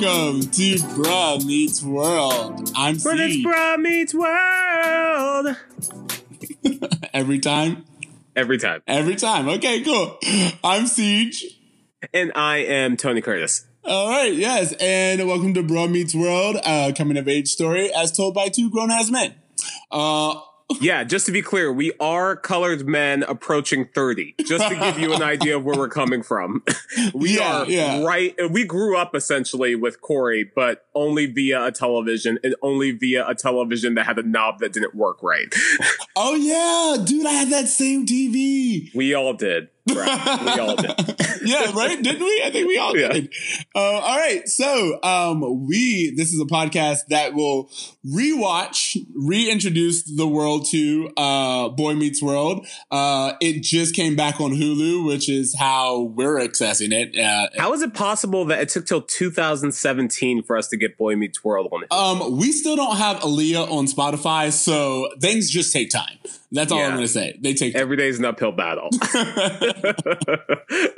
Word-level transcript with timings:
hello, 0.00 0.12
hello, 0.12 0.30
and 0.30 0.40
welcome 0.40 0.50
to 0.52 0.76
Bruh 0.76 1.44
Meets 1.44 1.82
World. 1.82 2.72
I'm 2.74 2.96
But 3.04 3.20
it's 3.20 3.36
Bruh 3.36 3.78
Meets 3.80 4.14
World. 4.14 5.56
Every 7.12 7.38
time? 7.38 7.84
Every 8.34 8.56
time. 8.56 8.82
Every 8.86 9.16
time. 9.16 9.48
Okay, 9.48 9.82
cool. 9.82 10.18
I'm 10.64 10.84
CJ. 10.84 11.42
And 12.14 12.32
I 12.34 12.58
am 12.58 12.96
Tony 12.96 13.20
Curtis. 13.20 13.66
All 13.84 14.08
right, 14.08 14.32
yes, 14.32 14.72
and 14.80 15.26
welcome 15.26 15.52
to 15.54 15.62
Bruh 15.62 15.90
Meets 15.90 16.14
World, 16.14 16.56
uh, 16.64 16.92
coming 16.96 17.18
of 17.18 17.28
age 17.28 17.48
story 17.48 17.92
as 17.92 18.16
told 18.16 18.34
by 18.34 18.48
two 18.48 18.70
grown 18.70 18.90
ass 18.90 19.10
men. 19.10 19.34
Uh, 19.90 20.40
Yeah, 20.80 21.04
just 21.04 21.26
to 21.26 21.32
be 21.32 21.42
clear, 21.42 21.72
we 21.72 21.92
are 21.98 22.36
colored 22.36 22.86
men 22.86 23.22
approaching 23.24 23.86
30, 23.94 24.34
just 24.46 24.68
to 24.68 24.76
give 24.76 24.98
you 24.98 25.12
an 25.12 25.22
idea 25.34 25.56
of 25.56 25.64
where 25.64 25.76
we're 25.76 25.88
coming 25.88 26.22
from. 26.22 26.62
we 27.14 27.36
Yeah, 27.38 27.62
are 27.62 27.66
yeah. 27.66 28.02
right. 28.04 28.34
We 28.50 28.64
grew 28.64 28.96
up 28.96 29.14
essentially 29.14 29.74
with 29.74 30.00
Corey, 30.00 30.44
but 30.54 30.86
only 30.94 31.26
via 31.26 31.64
a 31.66 31.72
television 31.72 32.38
and 32.44 32.54
only 32.62 32.92
via 32.92 33.26
a 33.26 33.34
television 33.34 33.94
that 33.94 34.06
had 34.06 34.18
a 34.18 34.22
knob 34.22 34.60
that 34.60 34.72
didn't 34.72 34.94
work 34.94 35.22
right. 35.22 35.52
oh 36.16 36.34
yeah, 36.34 37.02
dude, 37.04 37.26
I 37.26 37.32
had 37.32 37.48
that 37.50 37.66
same 37.68 38.06
TV. 38.06 38.94
we 38.94 39.14
all 39.14 39.32
did. 39.34 39.68
Right. 39.94 40.40
We 40.44 40.60
all 40.60 40.76
did. 40.76 40.90
yeah, 41.44 41.72
right? 41.72 42.02
Didn't 42.02 42.20
we? 42.24 42.42
I 42.44 42.50
think 42.50 42.68
we 42.68 42.78
all 42.78 42.96
Yeah. 42.96 43.08
did. 43.12 43.32
Uh, 43.74 43.78
all 43.78 44.16
right. 44.18 44.48
So, 44.48 44.98
um, 45.02 45.66
we, 45.66 46.12
this 46.16 46.32
is 46.32 46.40
a 46.40 46.44
podcast 46.44 47.06
that 47.08 47.34
will 47.34 47.70
rewatch, 48.06 48.96
reintroduce 49.14 50.02
the 50.04 50.26
world 50.26 50.66
to, 50.70 51.10
uh, 51.16 51.68
Boy 51.70 51.94
Meets 51.94 52.22
World. 52.22 52.66
Uh, 52.90 53.32
it 53.40 53.62
just 53.62 53.94
came 53.94 54.16
back 54.16 54.40
on 54.40 54.52
Hulu, 54.52 55.06
which 55.06 55.28
is 55.28 55.54
how 55.58 56.00
we're 56.02 56.36
accessing 56.38 56.92
it. 56.92 57.18
Uh, 57.18 57.48
How 57.60 57.72
is 57.72 57.82
it 57.82 57.94
possible 57.94 58.44
that 58.46 58.60
it 58.60 58.68
took 58.68 58.86
till 58.86 59.02
2017 59.02 60.42
for 60.42 60.56
us 60.56 60.68
to 60.68 60.76
get 60.76 60.96
Boy 60.96 61.16
Meets 61.16 61.44
World 61.44 61.68
on 61.72 61.82
it? 61.84 61.92
um, 61.92 62.36
we 62.38 62.52
still 62.52 62.76
don't 62.76 62.96
have 62.96 63.18
Aaliyah 63.20 63.70
on 63.70 63.86
Spotify, 63.86 64.52
so 64.52 65.08
things 65.20 65.50
just 65.50 65.72
take 65.72 65.90
time. 65.90 66.18
That's 66.52 66.72
all 66.72 66.80
I'm 66.80 66.90
going 66.90 67.02
to 67.02 67.08
say. 67.08 67.38
They 67.40 67.54
take 67.54 67.74
Every 67.76 67.96
day 67.96 68.08
is 68.08 68.18
an 68.18 68.24
uphill 68.24 68.52
battle. 68.52 68.88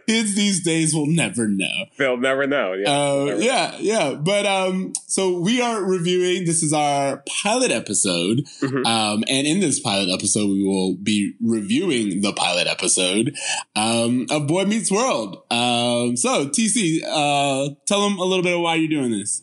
Kids 0.06 0.34
these 0.34 0.62
days 0.64 0.95
will 0.95 1.06
never 1.06 1.47
know. 1.48 1.67
They'll 1.98 2.17
never 2.17 2.47
know. 2.47 2.72
Yeah. 2.75 2.91
Uh, 2.91 3.25
Never. 3.27 3.41
yeah, 3.42 3.77
yeah. 3.78 4.14
But 4.14 4.47
um, 4.47 4.92
so 5.06 5.39
we 5.39 5.61
are 5.61 5.83
reviewing. 5.83 6.45
This 6.47 6.62
is 6.62 6.73
our 6.73 7.23
pilot 7.42 7.70
episode, 7.70 8.45
Mhm. 8.61 8.86
um, 8.86 9.25
and 9.28 9.47
in 9.47 9.61
this 9.61 9.80
pilot 9.80 10.08
episode, 10.12 10.48
we 10.48 10.62
will 10.64 10.95
be 10.95 11.34
reviewing 11.42 12.20
the 12.23 12.33
pilot 12.33 12.67
episode 12.67 13.36
um, 13.77 14.27
of 14.30 14.47
Boy 14.47 14.64
Meets 14.64 14.91
World. 14.91 15.42
Um, 15.50 16.17
so 16.17 16.48
TC, 16.48 17.03
uh, 17.06 17.75
tell 17.86 18.08
them 18.08 18.19
a 18.19 18.25
little 18.25 18.42
bit 18.42 18.55
of 18.55 18.61
why 18.61 18.77
you're 18.77 18.89
doing 18.89 19.11
this. 19.12 19.42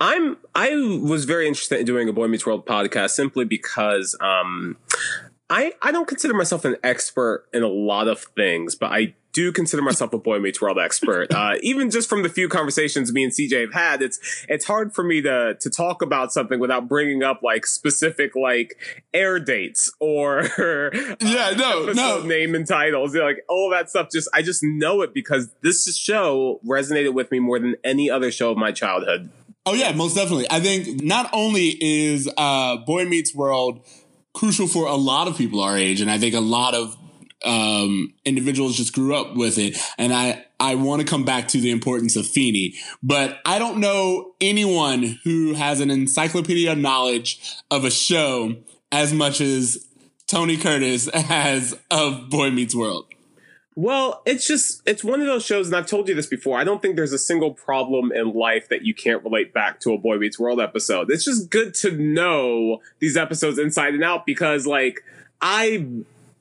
I'm 0.00 0.36
I 0.54 0.74
was 0.74 1.24
very 1.24 1.46
interested 1.46 1.80
in 1.80 1.86
doing 1.86 2.08
a 2.08 2.12
Boy 2.12 2.28
Meets 2.28 2.46
World 2.46 2.66
podcast 2.66 3.10
simply 3.10 3.44
because 3.44 4.16
um 4.20 4.76
I 5.50 5.72
I 5.82 5.92
don't 5.92 6.08
consider 6.08 6.34
myself 6.34 6.64
an 6.64 6.76
expert 6.82 7.46
in 7.52 7.62
a 7.62 7.68
lot 7.68 8.08
of 8.08 8.20
things, 8.36 8.74
but 8.74 8.92
I 8.92 9.14
do 9.34 9.52
consider 9.52 9.82
myself 9.82 10.12
a 10.12 10.18
Boy 10.18 10.38
Meets 10.40 10.60
World 10.60 10.78
expert. 10.78 11.28
Uh, 11.38 11.54
even 11.62 11.88
just 11.90 12.08
from 12.08 12.22
the 12.24 12.28
few 12.28 12.48
conversations 12.48 13.12
me 13.12 13.22
and 13.22 13.32
CJ 13.32 13.60
have 13.60 13.72
had, 13.72 14.02
it's 14.02 14.18
it's 14.48 14.64
hard 14.64 14.92
for 14.94 15.04
me 15.04 15.22
to 15.22 15.54
to 15.60 15.70
talk 15.70 16.02
about 16.02 16.32
something 16.32 16.58
without 16.58 16.88
bringing 16.88 17.22
up 17.22 17.42
like 17.42 17.64
specific 17.66 18.34
like 18.34 18.76
air 19.14 19.38
dates 19.38 19.92
or 20.00 20.42
Yeah, 21.20 21.54
no, 21.56 21.92
no. 21.92 22.22
name 22.22 22.54
and 22.56 22.66
titles, 22.66 23.14
You 23.14 23.20
know, 23.20 23.26
like 23.26 23.44
all 23.48 23.70
that 23.70 23.88
stuff. 23.88 24.08
Just 24.10 24.28
I 24.34 24.42
just 24.42 24.62
know 24.64 25.02
it 25.02 25.14
because 25.14 25.54
this 25.62 25.96
show 25.96 26.60
resonated 26.66 27.14
with 27.14 27.30
me 27.30 27.38
more 27.38 27.58
than 27.60 27.76
any 27.84 28.10
other 28.10 28.30
show 28.32 28.50
of 28.50 28.58
my 28.58 28.72
childhood. 28.72 29.30
Oh 29.68 29.74
yeah, 29.74 29.92
most 29.92 30.16
definitely. 30.16 30.46
I 30.50 30.60
think 30.60 31.02
not 31.02 31.28
only 31.34 31.76
is 31.78 32.26
uh, 32.38 32.78
Boy 32.78 33.04
Meets 33.04 33.34
World 33.34 33.84
crucial 34.32 34.66
for 34.66 34.86
a 34.86 34.94
lot 34.94 35.28
of 35.28 35.36
people 35.36 35.60
our 35.60 35.76
age, 35.76 36.00
and 36.00 36.10
I 36.10 36.16
think 36.16 36.34
a 36.34 36.40
lot 36.40 36.74
of 36.74 36.96
um, 37.44 38.14
individuals 38.24 38.78
just 38.78 38.94
grew 38.94 39.14
up 39.14 39.36
with 39.36 39.58
it. 39.58 39.78
And 39.98 40.14
I 40.14 40.46
I 40.58 40.76
want 40.76 41.02
to 41.02 41.06
come 41.06 41.26
back 41.26 41.48
to 41.48 41.60
the 41.60 41.70
importance 41.70 42.16
of 42.16 42.26
Feeny, 42.26 42.76
but 43.02 43.40
I 43.44 43.58
don't 43.58 43.78
know 43.78 44.32
anyone 44.40 45.18
who 45.22 45.52
has 45.52 45.80
an 45.80 45.90
encyclopedia 45.90 46.74
knowledge 46.74 47.38
of 47.70 47.84
a 47.84 47.90
show 47.90 48.56
as 48.90 49.12
much 49.12 49.42
as 49.42 49.86
Tony 50.26 50.56
Curtis 50.56 51.10
has 51.12 51.78
of 51.90 52.30
Boy 52.30 52.50
Meets 52.50 52.74
World. 52.74 53.04
Well, 53.80 54.22
it's 54.26 54.44
just 54.44 54.82
it's 54.86 55.04
one 55.04 55.20
of 55.20 55.28
those 55.28 55.44
shows, 55.44 55.68
and 55.68 55.76
I've 55.76 55.86
told 55.86 56.08
you 56.08 56.14
this 56.16 56.26
before. 56.26 56.58
I 56.58 56.64
don't 56.64 56.82
think 56.82 56.96
there's 56.96 57.12
a 57.12 57.18
single 57.18 57.54
problem 57.54 58.10
in 58.10 58.32
life 58.32 58.68
that 58.70 58.82
you 58.82 58.92
can't 58.92 59.22
relate 59.22 59.54
back 59.54 59.78
to 59.82 59.92
a 59.92 59.98
Boy 59.98 60.16
Meets 60.16 60.36
World 60.36 60.60
episode. 60.60 61.12
It's 61.12 61.24
just 61.24 61.48
good 61.48 61.74
to 61.74 61.92
know 61.92 62.80
these 62.98 63.16
episodes 63.16 63.56
inside 63.56 63.94
and 63.94 64.02
out 64.02 64.26
because, 64.26 64.66
like, 64.66 65.04
I 65.40 65.86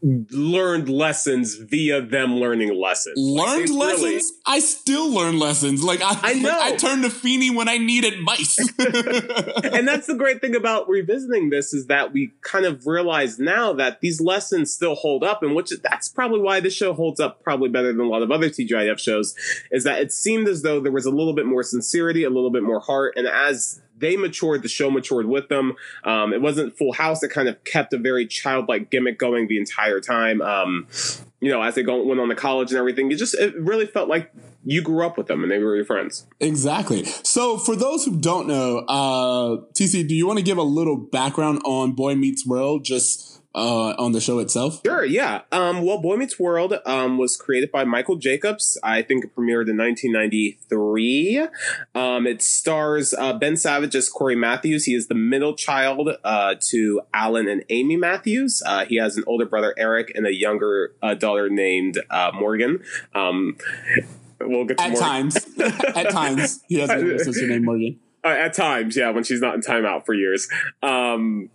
learned 0.01 0.89
lessons 0.89 1.55
via 1.55 2.01
them 2.01 2.35
learning 2.35 2.73
lessons. 2.79 3.17
Learned 3.17 3.67
they 3.67 3.73
lessons? 3.73 4.03
really- 4.03 4.21
I 4.45 4.59
still 4.59 5.11
learn 5.11 5.39
lessons. 5.39 5.83
Like 5.83 6.01
I, 6.01 6.17
I 6.21 6.33
know. 6.33 6.57
I 6.59 6.75
turned 6.75 7.03
to 7.03 7.09
Feeny 7.09 7.49
when 7.49 7.67
I 7.67 7.77
need 7.77 8.05
advice. 8.05 8.57
and 8.79 9.87
that's 9.87 10.07
the 10.07 10.15
great 10.17 10.41
thing 10.41 10.55
about 10.55 10.87
revisiting 10.87 11.49
this 11.49 11.73
is 11.73 11.87
that 11.87 12.13
we 12.13 12.31
kind 12.41 12.65
of 12.65 12.85
realize 12.85 13.39
now 13.39 13.73
that 13.73 14.01
these 14.01 14.21
lessons 14.21 14.73
still 14.73 14.95
hold 14.95 15.23
up 15.23 15.43
and 15.43 15.55
which 15.55 15.71
that's 15.81 16.07
probably 16.09 16.39
why 16.39 16.59
this 16.59 16.73
show 16.73 16.93
holds 16.93 17.19
up 17.19 17.43
probably 17.43 17.69
better 17.69 17.91
than 17.91 18.01
a 18.01 18.07
lot 18.07 18.21
of 18.21 18.31
other 18.31 18.49
TGIF 18.49 18.99
shows 18.99 19.35
is 19.71 19.83
that 19.83 19.99
it 19.99 20.11
seemed 20.11 20.47
as 20.47 20.61
though 20.61 20.79
there 20.79 20.91
was 20.91 21.05
a 21.05 21.11
little 21.11 21.33
bit 21.33 21.45
more 21.45 21.63
sincerity, 21.63 22.23
a 22.23 22.29
little 22.29 22.51
bit 22.51 22.63
more 22.63 22.79
heart 22.79 23.13
and 23.17 23.27
as 23.27 23.81
they 23.97 24.17
matured, 24.17 24.63
the 24.63 24.69
show 24.69 24.89
matured 24.89 25.25
with 25.25 25.49
them. 25.49 25.75
Um, 26.03 26.33
it 26.33 26.41
wasn't 26.41 26.77
Full 26.77 26.93
House. 26.93 27.23
It 27.23 27.29
kind 27.29 27.47
of 27.47 27.63
kept 27.63 27.93
a 27.93 27.97
very 27.97 28.25
childlike 28.25 28.89
gimmick 28.89 29.17
going 29.17 29.47
the 29.47 29.57
entire 29.57 29.99
time. 29.99 30.41
Um, 30.41 30.87
you 31.39 31.51
know, 31.51 31.61
as 31.61 31.75
they 31.75 31.83
go, 31.83 32.03
went 32.03 32.19
on 32.19 32.29
to 32.29 32.35
college 32.35 32.71
and 32.71 32.79
everything, 32.79 33.11
it 33.11 33.17
just 33.17 33.35
it 33.35 33.55
really 33.55 33.85
felt 33.85 34.09
like 34.09 34.31
you 34.63 34.81
grew 34.81 35.05
up 35.05 35.17
with 35.17 35.27
them 35.27 35.43
and 35.43 35.51
they 35.51 35.59
were 35.59 35.75
your 35.75 35.85
friends. 35.85 36.27
Exactly. 36.39 37.05
So, 37.05 37.57
for 37.57 37.75
those 37.75 38.05
who 38.05 38.19
don't 38.19 38.47
know, 38.47 38.79
uh, 38.79 39.61
TC, 39.73 40.07
do 40.07 40.15
you 40.15 40.27
want 40.27 40.39
to 40.39 40.43
give 40.43 40.57
a 40.57 40.63
little 40.63 40.97
background 40.97 41.61
on 41.63 41.93
Boy 41.93 42.15
Meets 42.15 42.45
World, 42.45 42.83
just 42.83 43.36
uh, 43.57 43.95
on 43.97 44.11
the 44.11 44.21
show 44.21 44.39
itself? 44.39 44.81
Sure, 44.85 45.03
yeah. 45.03 45.41
Um, 45.51 45.81
well, 45.81 45.97
Boy 45.99 46.15
Meets 46.15 46.39
World 46.39 46.75
um, 46.85 47.17
was 47.17 47.35
created 47.35 47.71
by 47.71 47.83
Michael 47.83 48.15
Jacobs. 48.17 48.77
I 48.83 49.01
think 49.01 49.25
it 49.25 49.35
premiered 49.35 49.67
in 49.67 49.77
1993. 49.77 51.47
Um, 51.95 52.27
it 52.27 52.41
stars 52.41 53.13
uh, 53.13 53.33
Ben 53.33 53.57
Savage 53.57 53.95
as 53.95 54.09
Corey 54.09 54.35
Matthews. 54.35 54.85
He 54.85 54.93
is 54.93 55.07
the 55.07 55.15
middle 55.15 55.55
child 55.55 56.09
uh, 56.23 56.55
to 56.69 57.01
Alan 57.13 57.47
and 57.47 57.63
Amy 57.69 57.95
Matthews. 57.97 58.61
Uh, 58.65 58.85
he 58.85 58.97
has 58.97 59.17
an 59.17 59.23
older 59.27 59.45
brother, 59.45 59.73
Eric, 59.77 60.11
and 60.15 60.27
a 60.27 60.33
younger 60.33 60.93
uh, 61.01 61.15
daughter 61.15 61.49
named 61.49 61.97
uh, 62.09 62.31
Morgan. 62.33 62.83
Um, 63.15 63.57
we'll 64.39 64.65
get 64.65 64.77
to 64.77 64.83
At 64.83 64.91
Morgan. 64.91 65.07
times, 65.07 65.47
at 65.95 66.09
times, 66.11 66.63
he 66.67 66.79
has 66.79 66.89
a 66.89 67.19
sister 67.19 67.47
named 67.47 67.65
Morgan. 67.65 67.99
Uh, 68.23 68.29
at 68.29 68.53
times, 68.53 68.97
yeah, 68.97 69.09
when 69.11 69.23
she's 69.23 69.41
not 69.41 69.55
in 69.55 69.61
timeout 69.61 70.05
for 70.05 70.13
years. 70.13 70.49
Um, 70.83 71.49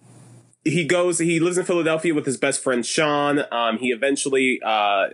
he 0.65 0.84
goes. 0.84 1.19
He 1.19 1.41
lives 1.41 1.59
in 1.59 1.65
Philadelphia 1.65 2.15
with 2.15 2.27
his 2.27 2.37
best 2.37 2.62
friend 2.62 2.84
Sean. 2.84 3.45
Um, 3.50 3.78
he 3.78 3.89
eventually 3.91 4.61
uh, 4.65 5.09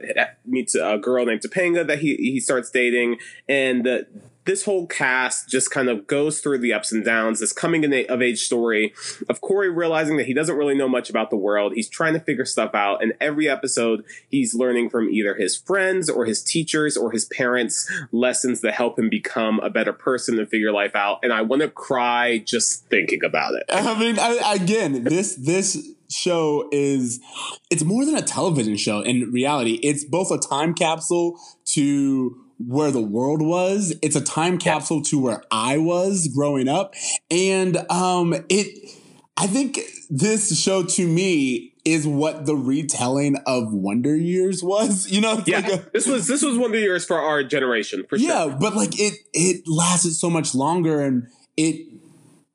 meets 0.45 0.75
a 0.75 0.99
girl 0.99 1.25
named 1.25 1.41
Topanga 1.41 1.87
that 1.87 2.01
he 2.01 2.17
he 2.17 2.41
starts 2.41 2.71
dating, 2.71 3.19
and 3.49 3.85
the, 3.85 4.07
this 4.49 4.65
whole 4.65 4.87
cast 4.87 5.47
just 5.47 5.71
kind 5.71 5.91
of 5.91 6.07
goes 6.07 6.41
through 6.41 6.57
the 6.57 6.73
ups 6.73 6.91
and 6.91 7.05
downs. 7.05 7.41
This 7.41 7.53
coming 7.53 7.85
in 7.85 8.07
of 8.09 8.23
age 8.23 8.41
story 8.41 8.95
of 9.29 9.43
Corey 9.43 9.69
realizing 9.69 10.17
that 10.17 10.25
he 10.25 10.33
doesn't 10.33 10.57
really 10.57 10.75
know 10.75 10.89
much 10.89 11.11
about 11.11 11.29
the 11.29 11.37
world. 11.37 11.75
He's 11.75 11.89
trying 11.89 12.15
to 12.15 12.21
figure 12.21 12.47
stuff 12.47 12.75
out, 12.75 13.03
and 13.03 13.13
every 13.21 13.47
episode 13.47 14.05
he's 14.31 14.55
learning 14.55 14.89
from 14.89 15.11
either 15.11 15.35
his 15.35 15.55
friends 15.55 16.09
or 16.09 16.25
his 16.25 16.43
teachers 16.43 16.97
or 16.97 17.13
his 17.13 17.27
parents 17.27 17.93
lessons 18.11 18.63
that 18.63 18.73
help 18.73 18.99
him 18.99 19.11
become 19.11 19.61
a 19.61 19.69
better 19.69 19.93
person 19.93 20.39
and 20.39 20.49
figure 20.49 20.73
life 20.73 20.97
out. 20.97 21.19
And 21.23 21.31
I 21.31 21.43
want 21.43 21.61
to 21.61 21.69
cry 21.69 22.39
just 22.39 22.87
thinking 22.87 23.23
about 23.23 23.53
it. 23.53 23.65
I 23.69 23.99
mean, 24.01 24.19
I, 24.19 24.55
again, 24.55 25.05
this 25.05 25.35
this 25.35 25.93
show 26.09 26.71
is 26.73 27.21
it's 27.71 27.85
more 27.85 28.07
than 28.07 28.17
a 28.17 28.23
television 28.23 28.79
show. 28.79 29.03
In 29.03 29.31
reality, 29.31 29.79
it's 29.83 30.05
both 30.05 30.31
a 30.31 30.39
time 30.39 30.73
capsule 30.73 31.39
to 31.75 32.48
where 32.59 32.91
the 32.91 33.01
world 33.01 33.43
was. 33.43 33.95
It's 34.03 34.17
a 34.17 34.21
time 34.21 34.59
capsule 34.59 35.03
to 35.03 35.21
where 35.21 35.43
I 35.51 35.79
was 35.79 36.29
growing 36.29 36.69
up, 36.69 36.95
and 37.31 37.77
um, 37.91 38.35
it. 38.49 38.95
I 39.41 39.47
think 39.47 39.79
this 40.11 40.61
show 40.61 40.83
to 40.83 41.07
me 41.07 41.75
is 41.85 42.07
what 42.07 42.45
the 42.45 42.57
retelling 42.57 43.37
of 43.47 43.73
Wonder 43.73 44.17
Years 44.17 44.63
was. 44.63 45.09
You 45.09 45.21
know, 45.21 45.43
Yeah, 45.47 45.61
like 45.61 45.73
a, 45.73 45.91
this 45.93 46.07
was 46.07 46.27
this 46.27 46.43
was 46.43 46.59
one 46.59 46.67
of 46.67 46.73
the 46.73 46.81
years 46.81 47.05
for 47.05 47.19
our 47.19 47.43
generation 47.45 48.05
for 48.09 48.17
yeah, 48.17 48.45
sure. 48.45 48.57
but 48.61 48.75
like 48.75 48.99
it 48.99 49.15
it 49.33 49.63
lasted 49.67 50.13
so 50.13 50.29
much 50.29 50.55
longer, 50.55 51.01
and 51.03 51.29
it 51.57 51.87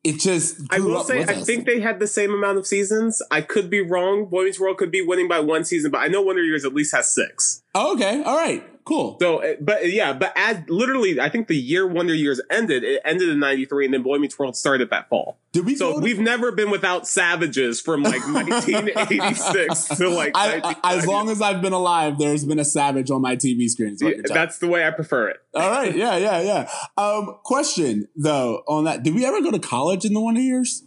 it 0.04 0.20
just. 0.20 0.58
I 0.72 0.80
will 0.80 1.04
say, 1.04 1.24
I 1.24 1.34
us. 1.34 1.46
think 1.46 1.66
they 1.66 1.80
had 1.80 2.00
the 2.00 2.08
same 2.08 2.34
amount 2.34 2.58
of 2.58 2.68
seasons. 2.68 3.22
I 3.32 3.42
could 3.42 3.70
be 3.70 3.82
wrong. 3.82 4.26
Boy 4.26 4.44
Meets 4.44 4.60
World 4.60 4.78
could 4.78 4.92
be 4.92 5.02
winning 5.02 5.28
by 5.28 5.40
one 5.40 5.64
season, 5.64 5.92
but 5.92 6.00
I 6.00 6.08
know 6.08 6.22
Wonder 6.22 6.44
Years 6.44 6.66
at 6.66 6.74
least 6.74 6.94
has 6.94 7.14
six. 7.14 7.64
Oh, 7.74 7.94
okay, 7.94 8.22
all 8.24 8.36
right. 8.36 8.64
Cool. 8.84 9.18
So, 9.20 9.44
uh, 9.44 9.54
but 9.60 9.92
yeah, 9.92 10.14
but 10.14 10.34
as 10.36 10.62
literally, 10.68 11.20
I 11.20 11.30
think 11.30 11.48
the 11.48 11.56
year 11.58 11.88
Wonder 11.88 12.14
Years 12.14 12.42
ended. 12.50 12.84
It 12.84 13.02
ended 13.06 13.30
in 13.30 13.40
'93, 13.40 13.86
and 13.86 13.94
then 13.94 14.04
Boy 14.04 14.18
Meets 14.18 14.38
World 14.38 14.56
started 14.56 14.90
that 14.90 15.10
fall. 15.10 15.38
Did 15.52 15.66
we? 15.66 15.76
So 15.76 15.94
to- 15.94 16.00
we've 16.00 16.20
never 16.20 16.52
been 16.52 16.72
without 16.72 17.08
Savages 17.08 17.80
from 17.82 18.04
like 18.04 18.22
1986 18.28 19.88
to 19.98 20.10
like. 20.10 20.32
I, 20.36 20.76
I, 20.84 20.96
as 20.96 21.06
long 21.06 21.30
as 21.30 21.42
I've 21.42 21.62
been 21.62 21.74
alive, 21.74 22.18
there's 22.18 22.46
been 22.46 22.60
a 22.60 22.66
Savage 22.66 23.12
on 23.12 23.22
my 23.22 23.36
TV 23.36 23.68
screen. 23.70 23.94
is 23.94 24.04
what 24.04 24.16
you're 24.16 24.24
telling 24.24 24.42
that's 24.42 24.58
the 24.60 24.68
way 24.68 24.86
I 24.86 24.92
prefer 24.92 25.30
it. 25.30 25.38
All 25.54 25.70
right. 25.70 25.96
Yeah, 25.96 26.18
yeah, 26.18 26.42
yeah. 26.42 26.70
Um, 26.98 27.38
question 27.44 28.08
though 28.16 28.64
on 28.68 28.86
that: 28.86 29.04
Did 29.04 29.16
we 29.16 29.26
ever 29.26 29.42
go 29.42 29.52
to 29.52 29.60
college 29.60 30.06
in 30.06 30.14
the 30.14 30.22
Wonder 30.22 30.42
Years? 30.42 30.84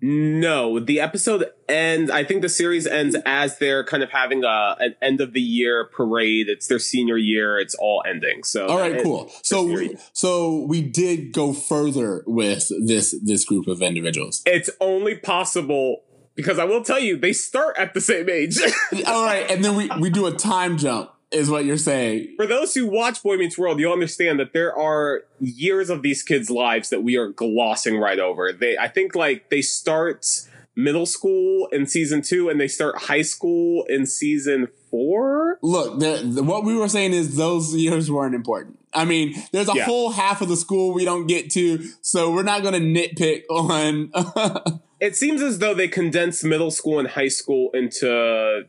No, 0.00 0.78
the 0.80 1.00
episode 1.00 1.46
ends. 1.68 2.10
I 2.10 2.24
think 2.24 2.42
the 2.42 2.48
series 2.48 2.86
ends 2.86 3.16
as 3.24 3.58
they're 3.58 3.84
kind 3.84 4.02
of 4.02 4.10
having 4.10 4.44
a 4.44 4.76
an 4.78 4.94
end 5.00 5.20
of 5.20 5.32
the 5.32 5.40
year 5.40 5.84
parade. 5.84 6.48
It's 6.48 6.66
their 6.68 6.78
senior 6.78 7.16
year. 7.16 7.58
It's 7.58 7.74
all 7.74 8.02
ending. 8.06 8.44
So 8.44 8.66
All 8.66 8.78
right, 8.78 9.02
cool. 9.02 9.30
So, 9.42 9.64
we, 9.64 9.96
so 10.12 10.64
we 10.66 10.82
did 10.82 11.32
go 11.32 11.52
further 11.52 12.22
with 12.26 12.70
this 12.86 13.14
this 13.22 13.44
group 13.44 13.66
of 13.66 13.82
individuals. 13.82 14.42
It's 14.46 14.70
only 14.80 15.16
possible 15.16 16.02
because 16.34 16.58
I 16.58 16.64
will 16.64 16.82
tell 16.82 16.98
you 16.98 17.16
they 17.16 17.32
start 17.32 17.76
at 17.78 17.94
the 17.94 18.00
same 18.00 18.28
age. 18.28 18.58
All 19.06 19.24
right, 19.24 19.50
and 19.50 19.64
then 19.64 19.76
we 19.76 19.88
we 20.00 20.10
do 20.10 20.26
a 20.26 20.32
time 20.32 20.78
jump, 20.78 21.10
is 21.32 21.50
what 21.50 21.64
you're 21.64 21.76
saying. 21.76 22.34
For 22.36 22.46
those 22.46 22.74
who 22.74 22.86
watch 22.86 23.22
Boy 23.22 23.36
Meets 23.36 23.56
World, 23.58 23.80
you'll 23.80 23.92
understand 23.92 24.38
that 24.40 24.52
there 24.52 24.76
are 24.76 25.22
years 25.40 25.90
of 25.90 26.02
these 26.02 26.22
kids' 26.22 26.50
lives 26.50 26.90
that 26.90 27.02
we 27.02 27.16
are 27.16 27.28
glossing 27.28 27.98
right 27.98 28.18
over. 28.18 28.52
They, 28.52 28.76
I 28.78 28.88
think, 28.88 29.14
like 29.14 29.50
they 29.50 29.62
start 29.62 30.26
middle 30.74 31.04
school 31.06 31.68
in 31.72 31.86
season 31.86 32.22
two, 32.22 32.48
and 32.48 32.60
they 32.60 32.68
start 32.68 32.96
high 33.02 33.22
school 33.22 33.84
in 33.88 34.06
season 34.06 34.68
four. 34.90 35.58
Look, 35.62 36.00
the, 36.00 36.22
the, 36.24 36.42
what 36.42 36.64
we 36.64 36.74
were 36.76 36.88
saying 36.88 37.12
is 37.12 37.36
those 37.36 37.74
years 37.74 38.10
weren't 38.10 38.34
important. 38.34 38.78
I 38.94 39.04
mean, 39.04 39.34
there's 39.52 39.68
a 39.68 39.72
Yeah. 39.74 39.84
whole 39.84 40.10
half 40.12 40.40
of 40.42 40.48
the 40.48 40.56
school 40.56 40.92
we 40.92 41.04
don't 41.04 41.26
get 41.26 41.50
to, 41.52 41.82
so 42.02 42.30
we're 42.30 42.42
not 42.42 42.62
going 42.62 42.74
to 42.74 42.80
nitpick 42.80 43.42
on. 43.50 44.80
It 45.02 45.16
seems 45.16 45.42
as 45.42 45.58
though 45.58 45.74
they 45.74 45.88
condensed 45.88 46.44
middle 46.44 46.70
school 46.70 47.00
and 47.00 47.08
high 47.08 47.26
school 47.26 47.72
into 47.74 48.66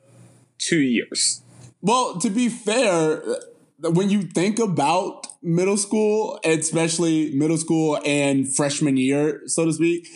two 0.57 0.79
years. 0.79 1.42
Well, 1.83 2.17
to 2.19 2.29
be 2.29 2.47
fair, 2.47 3.21
when 3.81 4.09
you 4.09 4.21
think 4.21 4.57
about 4.57 5.27
middle 5.41 5.75
school, 5.75 6.39
especially 6.45 7.35
middle 7.35 7.57
school 7.57 7.99
and 8.05 8.47
freshman 8.47 8.95
year, 8.95 9.41
so 9.47 9.65
to 9.65 9.73
speak, 9.73 10.07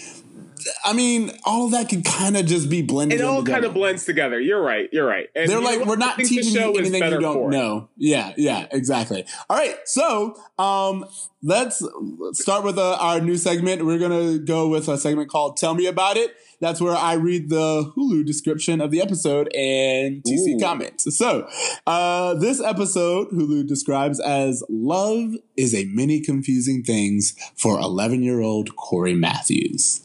I 0.83 0.93
mean, 0.93 1.31
all 1.43 1.65
of 1.65 1.71
that 1.71 1.89
can 1.89 2.03
kind 2.03 2.37
of 2.37 2.45
just 2.45 2.69
be 2.69 2.81
blended. 2.81 3.19
It 3.19 3.23
all 3.23 3.43
kind 3.43 3.65
of 3.65 3.73
blends 3.73 4.05
together. 4.05 4.39
You're 4.39 4.61
right. 4.61 4.89
You're 4.91 5.07
right. 5.07 5.27
And 5.35 5.49
They're 5.49 5.61
like, 5.61 5.85
we're 5.85 5.95
not 5.95 6.17
teaching 6.17 6.53
you 6.53 6.77
anything 6.77 7.03
you 7.03 7.19
don't 7.19 7.49
know. 7.49 7.89
Yeah, 7.97 8.33
yeah, 8.37 8.67
exactly. 8.71 9.25
All 9.49 9.57
right, 9.57 9.75
so 9.85 10.35
um, 10.59 11.05
let's 11.41 11.81
let's 11.81 12.41
start 12.41 12.63
with 12.63 12.77
uh, 12.77 12.97
our 12.99 13.19
new 13.19 13.37
segment. 13.37 13.85
We're 13.85 13.99
gonna 13.99 14.37
go 14.39 14.67
with 14.67 14.87
a 14.87 14.97
segment 14.97 15.29
called 15.29 15.57
"Tell 15.57 15.73
Me 15.73 15.85
About 15.85 16.17
It." 16.17 16.35
That's 16.59 16.81
where 16.81 16.95
I 16.95 17.13
read 17.13 17.49
the 17.49 17.91
Hulu 17.95 18.25
description 18.25 18.81
of 18.81 18.89
the 18.89 18.99
episode 19.01 19.53
and 19.53 20.23
TC 20.23 20.55
Ooh. 20.55 20.59
comments. 20.59 21.15
So, 21.15 21.47
uh, 21.85 22.33
this 22.35 22.59
episode 22.59 23.29
Hulu 23.29 23.67
describes 23.67 24.19
as 24.19 24.63
"Love 24.69 25.35
is 25.55 25.75
a 25.75 25.85
many 25.85 26.19
confusing 26.21 26.83
things 26.83 27.35
for 27.55 27.79
11 27.79 28.23
year 28.23 28.41
old 28.41 28.75
Corey 28.75 29.13
Matthews." 29.15 30.01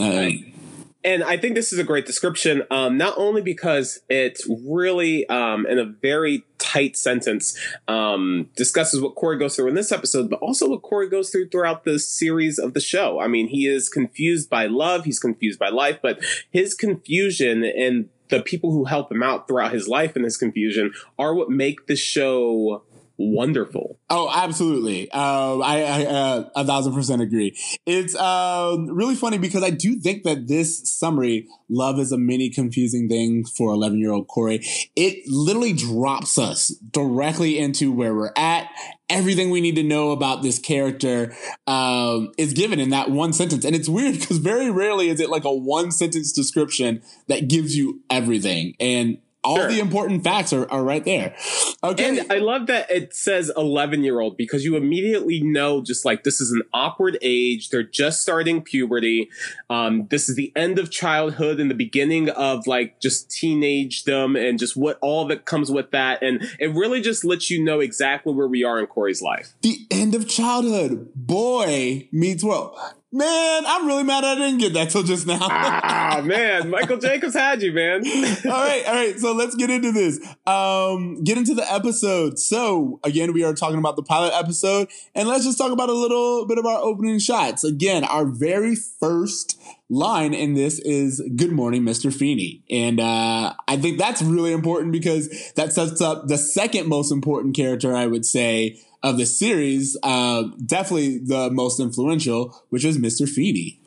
Um, 0.00 0.58
and 1.04 1.22
I 1.22 1.36
think 1.36 1.54
this 1.54 1.72
is 1.72 1.78
a 1.78 1.84
great 1.84 2.06
description, 2.06 2.64
um, 2.70 2.98
not 2.98 3.14
only 3.16 3.40
because 3.40 4.00
it 4.08 4.40
really, 4.48 5.28
um, 5.28 5.64
in 5.66 5.78
a 5.78 5.84
very 5.84 6.44
tight 6.58 6.96
sentence, 6.96 7.56
um, 7.86 8.50
discusses 8.56 9.00
what 9.00 9.14
Corey 9.14 9.38
goes 9.38 9.54
through 9.54 9.68
in 9.68 9.74
this 9.74 9.92
episode, 9.92 10.28
but 10.28 10.40
also 10.40 10.68
what 10.68 10.82
Corey 10.82 11.08
goes 11.08 11.30
through 11.30 11.50
throughout 11.50 11.84
the 11.84 12.00
series 12.00 12.58
of 12.58 12.74
the 12.74 12.80
show. 12.80 13.20
I 13.20 13.28
mean, 13.28 13.48
he 13.48 13.66
is 13.66 13.88
confused 13.88 14.50
by 14.50 14.66
love, 14.66 15.04
he's 15.04 15.20
confused 15.20 15.58
by 15.58 15.68
life, 15.68 16.00
but 16.02 16.18
his 16.50 16.74
confusion 16.74 17.64
and 17.64 18.08
the 18.28 18.42
people 18.42 18.72
who 18.72 18.84
help 18.84 19.10
him 19.10 19.22
out 19.22 19.48
throughout 19.48 19.72
his 19.72 19.88
life 19.88 20.14
and 20.14 20.24
his 20.24 20.36
confusion 20.36 20.92
are 21.18 21.34
what 21.34 21.48
make 21.48 21.86
the 21.86 21.96
show 21.96 22.82
wonderful. 23.18 23.98
Oh, 24.08 24.30
absolutely. 24.32 25.10
Um, 25.10 25.62
I, 25.62 25.82
I 25.82 26.04
uh, 26.06 26.48
a 26.54 26.64
thousand 26.64 26.94
percent 26.94 27.20
agree. 27.20 27.56
It's 27.84 28.14
um, 28.14 28.86
really 28.86 29.16
funny 29.16 29.38
because 29.38 29.62
I 29.62 29.70
do 29.70 29.98
think 29.98 30.22
that 30.22 30.46
this 30.46 30.88
summary, 30.88 31.46
"Love 31.68 31.98
is 31.98 32.12
a 32.12 32.18
many 32.18 32.48
confusing 32.48 33.08
thing 33.08 33.44
for 33.44 33.72
11 33.72 33.98
year 33.98 34.12
old 34.12 34.28
Corey," 34.28 34.64
it 34.96 35.28
literally 35.28 35.72
drops 35.72 36.38
us 36.38 36.68
directly 36.68 37.58
into 37.58 37.92
where 37.92 38.14
we're 38.14 38.32
at. 38.36 38.70
Everything 39.10 39.50
we 39.50 39.62
need 39.62 39.76
to 39.76 39.82
know 39.82 40.10
about 40.10 40.42
this 40.42 40.58
character 40.58 41.34
um, 41.66 42.30
is 42.36 42.52
given 42.52 42.78
in 42.78 42.90
that 42.90 43.10
one 43.10 43.32
sentence, 43.32 43.64
and 43.64 43.74
it's 43.74 43.88
weird 43.88 44.20
because 44.20 44.38
very 44.38 44.70
rarely 44.70 45.08
is 45.08 45.18
it 45.18 45.30
like 45.30 45.44
a 45.44 45.52
one 45.52 45.90
sentence 45.90 46.32
description 46.32 47.02
that 47.26 47.48
gives 47.48 47.76
you 47.76 48.00
everything 48.10 48.74
and. 48.78 49.18
All 49.48 49.56
Sure. 49.56 49.68
the 49.68 49.80
important 49.80 50.22
facts 50.24 50.52
are, 50.52 50.70
are 50.70 50.84
right 50.84 51.02
there. 51.06 51.34
Okay. 51.82 52.06
And 52.06 52.30
I 52.30 52.36
love 52.36 52.66
that 52.66 52.90
it 52.90 53.14
says 53.14 53.50
11 53.56 54.04
year 54.04 54.20
old 54.20 54.36
because 54.36 54.62
you 54.62 54.76
immediately 54.76 55.40
know 55.40 55.80
just 55.82 56.04
like 56.04 56.22
this 56.22 56.38
is 56.38 56.52
an 56.52 56.60
awkward 56.74 57.16
age. 57.22 57.70
They're 57.70 57.82
just 57.82 58.20
starting 58.20 58.60
puberty. 58.60 59.30
Um, 59.70 60.06
this 60.10 60.28
is 60.28 60.36
the 60.36 60.52
end 60.54 60.78
of 60.78 60.90
childhood 60.90 61.60
and 61.60 61.70
the 61.70 61.74
beginning 61.74 62.28
of 62.28 62.66
like 62.66 63.00
just 63.00 63.30
teenagedom 63.30 64.36
and 64.36 64.58
just 64.58 64.76
what 64.76 64.98
all 65.00 65.26
that 65.28 65.46
comes 65.46 65.70
with 65.70 65.92
that. 65.92 66.22
And 66.22 66.42
it 66.58 66.74
really 66.74 67.00
just 67.00 67.24
lets 67.24 67.48
you 67.50 67.64
know 67.64 67.80
exactly 67.80 68.34
where 68.34 68.48
we 68.48 68.64
are 68.64 68.78
in 68.78 68.86
Corey's 68.86 69.22
life. 69.22 69.54
The 69.62 69.78
end 69.90 70.14
of 70.14 70.28
childhood. 70.28 71.10
Boy 71.14 72.08
meets 72.12 72.44
world. 72.44 72.76
Man, 73.10 73.64
I'm 73.66 73.86
really 73.86 74.02
mad 74.02 74.22
I 74.22 74.34
didn't 74.34 74.58
get 74.58 74.74
that 74.74 74.90
till 74.90 75.02
just 75.02 75.26
now. 75.26 75.38
ah, 75.40 76.20
man. 76.24 76.68
Michael 76.68 76.98
Jacobs 76.98 77.32
had 77.32 77.62
you, 77.62 77.72
man. 77.72 78.02
all 78.44 78.50
right, 78.50 78.84
all 78.86 78.94
right. 78.94 79.18
So 79.18 79.32
let's 79.32 79.54
get 79.54 79.70
into 79.70 79.92
this. 79.92 80.20
Um, 80.46 81.24
get 81.24 81.38
into 81.38 81.54
the 81.54 81.64
episode. 81.72 82.38
So 82.38 83.00
again, 83.02 83.32
we 83.32 83.44
are 83.44 83.54
talking 83.54 83.78
about 83.78 83.96
the 83.96 84.02
pilot 84.02 84.34
episode, 84.34 84.88
and 85.14 85.26
let's 85.26 85.44
just 85.44 85.56
talk 85.56 85.72
about 85.72 85.88
a 85.88 85.94
little 85.94 86.46
bit 86.46 86.58
of 86.58 86.66
our 86.66 86.78
opening 86.80 87.18
shots. 87.18 87.64
Again, 87.64 88.04
our 88.04 88.26
very 88.26 88.74
first 88.74 89.58
line 89.88 90.34
in 90.34 90.52
this 90.52 90.78
is 90.80 91.22
"Good 91.34 91.52
morning, 91.52 91.84
Mr. 91.84 92.12
Feeney," 92.12 92.62
and 92.68 93.00
uh, 93.00 93.54
I 93.66 93.78
think 93.78 93.96
that's 93.96 94.20
really 94.20 94.52
important 94.52 94.92
because 94.92 95.52
that 95.54 95.72
sets 95.72 96.02
up 96.02 96.28
the 96.28 96.36
second 96.36 96.88
most 96.88 97.10
important 97.10 97.56
character, 97.56 97.96
I 97.96 98.06
would 98.06 98.26
say, 98.26 98.78
of 99.02 99.18
the 99.18 99.26
series. 99.26 99.96
Uh, 100.02 100.44
definitely 100.64 101.18
the 101.18 101.50
most 101.50 101.80
influential, 101.80 102.64
which 102.70 102.84
is 102.84 102.98
Mr. 102.98 103.28
Feeney. 103.28 103.77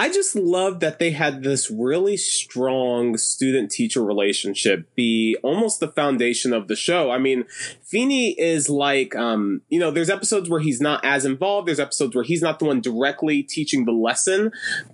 I 0.00 0.08
just 0.08 0.34
love 0.34 0.80
that 0.80 0.98
they 0.98 1.10
had 1.10 1.42
this 1.42 1.70
really 1.70 2.16
strong 2.16 3.18
student 3.18 3.70
teacher 3.70 4.02
relationship 4.02 4.88
be 4.94 5.36
almost 5.42 5.78
the 5.78 5.88
foundation 5.88 6.54
of 6.54 6.68
the 6.68 6.74
show. 6.74 7.10
I 7.10 7.18
mean, 7.18 7.44
Feeney 7.82 8.30
is 8.40 8.70
like, 8.70 9.14
um, 9.14 9.60
you 9.68 9.78
know, 9.78 9.90
there's 9.90 10.08
episodes 10.08 10.48
where 10.48 10.60
he's 10.60 10.80
not 10.80 11.04
as 11.04 11.26
involved. 11.26 11.68
There's 11.68 11.78
episodes 11.78 12.14
where 12.14 12.24
he's 12.24 12.40
not 12.40 12.60
the 12.60 12.64
one 12.64 12.80
directly 12.80 13.42
teaching 13.42 13.84
the 13.84 13.92
lesson, 13.92 14.52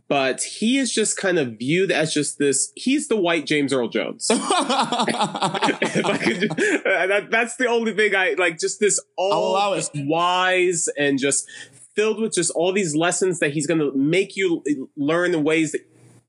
but 0.08 0.42
he 0.42 0.76
is 0.76 0.92
just 0.92 1.16
kind 1.16 1.38
of 1.38 1.56
viewed 1.56 1.92
as 1.92 2.12
just 2.12 2.38
this, 2.38 2.72
he's 2.74 3.06
the 3.06 3.16
white 3.16 3.46
James 3.46 3.72
Earl 3.72 3.86
Jones. 3.86 4.26
if 4.28 4.40
I 6.04 6.18
could, 6.20 6.50
that, 6.50 7.28
that's 7.30 7.54
the 7.54 7.68
only 7.68 7.92
thing 7.94 8.16
I 8.16 8.34
like. 8.38 8.58
Just 8.58 8.80
this 8.80 9.00
all 9.16 9.52
allow 9.52 9.74
it. 9.74 9.76
just 9.76 9.92
wise 9.94 10.88
and 10.98 11.20
just 11.20 11.46
filled 11.96 12.20
with 12.20 12.34
just 12.34 12.50
all 12.52 12.72
these 12.72 12.94
lessons 12.94 13.40
that 13.40 13.52
he's 13.52 13.66
going 13.66 13.80
to 13.80 13.90
make 13.96 14.36
you 14.36 14.62
learn 14.96 15.34
in 15.34 15.42
ways 15.42 15.72
that 15.72 15.80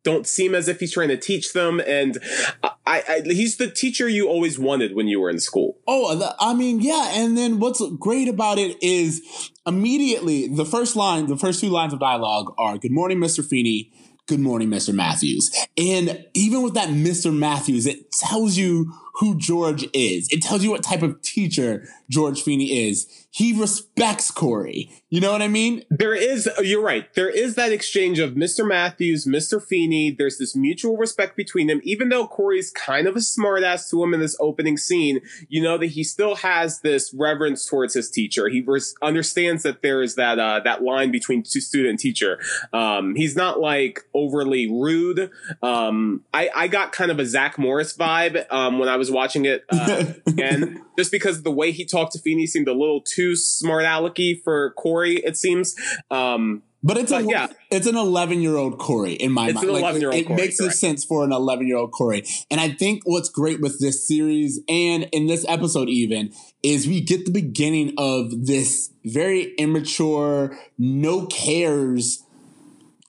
don't 0.04 0.26
seem 0.26 0.56
as 0.56 0.70
if 0.70 0.80
he's 0.80 0.94
trying 0.94 1.10
to 1.10 1.18
teach 1.18 1.52
them. 1.52 1.82
And 1.82 2.18
I, 2.64 2.72
I, 2.86 3.22
he's 3.26 3.58
the 3.58 3.70
teacher 3.70 4.08
you 4.08 4.30
always 4.30 4.58
wanted 4.58 4.96
when 4.96 5.08
you 5.08 5.20
were 5.20 5.30
in 5.30 5.40
school. 5.40 5.80
Oh, 5.86 6.34
I 6.40 6.54
mean, 6.54 6.80
yeah. 6.80 7.12
And 7.14 7.38
then 7.38 7.60
what's 7.60 7.84
great 8.00 8.30
about 8.30 8.58
it 8.58 8.82
is 8.82 9.52
immediately 9.66 10.48
the 10.48 10.66
first 10.66 10.96
line, 10.96 11.28
the 11.28 11.36
first 11.36 11.60
two 11.60 11.70
lines 11.70 11.92
of 11.92 12.00
dialogue 12.00 12.54
are 12.58 12.78
"Good 12.78 12.94
morning, 12.94 13.20
Mr. 13.20 13.46
Feeney." 13.46 13.92
Good 14.28 14.40
morning, 14.42 14.68
Mr. 14.68 14.94
Matthews. 14.94 15.50
And 15.78 16.26
even 16.34 16.62
with 16.62 16.74
that 16.74 16.90
Mr. 16.90 17.34
Matthews, 17.34 17.86
it 17.86 18.12
tells 18.12 18.58
you 18.58 18.94
who 19.18 19.38
George 19.38 19.88
is. 19.94 20.28
It 20.32 20.42
tells 20.42 20.64
you 20.64 20.72
what 20.72 20.84
type 20.84 21.02
of 21.02 21.22
teacher 21.22 21.88
George 22.10 22.42
Feeney 22.42 22.88
is. 22.88 23.28
He 23.32 23.54
respects 23.54 24.32
Corey. 24.32 24.90
You 25.10 25.22
know 25.22 25.32
what 25.32 25.42
I 25.42 25.48
mean? 25.48 25.84
There 25.90 26.16
is, 26.16 26.50
you're 26.62 26.82
right. 26.82 27.14
There 27.14 27.30
is 27.30 27.56
that 27.56 27.72
exchange 27.72 28.20
of 28.20 28.34
Mr. 28.34 28.68
Matthews, 28.68 29.26
Mr. 29.26 29.64
Feeney. 29.64 30.12
There's 30.12 30.38
this 30.38 30.56
mutual 30.56 30.98
respect 30.98 31.38
between 31.38 31.68
them. 31.68 31.80
Even 31.84 32.10
though 32.10 32.28
Corey's 32.28 32.72
kind 32.72 33.08
of 33.08 33.16
a 33.16 33.20
smartass 33.20 33.90
to 33.92 34.04
him 34.04 34.14
in 34.14 34.20
this 34.20 34.36
opening 34.40 34.76
scene, 34.76 35.22
you 35.50 35.62
know 35.62 35.78
that 35.78 35.88
he 35.88 36.04
still 36.04 36.36
has 36.38 36.82
this 36.82 37.14
reverence 37.14 37.66
towards 37.66 37.94
his 37.94 38.10
teacher. 38.10 38.50
He 38.50 38.62
res- 38.62 38.96
understands 39.02 39.64
that 39.64 39.82
there 39.82 40.02
is 40.02 40.16
that 40.16 40.40
uh, 40.40 40.62
that 40.62 40.84
line 40.84 41.12
between 41.12 41.46
student 41.46 41.90
and 41.90 42.00
teacher. 42.00 42.40
Um, 42.74 43.16
he's 43.16 43.36
not 43.36 43.60
like 43.60 44.02
overly 44.14 44.70
rude. 44.70 45.30
Um, 45.62 46.24
I, 46.34 46.50
I 46.56 46.68
got 46.68 46.92
kind 46.92 47.12
of 47.12 47.20
a 47.20 47.26
Zach 47.26 47.58
Morris 47.58 47.96
vibe 47.96 48.52
um, 48.52 48.80
when 48.80 48.90
I 48.90 48.98
was 48.98 49.07
was 49.08 49.14
watching 49.14 49.46
it 49.46 49.64
uh, 49.70 50.06
again, 50.28 50.82
just 50.98 51.12
because 51.12 51.44
the 51.44 51.52
way 51.52 51.72
he 51.72 51.86
talked 51.86 52.14
to 52.14 52.20
Feeny 52.20 52.46
seemed 52.48 52.68
a 52.68 52.74
little 52.74 53.02
too 53.02 53.36
smart 53.36 53.86
alecky 53.86 54.42
for 54.44 54.72
Corey. 54.74 55.18
It 55.18 55.38
seems. 55.38 55.76
Um, 56.12 56.64
but 56.84 56.98
it's 56.98 57.12
But 57.12 57.24
a 57.26 57.28
yeah. 57.28 57.48
it's 57.72 57.88
an 57.88 57.98
eleven 57.98 58.42
year 58.42 58.56
old 58.56 58.78
Corey 58.78 59.14
in 59.14 59.32
my 59.32 59.48
It's 59.48 59.56
mind. 59.56 59.68
an 59.70 59.82
Like, 59.82 59.96
it 59.96 60.28
Corey, 60.28 60.38
makes 60.42 60.60
correct. 60.60 60.76
sense 60.76 61.04
for 61.04 61.24
an 61.24 61.32
eleven 61.34 61.68
year 61.68 61.78
old 61.78 61.92
Corey. 61.92 62.24
And 62.52 62.62
I 62.62 62.70
think 62.70 63.02
what's 63.06 63.30
great 63.30 63.60
with 63.62 63.80
this 63.80 64.08
series 64.08 64.62
and 64.70 65.10
in 65.12 65.26
this 65.26 65.44
episode 65.50 65.90
even 65.90 66.32
is 66.62 66.88
we 66.88 67.02
get 67.02 67.26
the 67.26 67.32
beginning 67.32 67.94
of 67.98 68.46
this 68.46 68.92
very 69.04 69.54
immature, 69.58 70.56
no 70.78 71.26
cares 71.26 72.24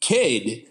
kid 0.00 0.67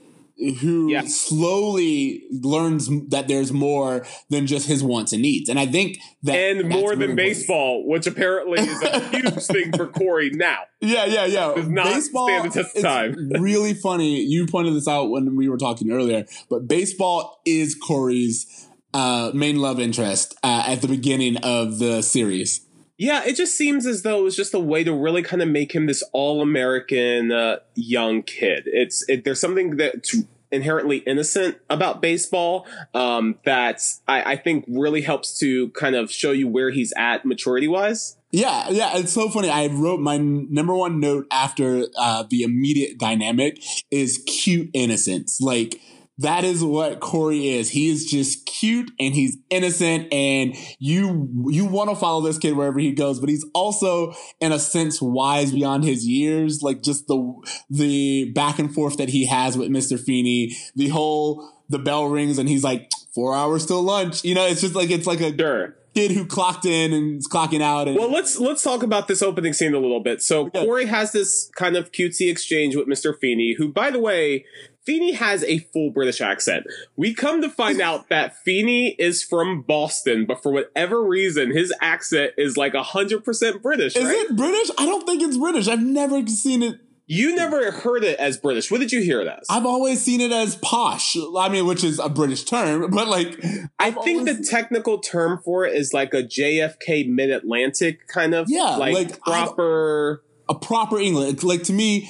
who 0.60 0.90
Yeah. 0.92 1.04
slowly 1.06 2.24
learns 2.32 2.90
that 3.10 3.28
there's 3.28 3.52
more 3.52 4.06
than 4.30 4.46
just 4.48 4.68
his 4.68 4.84
wants 4.84 5.14
and 5.14 5.22
needs. 5.22 5.50
And 5.50 5.60
I 5.60 5.66
think 5.66 5.98
that 6.24 6.36
and 6.36 6.70
more 6.70 6.90
really 6.92 6.96
than 6.96 7.10
important. 7.12 7.18
baseball, 7.18 7.88
which 7.88 8.06
apparently 8.08 8.60
is 8.62 8.82
a 8.84 9.00
huge 9.10 9.34
thing 9.46 9.72
for 9.76 9.88
Corey 9.88 10.30
now. 10.32 10.60
Yeah, 10.82 11.06
yeah, 11.06 11.26
yeah. 11.26 11.54
Does 11.56 11.68
not 11.70 12.02
stand 12.04 12.46
the 12.46 12.50
test 12.50 12.58
of 12.58 12.66
it's 12.76 12.82
time. 12.82 13.30
really 13.40 13.74
funny. 13.74 14.22
You 14.22 14.46
pointed 14.48 14.76
this 14.76 14.88
out 14.88 15.10
when 15.10 15.36
we 15.36 15.50
were 15.50 15.58
talking 15.58 15.92
earlier, 15.92 16.26
but 16.50 16.68
baseball 16.68 17.42
is 17.46 17.76
Corey's 17.76 18.68
uh, 18.94 19.32
main 19.34 19.58
love 19.60 19.80
interest 19.80 20.36
uh, 20.44 20.64
at 20.68 20.82
the 20.82 20.88
beginning 20.88 21.38
of 21.38 21.80
the 21.80 22.02
series. 22.02 22.62
Yeah, 22.98 23.24
it 23.26 23.36
just 23.36 23.56
seems 23.56 23.86
as 23.86 24.02
though 24.02 24.20
it 24.20 24.24
was 24.24 24.36
just 24.36 24.54
a 24.54 24.60
way 24.60 24.84
to 24.84 24.92
really 24.92 25.22
kind 25.22 25.42
of 25.42 25.48
make 25.48 25.74
him 25.74 25.86
this 25.86 26.04
all-American 26.14 27.32
uh, 27.32 27.58
young 27.76 28.24
kid. 28.24 28.64
It's 28.66 29.08
it, 29.08 29.24
there's 29.24 29.40
something 29.40 29.78
that's 29.78 30.16
inherently 30.52 30.98
innocent 31.00 31.58
about 31.70 32.02
baseball 32.02 32.66
um, 32.94 33.38
that 33.46 33.82
I, 34.08 34.32
I 34.32 34.36
think 34.38 34.66
really 34.68 35.02
helps 35.02 35.38
to 35.40 35.70
kind 35.72 35.96
of 35.96 36.10
show 36.10 36.32
you 36.32 36.48
where 36.48 36.72
he's 36.72 36.94
at 36.98 37.26
maturity-wise. 37.26 38.18
Yeah, 38.32 38.70
yeah, 38.70 38.98
it's 38.98 39.14
so 39.14 39.30
funny. 39.30 39.50
I 39.50 39.68
wrote 39.68 40.00
my 40.00 40.18
number 40.18 40.76
one 40.76 41.00
note 41.00 41.28
after 41.32 41.86
uh, 41.98 42.24
the 42.30 42.44
immediate 42.44 42.98
dynamic 42.98 43.62
is 43.90 44.24
cute 44.28 44.70
innocence. 44.74 45.40
Like 45.40 45.80
that 46.20 46.44
is 46.44 46.64
what 46.64 47.00
Corey 47.00 47.50
is. 47.50 47.70
He 47.70 47.90
is 47.90 48.06
just 48.06 48.46
cute 48.46 48.90
and 49.00 49.14
he's 49.14 49.38
innocent, 49.50 50.12
and 50.12 50.56
you 50.80 51.30
you 51.50 51.66
want 51.66 51.90
to 51.90 51.96
follow 51.96 52.22
this 52.22 52.38
kid 52.38 52.56
wherever 52.58 52.80
he 52.80 52.92
goes. 52.92 53.20
But 53.20 53.30
he's 53.30 53.46
also, 53.54 54.14
in 54.40 54.52
a 54.52 54.60
sense, 54.60 55.02
wise 55.02 55.52
beyond 55.52 55.84
his 55.84 56.08
years. 56.08 56.62
Like 56.62 56.82
just 56.82 57.08
the 57.08 57.34
the 57.70 58.32
back 58.34 58.60
and 58.60 58.74
forth 58.74 58.98
that 58.98 59.10
he 59.10 59.26
has 59.28 59.58
with 59.58 59.70
Mister 59.70 59.98
Feeney, 59.98 60.56
the 60.76 60.90
whole 60.90 61.52
the 61.70 61.80
bell 61.80 62.08
rings 62.08 62.38
and 62.38 62.48
he's 62.48 62.64
like 62.64 62.90
four 63.14 63.36
hours 63.36 63.66
till 63.66 63.82
lunch. 63.84 64.24
You 64.24 64.36
know, 64.36 64.46
it's 64.48 64.62
just 64.62 64.74
like 64.76 64.90
it's 64.90 65.06
like 65.06 65.20
a 65.22 65.36
Sure. 65.38 65.76
kid 65.94 66.12
who 66.12 66.26
clocked 66.26 66.66
in 66.66 66.94
and 66.94 67.18
is 67.18 67.28
clocking 67.28 67.62
out. 67.62 67.88
And 67.88 67.98
Well, 67.98 68.12
let's 68.12 68.40
let's 68.40 68.64
talk 68.64 68.84
about 68.84 69.08
this 69.08 69.22
opening 69.22 69.54
scene 69.54 69.74
a 69.74 69.80
little 69.80 70.00
bit. 70.00 70.22
So. 70.22 70.50
Corey 70.50 70.86
has 70.86 71.12
this 71.12 71.52
kind 71.56 71.76
of 71.76 71.92
cutesy 71.92 72.32
exchange 72.32 72.76
with 72.76 72.88
Mr. 72.88 73.14
Feeney, 73.20 73.56
who, 73.58 73.72
by 73.74 73.92
the 73.92 74.00
way, 74.00 74.46
Feeney 74.88 75.12
has 75.12 75.44
a 75.44 75.60
full 75.60 75.92
British 75.92 76.22
accent. 76.22 76.66
We 76.96 77.14
come 77.14 77.42
to 77.42 77.50
find 77.50 77.82
out 77.82 78.08
that 78.08 78.38
Feeney 78.38 78.96
is 78.98 79.22
from 79.22 79.62
Boston, 79.64 80.26
but 80.26 80.42
for 80.42 80.52
whatever 80.54 81.04
reason, 81.04 81.52
his 81.52 81.74
accent 81.82 82.32
is 82.38 82.56
like 82.56 82.74
hundred 82.74 83.26
percent 83.26 83.62
British. 83.62 83.98
Is 83.98 84.06
right? 84.06 84.16
it 84.16 84.36
British? 84.38 84.72
I 84.78 84.86
don't 84.86 85.06
think 85.06 85.22
it's 85.22 85.38
British. 85.38 85.68
I've 85.68 85.84
never 85.84 86.26
seen 86.28 86.64
it. 86.64 86.80
You 87.10 87.36
never 87.36 87.72
heard 87.72 88.04
it 88.04 88.18
as 88.20 88.38
British. 88.38 88.70
What 88.72 88.80
did 88.82 88.92
you 88.94 89.02
hear 89.02 89.22
it 89.22 89.28
as? 89.28 89.46
I've 89.50 89.66
always 89.66 90.02
seen 90.02 90.20
it 90.22 90.32
as 90.32 90.56
posh. 90.58 91.16
I 91.38 91.50
mean, 91.50 91.66
which 91.66 91.84
is 91.84 92.00
a 92.00 92.08
British 92.10 92.44
term, 92.44 92.90
but 92.92 93.08
like, 93.10 93.38
I 93.46 93.88
I've 93.88 93.96
think 94.04 94.26
the 94.26 94.42
technical 94.44 95.00
term 95.00 95.42
for 95.44 95.66
it 95.66 95.74
is 95.76 95.94
like 95.94 96.14
a 96.14 96.24
JFK 96.24 97.10
Mid 97.10 97.30
Atlantic 97.30 98.08
kind 98.08 98.34
of 98.34 98.48
Yeah, 98.50 98.76
like, 98.78 98.94
like, 98.94 99.12
I- 99.26 99.46
proper. 99.46 100.24
a 100.50 100.56
proper 100.56 100.98
English. 100.98 101.44
Like 101.44 101.64
to 101.64 101.74
me, 101.74 102.10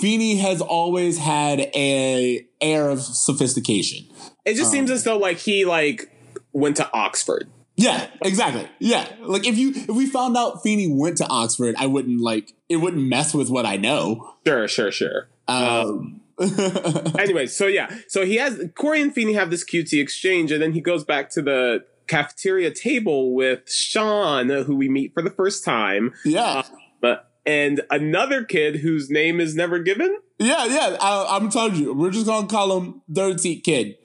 Feeney 0.00 0.36
has 0.36 0.60
always 0.60 1.18
had 1.18 1.60
a 1.74 2.46
air 2.60 2.88
of 2.88 3.00
sophistication. 3.00 4.06
It 4.44 4.54
just 4.54 4.66
um, 4.66 4.72
seems 4.72 4.90
as 4.90 5.04
though 5.04 5.18
like 5.18 5.38
he 5.38 5.64
like 5.64 6.10
went 6.52 6.76
to 6.76 6.90
Oxford. 6.92 7.48
Yeah, 7.76 8.06
exactly. 8.22 8.66
Yeah, 8.78 9.06
like 9.20 9.46
if 9.46 9.58
you 9.58 9.72
if 9.74 9.88
we 9.88 10.06
found 10.06 10.36
out 10.36 10.62
Feeney 10.62 10.88
went 10.90 11.18
to 11.18 11.26
Oxford, 11.26 11.74
I 11.78 11.86
wouldn't 11.86 12.20
like 12.20 12.52
it. 12.68 12.76
Wouldn't 12.76 13.02
mess 13.02 13.34
with 13.34 13.50
what 13.50 13.66
I 13.66 13.76
know. 13.76 14.34
Sure, 14.46 14.66
sure, 14.66 14.90
sure. 14.90 15.28
Um, 15.46 16.22
Anyway, 17.18 17.46
so 17.46 17.66
yeah, 17.66 17.90
so 18.08 18.24
he 18.24 18.36
has 18.36 18.60
Corey 18.74 19.00
and 19.00 19.14
Feeney 19.14 19.32
have 19.32 19.50
this 19.50 19.64
cutesy 19.64 20.00
exchange, 20.02 20.52
and 20.52 20.60
then 20.60 20.72
he 20.72 20.80
goes 20.82 21.02
back 21.02 21.30
to 21.30 21.40
the 21.40 21.84
cafeteria 22.08 22.70
table 22.70 23.34
with 23.34 23.70
Sean, 23.70 24.50
who 24.50 24.76
we 24.76 24.88
meet 24.88 25.14
for 25.14 25.22
the 25.22 25.30
first 25.30 25.64
time, 25.64 26.12
yeah, 26.26 26.62
but 26.62 26.70
and 27.46 27.80
another 27.90 28.44
kid 28.44 28.76
whose 28.76 29.10
name 29.10 29.40
is 29.40 29.54
never 29.54 29.78
given. 29.78 30.18
yeah, 30.38 30.66
yeah. 30.66 30.96
I, 31.00 31.36
I'm 31.36 31.48
telling 31.50 31.76
you, 31.76 31.94
we're 31.94 32.10
just 32.10 32.26
gonna 32.26 32.46
call 32.46 32.78
him 32.80 33.02
seat 33.40 33.64
kid. 33.64 33.96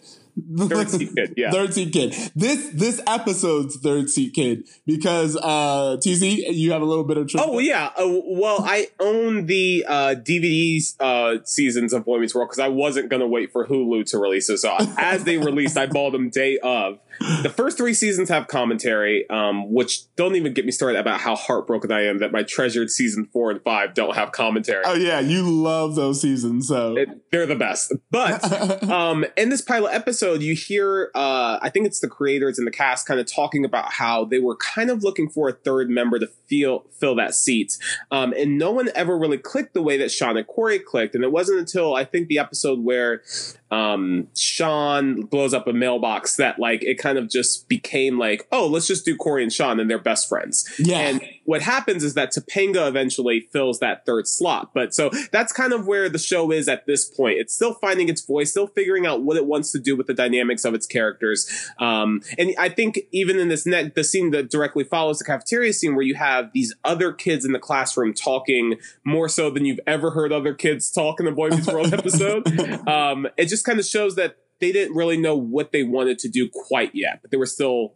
Third 0.58 0.90
seat 0.90 1.10
kid, 1.16 1.34
yeah. 1.38 1.52
Third 1.52 1.74
seat 1.74 1.92
kid. 1.94 2.14
This 2.36 2.70
this 2.74 3.02
episode's 3.08 3.78
third 3.80 4.10
seat 4.10 4.34
kid 4.34 4.68
because 4.86 5.38
uh 5.38 5.98
TC, 6.04 6.54
you 6.54 6.72
have 6.72 6.82
a 6.82 6.86
little 6.86 7.04
bit 7.04 7.18
of 7.18 7.28
trivia. 7.28 7.48
Oh 7.50 7.60
yeah. 7.60 7.88
Uh, 7.98 8.08
well, 8.26 8.62
I 8.64 8.88
own 9.00 9.46
the 9.46 9.86
uh, 9.88 10.16
DVDs 10.18 10.96
uh, 11.00 11.44
seasons 11.46 11.94
of 11.94 12.06
Boy 12.06 12.20
Meets 12.20 12.34
World 12.36 12.50
because 12.50 12.60
I 12.60 12.68
wasn't 12.70 13.10
gonna 13.10 13.28
wait 13.28 13.52
for 13.52 13.68
Hulu 13.68 14.06
to 14.12 14.18
release 14.18 14.50
it. 14.50 14.58
So 14.60 14.76
as 14.98 15.24
they 15.24 15.38
released, 15.38 15.78
I 15.78 15.86
bought 15.88 16.12
them 16.12 16.30
day 16.30 16.58
of. 16.60 17.00
The 17.44 17.50
first 17.56 17.78
three 17.78 17.94
seasons 17.94 18.30
have 18.30 18.48
commentary, 18.48 19.30
um, 19.30 19.72
which 19.72 20.14
don't 20.16 20.36
even 20.36 20.54
get 20.54 20.66
me 20.66 20.72
started 20.72 20.98
about 20.98 21.20
how 21.20 21.36
heartbroken 21.36 21.92
I 21.92 22.06
am 22.06 22.18
that 22.20 22.32
my 22.32 22.42
treasured 22.42 22.90
season 22.90 23.28
four 23.32 23.52
and 23.52 23.62
five 23.62 23.94
don't 23.94 24.16
have 24.16 24.32
commentary. 24.32 24.82
Oh 24.86 24.96
yeah, 24.96 25.20
you 25.20 25.44
love 25.44 25.94
those 25.96 26.20
seasons. 26.22 26.68
So 26.68 26.98
It- 26.98 27.10
they're 27.32 27.46
the 27.46 27.56
best. 27.56 27.94
But 28.10 28.84
um, 28.90 29.24
in 29.38 29.50
this 29.50 29.62
pilot 29.62 29.94
episode, 29.94 30.31
you 30.34 30.56
hear, 30.56 31.12
uh, 31.16 31.60
I 31.62 31.70
think 31.70 31.86
it's 31.86 32.00
the 32.00 32.08
creators 32.08 32.58
and 32.58 32.68
the 32.68 32.72
cast 32.72 33.08
kind 33.08 33.20
of 33.20 33.26
talking 33.26 33.66
about 33.66 33.92
how 33.92 34.26
they 34.26 34.40
were 34.40 34.56
kind 34.56 34.90
of 34.90 35.04
looking 35.04 35.30
for 35.30 35.50
a 35.50 35.54
third 35.54 35.90
member 35.90 36.20
to 36.20 36.28
feel 36.48 36.86
fill 37.00 37.16
that 37.16 37.34
seat, 37.34 37.78
um, 38.12 38.34
and 38.38 38.58
no 38.58 38.72
one 38.72 38.90
ever 38.96 39.18
really 39.18 39.38
clicked 39.38 39.74
the 39.74 39.82
way 39.82 39.98
that 39.98 40.12
Sean 40.12 40.38
and 40.38 40.48
Corey 40.48 40.80
clicked. 40.80 41.16
And 41.16 41.24
it 41.24 41.32
wasn't 41.32 41.60
until 41.60 41.96
I 41.96 42.06
think 42.06 42.28
the 42.28 42.38
episode 42.38 42.80
where 42.84 43.24
um, 43.72 44.28
Sean 44.36 45.22
blows 45.22 45.54
up 45.54 45.68
a 45.68 45.74
mailbox 45.74 46.36
that 46.36 46.60
like 46.60 46.84
it 46.84 46.98
kind 46.98 47.18
of 47.18 47.30
just 47.30 47.68
became 47.70 48.20
like, 48.20 48.48
oh, 48.52 48.68
let's 48.68 48.88
just 48.88 49.06
do 49.06 49.16
Corey 49.16 49.44
and 49.44 49.52
Sean 49.52 49.80
and 49.80 49.90
they're 49.90 49.98
best 49.98 50.28
friends. 50.30 50.70
yeah. 50.78 51.00
And 51.00 51.22
what 51.52 51.62
happens 51.62 52.02
is 52.02 52.14
that 52.14 52.32
Topanga 52.32 52.88
eventually 52.88 53.42
fills 53.52 53.82
that 53.82 54.06
third 54.06 54.26
slot. 54.26 54.74
But 54.74 54.96
so 54.96 55.12
that's 55.34 55.52
kind 55.52 55.74
of 55.74 55.86
where 55.86 56.08
the 56.08 56.18
show 56.18 56.50
is 56.50 56.70
at 56.70 56.86
this 56.86 57.04
point. 57.04 57.40
It's 57.40 57.54
still 57.54 57.74
finding 57.74 58.08
its 58.08 58.22
voice, 58.22 58.52
still 58.52 58.68
figuring 58.68 59.06
out 59.06 59.24
what 59.24 59.36
it 59.36 59.46
wants 59.46 59.74
to 59.74 59.80
do 59.80 59.98
with 59.98 60.08
the 60.08 60.14
dynamics 60.14 60.64
of 60.64 60.74
its 60.74 60.88
characters. 60.88 61.70
Um, 61.78 62.22
and 62.38 62.56
I 62.58 62.70
think 62.70 63.02
even 63.12 63.38
in 63.38 63.50
this 63.50 63.66
net, 63.66 63.96
the 63.96 64.04
scene 64.06 64.32
that 64.32 64.50
directly 64.50 64.86
follows 64.86 65.20
the 65.20 65.26
cafeteria 65.26 65.74
scene 65.74 65.94
where 65.94 66.06
you 66.06 66.16
have 66.16 66.54
these 66.54 66.74
other 66.86 67.12
kids 67.12 67.44
in 67.44 67.52
the 67.52 67.60
classroom 67.60 68.14
talking 68.14 68.78
more 69.04 69.28
so 69.28 69.50
than 69.50 69.66
you've 69.66 69.82
ever 69.86 70.12
heard 70.12 70.32
other 70.32 70.54
kids 70.54 70.90
talk 70.90 71.20
in 71.20 71.28
a 71.28 71.34
Boy 71.34 71.50
Meets 71.50 71.68
World 71.68 71.94
episode. 71.94 72.48
Um, 72.88 73.28
it 73.36 73.48
just 73.48 73.66
kind 73.66 73.78
of 73.78 73.86
shows 73.86 74.16
that 74.16 74.38
they 74.62 74.72
didn't 74.72 74.96
really 74.96 75.18
know 75.18 75.36
what 75.36 75.74
they 75.74 75.84
wanted 75.84 76.18
to 76.20 76.30
do 76.30 76.48
quite 76.48 76.92
yet, 76.94 77.20
but 77.22 77.32
they 77.32 77.36
were 77.36 77.46
still 77.46 77.96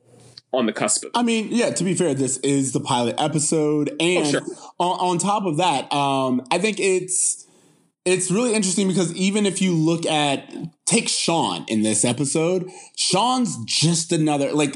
on 0.58 0.66
the 0.66 0.74
cusp 0.74 1.06
of. 1.06 1.12
I 1.14 1.24
mean, 1.24 1.48
yeah, 1.52 1.72
to 1.72 1.84
be 1.84 1.94
fair, 1.94 2.14
this 2.14 2.38
is 2.38 2.74
the 2.74 2.80
pilot 2.80 3.16
episode. 3.18 3.90
And 4.00 4.26
Oh, 4.28 4.32
sure. 4.32 4.42
on, 4.80 5.00
on 5.00 5.18
top 5.18 5.46
of 5.46 5.58
that, 5.58 5.92
um, 5.94 6.46
I 6.52 6.58
think 6.58 6.80
it's 6.80 7.44
it's 8.06 8.30
really 8.30 8.54
interesting 8.54 8.88
because 8.88 9.12
even 9.16 9.48
if 9.48 9.62
you 9.64 9.74
look 9.74 10.06
at 10.06 10.54
take 10.86 11.10
Sean 11.10 11.66
in 11.68 11.82
this 11.82 12.06
episode, 12.06 12.70
Sean's 12.96 13.58
just 13.66 14.12
another 14.12 14.52
like 14.54 14.74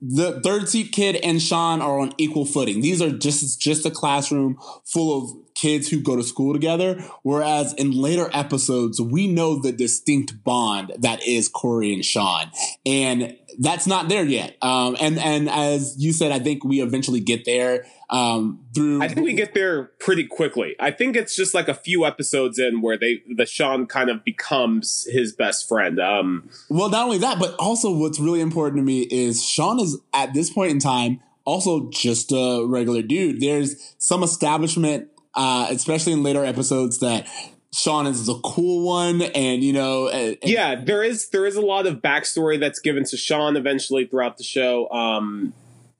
the 0.00 0.40
third 0.42 0.68
seat 0.70 0.90
kid 0.92 1.16
and 1.16 1.42
Sean 1.42 1.82
are 1.82 1.98
on 2.00 2.12
equal 2.16 2.46
footing. 2.46 2.80
These 2.80 3.02
are 3.02 3.10
just 3.10 3.60
just 3.60 3.84
a 3.84 3.90
classroom 3.90 4.58
full 4.86 5.22
of 5.22 5.30
kids 5.54 5.88
who 5.88 6.00
go 6.00 6.16
to 6.16 6.22
school 6.22 6.52
together. 6.54 7.00
Whereas 7.22 7.74
in 7.74 7.90
later 7.92 8.30
episodes, 8.32 8.98
we 9.00 9.26
know 9.26 9.60
the 9.60 9.70
distinct 9.70 10.42
bond 10.42 10.92
that 10.98 11.22
is 11.22 11.48
Corey 11.50 11.92
and 11.92 12.04
Sean. 12.04 12.50
And 12.86 13.36
that's 13.58 13.86
not 13.86 14.08
there 14.08 14.24
yet. 14.24 14.56
Um, 14.62 14.96
and, 15.00 15.18
and 15.18 15.48
as 15.48 15.96
you 15.98 16.12
said, 16.12 16.32
I 16.32 16.38
think 16.38 16.64
we 16.64 16.80
eventually 16.80 17.20
get 17.20 17.44
there, 17.44 17.86
um, 18.10 18.60
through. 18.74 19.02
I 19.02 19.08
think 19.08 19.24
we 19.26 19.34
get 19.34 19.54
there 19.54 19.84
pretty 19.98 20.24
quickly. 20.26 20.76
I 20.78 20.90
think 20.90 21.16
it's 21.16 21.34
just 21.34 21.54
like 21.54 21.68
a 21.68 21.74
few 21.74 22.04
episodes 22.04 22.58
in 22.58 22.80
where 22.80 22.98
they 22.98 23.22
the 23.34 23.46
Sean 23.46 23.86
kind 23.86 24.10
of 24.10 24.24
becomes 24.24 25.06
his 25.10 25.32
best 25.32 25.68
friend. 25.68 25.98
Um, 25.98 26.48
Well, 26.68 26.90
not 26.90 27.04
only 27.04 27.18
that, 27.18 27.38
but 27.38 27.54
also 27.58 27.92
what's 27.92 28.20
really 28.20 28.40
important 28.40 28.78
to 28.78 28.84
me 28.84 29.02
is 29.02 29.44
Sean 29.44 29.80
is 29.80 29.98
at 30.12 30.34
this 30.34 30.50
point 30.50 30.70
in 30.70 30.78
time 30.78 31.20
also 31.44 31.88
just 31.90 32.32
a 32.32 32.64
regular 32.66 33.02
dude. 33.02 33.40
There's 33.40 33.94
some 33.98 34.22
establishment, 34.22 35.08
uh, 35.34 35.68
especially 35.70 36.12
in 36.12 36.22
later 36.22 36.44
episodes, 36.44 37.00
that 37.00 37.26
Sean 37.74 38.06
is 38.06 38.26
the 38.26 38.38
cool 38.38 38.86
one, 38.86 39.20
and 39.20 39.64
you 39.64 39.72
know, 39.72 40.08
and, 40.08 40.38
yeah, 40.44 40.76
there 40.76 41.02
is 41.02 41.30
there 41.30 41.44
is 41.44 41.56
a 41.56 41.60
lot 41.60 41.88
of 41.88 41.96
backstory 41.96 42.58
that's 42.60 42.78
given 42.78 43.04
to 43.06 43.16
Sean 43.16 43.56
eventually 43.56 44.06
throughout 44.06 44.36
the 44.36 44.44
show. 44.44 44.88
Um, 44.90 45.52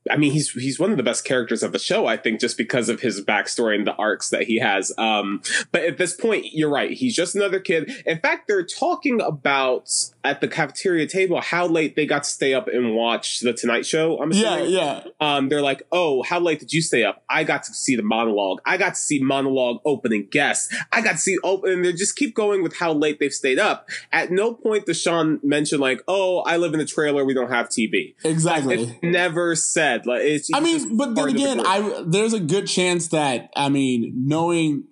I 0.09 0.16
mean, 0.16 0.31
he's 0.31 0.52
he's 0.52 0.78
one 0.78 0.93
of 0.93 0.99
the 0.99 1.02
best 1.02 1.25
characters 1.25 1.64
of 1.64 1.73
the 1.73 1.81
show, 1.81 2.07
I 2.07 2.16
think, 2.16 2.38
just 2.38 2.57
because 2.57 2.88
of 2.88 3.00
his 3.00 3.21
backstory 3.21 3.75
and 3.75 3.85
the 3.85 3.95
arcs 3.97 4.31
that 4.31 4.45
he 4.45 4.61
has. 4.61 4.93
Um, 4.99 5.43
but 5.73 5.83
at 5.83 5.99
this 5.99 6.14
point, 6.14 6.47
you're 6.52 6.71
right; 6.71 6.93
he's 6.93 7.16
just 7.16 7.35
another 7.35 7.59
kid. 7.59 7.90
In 8.07 8.21
fact, 8.21 8.47
they're 8.47 8.64
talking 8.64 9.21
about 9.21 9.90
at 10.25 10.40
the 10.40 10.49
cafeteria 10.49 11.07
table 11.07 11.40
how 11.40 11.66
late 11.66 11.97
they 11.97 12.07
got 12.07 12.25
to 12.25 12.31
stay 12.31 12.54
up 12.54 12.69
and 12.69 12.95
watch 12.95 13.40
the 13.40 13.52
Tonight 13.52 13.87
Show. 13.87 14.19
I'm 14.21 14.33
yeah, 14.33 14.62
yeah. 14.62 15.04
Um, 15.21 15.49
they're 15.49 15.62
like, 15.62 15.83
"Oh, 15.93 16.23
how 16.23 16.40
late 16.40 16.61
did 16.61 16.73
you 16.73 16.83
stay 16.83 17.04
up?" 17.04 17.23
I 17.28 17.45
got 17.45 17.62
to 17.64 17.75
see 17.75 17.97
the 17.97 18.02
monologue. 18.02 18.61
I 18.66 18.76
got 18.76 18.95
to 18.95 19.00
see 19.00 19.21
monologue 19.21 19.81
opening 19.85 20.28
guests. 20.31 20.75
I 20.93 21.00
got 21.02 21.12
to 21.12 21.19
see 21.19 21.38
open. 21.45 21.73
And 21.73 21.85
they 21.85 21.93
just 21.93 22.16
keep 22.16 22.35
going 22.35 22.62
with 22.62 22.76
how 22.76 22.93
late 22.93 23.21
they've 23.21 23.33
stayed 23.33 23.59
up. 23.59 23.88
At 24.12 24.31
no 24.31 24.54
point 24.54 24.87
does 24.87 25.00
Sean 25.00 25.40
mention 25.43 25.81
like, 25.81 26.02
"Oh, 26.09 26.40
I 26.40 26.57
live 26.57 26.75
in 26.75 26.81
a 26.81 26.87
trailer. 26.87 27.25
We 27.25 27.35
don't 27.35 27.50
have 27.50 27.69
TV." 27.69 28.14
Exactly. 28.25 28.83
It's 28.83 29.02
never 29.02 29.54
said 29.54 29.85
said. 29.85 30.07
Like 30.07 30.23
it's. 30.23 30.50
I 30.52 30.61
mean, 30.61 30.97
but 30.97 31.14
then 31.14 31.28
again, 31.28 31.59
the 31.59 31.69
I 31.69 32.02
there's 32.07 32.33
a 32.33 32.40
good 32.40 32.66
chance 32.66 33.09
that 33.09 33.50
I 33.57 33.69
mean, 33.69 34.12
knowing, 34.26 34.85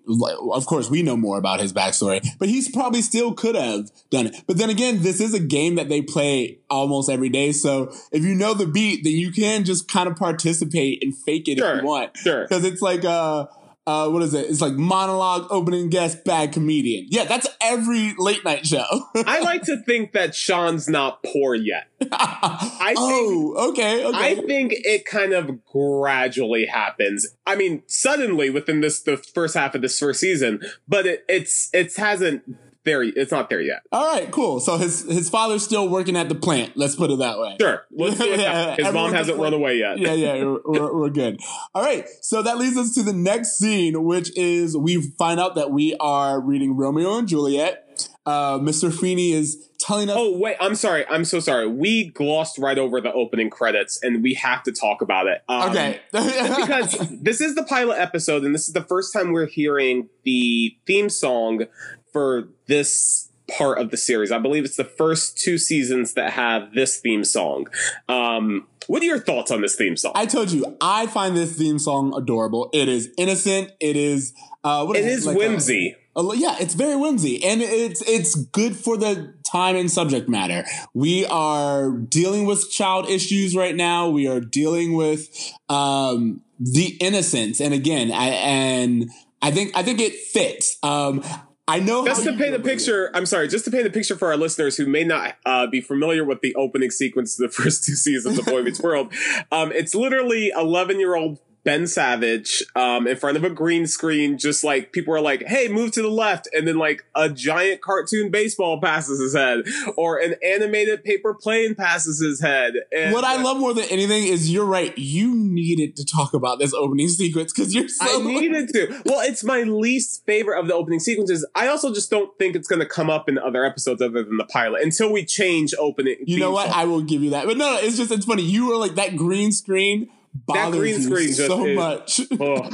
of 0.53 0.67
course, 0.67 0.91
we 0.91 1.03
know 1.03 1.17
more 1.17 1.39
about 1.39 1.61
his 1.61 1.73
backstory, 1.73 2.27
but 2.39 2.49
he's 2.49 2.71
probably 2.71 3.03
still 3.03 3.33
could 3.33 3.55
have 3.55 3.91
done 4.11 4.27
it. 4.27 4.37
But 4.47 4.59
then 4.59 4.71
again, 4.71 5.03
this 5.03 5.21
is 5.23 5.33
a 5.33 5.41
game 5.41 5.77
that 5.77 5.89
they 5.89 6.03
play 6.03 6.59
almost 6.69 7.09
every 7.09 7.31
day, 7.31 7.53
so 7.53 7.95
if 8.13 8.23
you 8.23 8.35
know 8.35 8.53
the 8.53 8.67
beat, 8.67 9.05
then 9.05 9.15
you 9.15 9.33
can 9.33 9.65
just 9.65 9.89
kind 9.89 10.09
of 10.09 10.17
participate 10.17 11.03
and 11.03 11.17
fake 11.17 11.49
it 11.49 11.59
sure, 11.59 11.77
if 11.77 11.83
you 11.83 11.87
want. 11.87 12.17
Sure, 12.17 12.43
because 12.43 12.65
it's 12.65 12.83
like 12.83 13.05
uh 13.05 13.47
uh, 13.85 14.09
what 14.09 14.23
is 14.23 14.33
it? 14.33 14.49
It's 14.49 14.61
like 14.61 14.75
monologue, 14.75 15.49
opening 15.51 15.91
guest, 15.91 16.25
bad 16.25 16.53
comedian. 16.53 17.07
Yeah, 17.09 17.25
that's 17.25 17.49
every 17.61 18.15
late 18.17 18.45
night 18.45 18.65
show. 18.65 18.85
I 19.27 19.41
like 19.41 19.63
to 19.63 19.77
think 19.83 20.13
that 20.13 20.35
Sean's 20.37 20.89
not 20.89 21.23
poor 21.25 21.55
yet. 21.57 21.89
I 22.13 22.95
oh, 22.97 23.55
think, 23.55 23.79
okay, 23.79 24.05
okay. 24.05 24.17
I 24.17 24.35
think 24.47 24.75
it 24.77 25.05
kind 25.05 25.33
of 25.33 25.65
gradually 25.65 26.67
happens. 26.67 27.27
I 27.45 27.57
mean, 27.57 27.83
suddenly 27.89 28.51
within 28.51 28.83
this 28.83 29.03
the 29.03 29.17
first 29.17 29.55
half 29.55 29.75
of 29.75 29.83
this 29.83 29.99
first 29.99 30.21
season, 30.21 30.61
but 30.87 31.07
it, 31.07 31.25
it's 31.29 31.69
it 31.73 31.93
hasn't 31.97 32.45
there. 32.85 33.03
It's 33.03 33.31
not 33.31 33.49
there 33.49 33.61
yet. 33.61 33.83
All 33.93 34.13
right, 34.13 34.31
cool. 34.31 34.61
So 34.61 34.77
his 34.77 35.03
his 35.03 35.31
father's 35.31 35.65
still 35.65 35.89
working 35.89 36.17
at 36.17 36.29
the 36.29 36.35
plant. 36.35 36.77
Let's 36.77 36.97
put 36.97 37.11
it 37.11 37.19
that 37.19 37.39
way. 37.39 37.57
Sure. 37.61 37.85
yeah, 37.91 38.77
his 38.79 38.93
mom 38.93 39.13
hasn't 39.13 39.39
run 39.39 39.55
away 39.55 39.79
yet. 39.79 39.99
yeah, 39.99 40.13
yeah, 40.13 40.45
we're, 40.45 40.95
we're, 40.95 41.11
good. 41.11 41.41
All 41.75 41.83
right. 41.83 42.07
So 42.21 42.43
that 42.43 42.59
leads 42.59 42.77
us 42.77 42.95
to 42.95 43.03
the 43.03 43.13
next 43.13 43.59
scene, 43.59 44.05
which 44.05 44.37
is 44.37 44.77
we 44.77 45.01
find 45.19 45.39
out 45.41 45.55
that 45.55 45.71
we 45.71 45.97
are 46.01 46.41
reading 46.41 46.77
Romeo 46.77 47.19
and 47.19 47.29
Juliet. 47.29 47.79
Uh, 48.25 48.59
Mr. 48.59 48.93
Feeney 48.93 49.33
is 49.33 49.69
telling 49.83 50.09
us. 50.09 50.17
Oh 50.19 50.39
wait, 50.39 50.57
I'm 50.61 50.75
sorry. 50.75 51.07
I'm 51.09 51.25
so 51.25 51.41
sorry. 51.41 51.67
We 51.67 52.09
glossed 52.11 52.59
right 52.59 52.79
over 52.79 53.01
the 53.01 53.13
opening 53.13 53.51
credits, 53.51 54.03
and 54.03 54.23
we 54.23 54.35
have 54.35 54.63
to 54.65 54.73
talk 54.73 55.03
about 55.03 55.27
it. 55.27 55.43
Um, 55.49 55.71
okay, 55.71 56.01
because 56.13 56.97
this 57.11 57.41
is 57.41 57.55
the 57.55 57.65
pilot 57.65 57.99
episode, 57.99 58.45
and 58.45 58.55
this 58.55 58.69
is 58.69 58.75
the 58.75 58.85
first 58.85 59.13
time 59.13 59.33
we're 59.33 59.47
hearing 59.47 60.09
the 60.25 60.77
theme 60.87 61.09
song 61.09 61.67
for 62.13 62.49
this 62.67 63.31
part 63.57 63.79
of 63.79 63.91
the 63.91 63.97
series. 63.97 64.33
I 64.33 64.39
believe 64.39 64.65
it's 64.65 64.77
the 64.77 64.85
first 64.85 65.39
two 65.39 65.59
seasons 65.59 66.15
that 66.15 66.33
have 66.33 66.75
this 66.75 66.99
theme 66.99 67.25
song. 67.25 67.67
Um, 68.09 68.67
what 68.87 69.03
are 69.03 69.07
your 69.07 69.19
thoughts 69.19 69.51
on 69.51 69.61
this 69.61 69.77
theme 69.77 69.97
song? 69.97 70.13
I 70.15 70.27
told 70.27 70.51
you, 70.51 70.77
I 70.81 71.07
find 71.07 71.37
this 71.37 71.57
theme 71.57 71.79
song 71.79 72.15
adorable. 72.17 72.71
It 72.73 72.89
is 72.89 73.11
innocent. 73.17 73.73
It 73.81 73.97
is. 73.97 74.33
Uh, 74.65 74.85
what 74.85 74.97
is 74.97 75.07
it 75.07 75.13
is 75.13 75.27
like 75.27 75.37
whimsy. 75.37 75.97
A, 76.17 76.21
a, 76.21 76.37
yeah, 76.37 76.57
it's 76.61 76.75
very 76.75 76.97
whimsy, 76.97 77.45
and 77.45 77.63
it's 77.63 78.03
it's 78.09 78.35
good 78.35 78.77
for 78.77 78.97
the 78.97 79.35
time 79.45 79.77
and 79.77 79.91
subject 79.91 80.29
matter. 80.29 80.65
We 80.95 81.27
are 81.27 81.91
dealing 81.91 82.45
with 82.45 82.71
child 82.71 83.09
issues 83.09 83.57
right 83.57 83.75
now. 83.75 84.09
We 84.09 84.29
are 84.29 84.41
dealing 84.41 84.95
with 84.95 85.29
um, 85.69 86.43
the 86.61 86.97
innocence, 87.01 87.61
and 87.61 87.73
again, 87.73 88.13
I, 88.13 88.27
and 88.29 89.11
I 89.41 89.51
think 89.51 89.77
I 89.77 89.83
think 89.83 90.01
it 90.01 90.15
fits. 90.15 90.77
Um, 90.83 91.25
I 91.69 91.79
know. 91.79 92.05
Just 92.05 92.25
to 92.25 92.33
paint 92.33 92.53
the 92.53 92.61
picture, 92.61 93.11
I'm 93.15 93.27
sorry, 93.27 93.47
just 93.47 93.65
to 93.67 93.71
paint 93.71 93.85
the 93.85 93.91
picture 93.91 94.17
for 94.17 94.29
our 94.29 94.37
listeners 94.37 94.77
who 94.77 94.87
may 94.87 95.05
not 95.05 95.37
uh, 95.47 95.67
be 95.69 95.81
familiar 95.81 96.25
with 96.25 96.41
the 96.41 96.55
opening 96.57 96.91
sequence 96.91 97.39
of 97.39 97.51
the 97.51 97.55
first 97.63 97.85
two 97.85 97.95
seasons 97.95 98.39
of 98.39 98.47
Boy 98.47 98.63
Meets 98.63 98.81
World, 98.81 99.13
um, 99.53 99.71
it's 99.73 99.95
literally 99.95 100.53
11 100.57 100.99
year 100.99 101.15
old 101.15 101.39
Ben 101.65 101.87
Savage 101.87 102.63
um, 102.75 103.07
in 103.07 103.17
front 103.17 103.37
of 103.37 103.45
a 103.45 103.51
green 103.51 103.87
screen, 103.87 104.37
just 104.39 104.65
like 104.65 104.93
people 104.93 105.15
are 105.15 105.21
like, 105.21 105.45
"Hey, 105.45 105.69
move 105.69 105.93
to 105.93 106.03
the 106.03 106.09
left," 106.09 106.49
and 106.53 106.67
then 106.67 106.77
like 106.77 107.05
a 107.15 107.29
giant 107.29 107.81
cartoon 107.81 108.31
baseball 108.31 108.81
passes 108.81 109.21
his 109.21 109.35
head, 109.35 109.63
or 109.97 110.19
an 110.19 110.35
animated 110.45 111.05
paper 111.05 111.35
plane 111.35 111.75
passes 111.75 112.21
his 112.21 112.41
head. 112.41 112.75
And, 112.91 113.13
what 113.13 113.25
I 113.25 113.41
love 113.41 113.59
more 113.59 113.75
than 113.75 113.85
anything 113.85 114.25
is 114.25 114.51
you're 114.51 114.67
right. 114.67 114.97
You 114.99 115.35
needed 115.35 115.97
to 115.97 116.05
talk 116.05 116.35
about 116.35 116.59
this 116.59 116.75
opening 116.75 117.09
sequence 117.09 117.53
because 117.53 117.75
you're 117.75 117.89
so. 117.89 118.21
I 118.21 118.25
needed 118.25 118.69
to. 118.71 119.03
Well, 119.07 119.21
it's 119.21 119.45
my 119.45 119.63
least 119.63 120.25
favorite 120.27 120.59
of 120.59 120.67
the 120.67 120.75
opening 120.75 121.01
sequences. 121.01 121.47
I 121.55 121.69
also 121.69 121.93
just 121.95 122.11
don't 122.11 122.37
think 122.39 122.57
it's 122.57 122.69
going 122.69 122.81
to 122.81 122.87
come 122.87 123.09
up 123.09 123.29
in 123.29 123.39
other 123.39 123.65
episodes 123.65 124.03
other 124.03 124.23
than 124.23 124.37
the 124.37 124.45
pilot 124.45 124.83
until 124.83 125.13
we 125.13 125.25
change 125.25 125.75
opening. 125.79 126.17
You 126.25 126.41
know 126.41 126.51
what? 126.51 126.69
Song. 126.69 126.75
I 126.77 126.85
will 126.87 127.03
give 127.03 127.23
you 127.23 127.31
that, 127.31 127.47
but 127.47 127.57
no, 127.57 127.75
no, 127.75 127.79
it's 127.79 127.97
just 127.97 128.11
it's 128.11 128.27
funny. 128.27 128.43
You 128.43 128.69
were 128.69 128.77
like 128.77 128.97
that 128.97 129.17
green 129.17 129.53
screen 129.53 130.11
bothers 130.35 130.73
that 130.73 130.79
green 130.79 131.03
screen 131.03 131.29
you 131.29 131.35
so 131.35 131.67
is, 131.67 131.77
much. 131.77 132.21
Oh. 132.41 132.69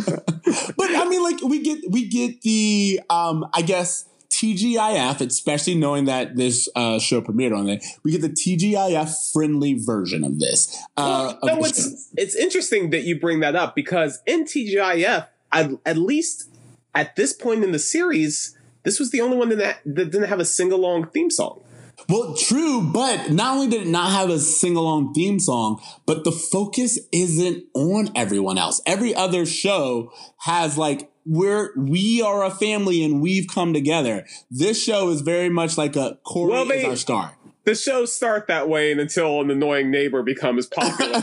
but 0.76 0.90
I 0.90 1.08
mean, 1.08 1.22
like 1.22 1.42
we 1.42 1.60
get 1.60 1.90
we 1.90 2.08
get 2.08 2.42
the 2.42 3.00
um, 3.10 3.46
I 3.52 3.62
guess 3.62 4.08
TGIF, 4.30 5.20
especially 5.20 5.74
knowing 5.74 6.04
that 6.04 6.36
this 6.36 6.68
uh, 6.74 6.98
show 6.98 7.20
premiered 7.20 7.56
on 7.56 7.68
it, 7.68 7.84
we 8.04 8.12
get 8.12 8.22
the 8.22 8.28
TGIF 8.28 9.32
friendly 9.32 9.74
version 9.74 10.24
of 10.24 10.38
this. 10.38 10.76
Uh, 10.96 11.34
well, 11.42 11.56
no, 11.56 11.64
it's 11.64 12.10
it's 12.16 12.36
interesting 12.36 12.90
that 12.90 13.02
you 13.02 13.18
bring 13.18 13.40
that 13.40 13.56
up 13.56 13.74
because 13.74 14.22
in 14.26 14.44
TGIF, 14.44 15.26
at, 15.52 15.70
at 15.84 15.96
least 15.96 16.50
at 16.94 17.16
this 17.16 17.32
point 17.32 17.64
in 17.64 17.72
the 17.72 17.78
series, 17.78 18.56
this 18.84 18.98
was 18.98 19.10
the 19.10 19.20
only 19.20 19.36
one 19.36 19.48
that 19.50 19.80
that 19.84 20.10
didn't 20.10 20.28
have 20.28 20.40
a 20.40 20.44
sing 20.44 20.72
along 20.72 21.08
theme 21.08 21.30
song. 21.30 21.60
Well, 22.08 22.34
true, 22.34 22.80
but 22.82 23.30
not 23.30 23.56
only 23.56 23.68
did 23.68 23.82
it 23.82 23.90
not 23.90 24.12
have 24.12 24.30
a 24.30 24.38
sing 24.38 24.76
along 24.76 25.14
theme 25.14 25.38
song, 25.38 25.82
but 26.06 26.24
the 26.24 26.32
focus 26.32 26.98
isn't 27.12 27.64
on 27.74 28.10
everyone 28.14 28.56
else. 28.58 28.80
Every 28.86 29.14
other 29.14 29.44
show 29.44 30.12
has 30.38 30.78
like 30.78 31.10
we're 31.26 31.72
we 31.76 32.22
are 32.22 32.44
a 32.44 32.50
family 32.50 33.04
and 33.04 33.20
we've 33.20 33.46
come 33.46 33.74
together. 33.74 34.26
This 34.50 34.82
show 34.82 35.10
is 35.10 35.20
very 35.20 35.50
much 35.50 35.76
like 35.76 35.96
a 35.96 36.18
Cory 36.24 36.52
well, 36.52 36.64
they, 36.64 36.80
is 36.80 36.84
our 36.84 36.96
star 36.96 37.37
the 37.68 37.74
shows 37.74 38.16
start 38.16 38.46
that 38.46 38.66
way 38.66 38.90
and 38.90 38.98
until 38.98 39.42
an 39.42 39.50
annoying 39.50 39.90
neighbor 39.90 40.22
becomes 40.22 40.64
popular. 40.64 41.12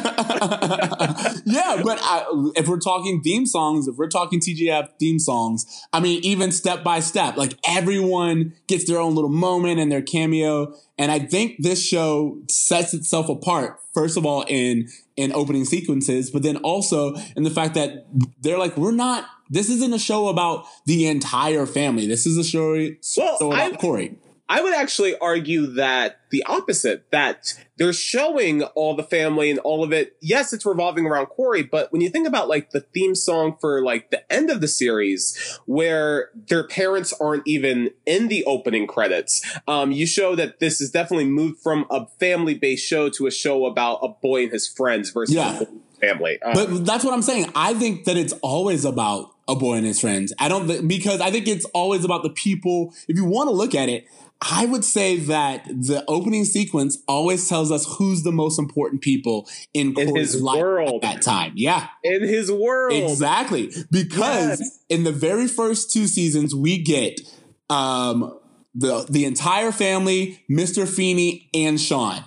yeah, 1.44 1.82
but 1.84 1.98
I, 2.04 2.52
if 2.56 2.68
we're 2.68 2.78
talking 2.80 3.22
theme 3.24 3.48
songs, 3.48 3.88
if 3.88 3.96
we're 3.96 4.10
talking 4.10 4.40
TGF 4.40 4.90
theme 5.00 5.18
songs, 5.18 5.66
I 5.92 6.00
mean, 6.00 6.24
even 6.24 6.52
step 6.52 6.84
by 6.84 7.00
step, 7.00 7.36
like 7.36 7.58
everyone 7.68 8.54
gets 8.68 8.86
their 8.86 9.00
own 9.00 9.16
little 9.16 9.32
moment 9.32 9.80
and 9.80 9.92
their 9.92 10.04
cameo. 10.04 10.76
And 11.00 11.12
I 11.12 11.18
think 11.18 11.64
this 11.64 11.84
show 11.84 12.38
sets 12.48 12.94
itself 12.94 13.28
apart, 13.28 13.80
first 13.96 14.16
of 14.16 14.24
all, 14.24 14.46
in 14.48 14.88
in 15.18 15.34
opening 15.34 15.66
sequences, 15.66 16.30
but 16.30 16.44
then 16.44 16.58
also 16.58 17.16
in 17.36 17.42
the 17.42 17.50
fact 17.50 17.74
that 17.74 18.06
they're 18.42 18.60
like, 18.60 18.78
we're 18.78 18.92
not. 18.92 19.26
This 19.50 19.70
isn't 19.70 19.94
a 19.94 20.00
show 20.00 20.28
about 20.28 20.66
the 20.86 21.08
entire 21.08 21.66
family. 21.66 22.08
This 22.08 22.26
is 22.26 22.38
a 22.38 22.44
story 22.44 23.00
well, 23.18 23.52
about 23.52 23.74
I, 23.74 23.78
Cory. 23.78 24.18
I 24.48 24.62
would 24.62 24.76
actually 24.76 25.18
argue 25.18 25.66
that 25.74 26.20
the 26.30 26.44
opposite, 26.44 27.10
that 27.12 27.54
they're 27.78 27.94
showing 27.94 28.62
all 28.62 28.96
the 28.96 29.04
family 29.04 29.50
and 29.50 29.60
all 29.60 29.84
of 29.84 29.92
it. 29.92 30.16
Yes, 30.22 30.54
it's 30.54 30.66
revolving 30.66 31.08
around 31.08 31.28
Cory, 31.28 31.64
but 31.64 31.92
when 31.92 32.02
you 32.02 32.10
think 32.10 32.28
about 32.28 32.48
like 32.48 32.70
the 32.70 32.82
theme 32.82 33.16
song 33.16 33.58
for 33.60 33.84
like 33.84 34.12
the 34.12 34.32
end 34.32 34.52
of 34.52 34.62
the 34.62 34.68
series, 34.68 35.60
where 35.66 36.30
their 36.48 36.68
parents 36.68 37.12
aren't 37.20 37.48
even 37.48 37.90
in 38.06 38.28
the 38.28 38.44
opening 38.46 38.86
credits, 38.86 39.44
um, 39.68 39.92
you 39.92 40.06
show 40.06 40.36
that 40.36 40.60
this 40.60 40.80
is 40.80 40.92
definitely 40.92 41.26
moved 41.26 41.60
from 41.62 41.86
a 41.90 42.06
family 42.20 42.54
based 42.54 42.86
show 42.86 43.10
to 43.10 43.26
a 43.26 43.32
show 43.32 43.66
about 43.66 44.00
a 44.04 44.10
boy 44.10 44.44
and 44.44 44.52
his 44.52 44.68
friends 44.68 45.10
versus 45.10 45.36
yeah. 45.36 45.64
family. 46.00 46.40
Um, 46.44 46.54
but 46.54 46.86
that's 46.86 47.04
what 47.04 47.14
I'm 47.14 47.24
saying. 47.24 47.52
I 47.56 47.74
think 47.74 48.06
that 48.06 48.16
it's 48.16 48.34
always 48.44 48.86
about 48.86 49.32
a 49.48 49.56
boy 49.56 49.76
and 49.76 49.86
his 49.86 50.02
friends. 50.02 50.34
I 50.40 50.48
don't, 50.48 50.88
because 50.88 51.22
I 51.22 51.30
think 51.30 51.48
it's 51.48 51.66
always 51.66 52.04
about 52.04 52.24
the 52.24 52.32
people. 52.32 52.94
If 53.08 53.16
you 53.16 53.26
want 53.26 53.48
to 53.48 53.54
look 53.54 53.76
at 53.76 53.90
it, 53.90 54.06
I 54.50 54.66
would 54.66 54.84
say 54.84 55.18
that 55.18 55.66
the 55.66 56.04
opening 56.08 56.46
sequence 56.46 57.00
always 57.08 57.50
tells 57.50 57.72
us 57.72 57.86
who's 57.98 58.24
the 58.24 58.32
most 58.32 58.60
important 58.60 59.02
people 59.02 59.50
in, 59.74 60.00
in 60.00 60.16
his 60.16 60.40
life 60.40 60.60
world 60.60 61.04
at 61.04 61.14
that 61.14 61.22
time. 61.24 61.54
Yeah. 61.56 61.88
In 62.04 62.22
his 62.22 62.52
world. 62.52 62.94
Exactly. 62.94 63.72
Because 63.90 64.60
yes. 64.60 64.80
in 64.90 65.04
the 65.04 65.12
very 65.12 65.48
first 65.48 65.92
two 65.92 66.06
seasons, 66.06 66.54
we 66.54 66.78
get 66.78 67.22
um, 67.70 68.38
the 68.76 69.08
the 69.10 69.26
entire 69.26 69.72
family, 69.72 70.44
Mr. 70.50 70.88
Feeney 70.88 71.50
and 71.54 71.82
Sean. 71.82 72.24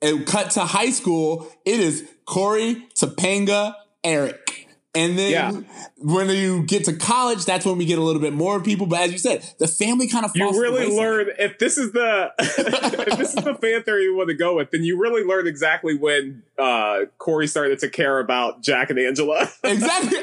It 0.00 0.26
cut 0.26 0.50
to 0.52 0.60
high 0.60 0.90
school. 0.90 1.48
It 1.64 1.78
is 1.78 2.08
Corey, 2.24 2.88
Topanga, 2.94 3.74
Eric. 4.02 4.41
And 4.94 5.18
then 5.18 5.30
Yeah. 5.30 5.52
when 5.96 6.28
you 6.28 6.64
get 6.64 6.84
to 6.84 6.92
college, 6.92 7.46
that's 7.46 7.64
when 7.64 7.78
we 7.78 7.86
get 7.86 7.98
a 7.98 8.02
little 8.02 8.20
bit 8.20 8.34
more 8.34 8.60
people. 8.60 8.86
But 8.86 9.00
as 9.00 9.12
you 9.12 9.16
said, 9.18 9.42
the 9.58 9.66
family 9.66 10.06
kind 10.06 10.26
of 10.26 10.32
You 10.34 10.50
really 10.60 10.94
learn 10.94 11.28
if 11.38 11.58
this 11.58 11.78
is 11.78 11.92
the 11.92 12.30
if 12.38 13.16
this 13.18 13.30
is 13.34 13.42
the 13.42 13.54
fan 13.54 13.82
theory 13.84 14.02
you 14.04 14.14
want 14.14 14.28
to 14.28 14.34
go 14.34 14.56
with, 14.56 14.70
then 14.70 14.84
you 14.84 14.98
really 14.98 15.24
learn 15.24 15.46
exactly 15.46 15.96
when 15.96 16.42
uh, 16.58 17.06
Corey 17.16 17.46
started 17.46 17.78
to 17.78 17.88
care 17.88 18.18
about 18.18 18.62
Jack 18.62 18.90
and 18.90 18.98
Angela. 18.98 19.48
Exactly. 19.64 20.18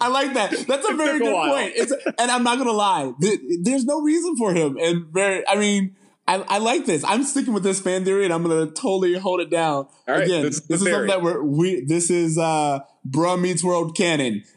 I 0.00 0.08
like 0.10 0.34
that. 0.34 0.50
That's 0.66 0.86
a 0.88 0.92
It 0.92 0.96
very 0.96 1.18
took 1.18 1.28
a 1.28 1.30
good 1.30 1.50
point. 1.50 1.72
It's, 1.74 1.92
and 2.18 2.30
I'm 2.30 2.42
not 2.42 2.58
gonna 2.58 2.72
lie. 2.72 3.12
th- 3.20 3.40
There's 3.62 3.84
no 3.84 4.00
reason 4.02 4.36
for 4.36 4.52
him. 4.54 4.76
And 4.78 5.06
very, 5.06 5.46
I 5.48 5.56
mean, 5.56 5.96
I, 6.28 6.44
I 6.46 6.58
like 6.58 6.84
this. 6.84 7.02
I'm 7.04 7.24
sticking 7.24 7.54
with 7.54 7.62
this 7.62 7.80
fan 7.80 8.04
theory, 8.04 8.24
and 8.24 8.34
I'm 8.34 8.42
gonna 8.42 8.66
totally 8.66 9.14
hold 9.18 9.40
it 9.40 9.48
down. 9.48 9.86
All 10.06 10.14
right, 10.14 10.24
Again, 10.24 10.42
this 10.42 10.60
this, 10.60 10.82
is 10.82 10.88
something 10.88 11.08
that 11.08 11.22
we're 11.22 11.42
we. 11.42 11.84
This 11.84 12.10
is 12.10 12.36
uh, 12.36 12.80
Bruh 13.08 13.40
meets 13.40 13.64
World 13.64 13.96
canon. 13.96 14.44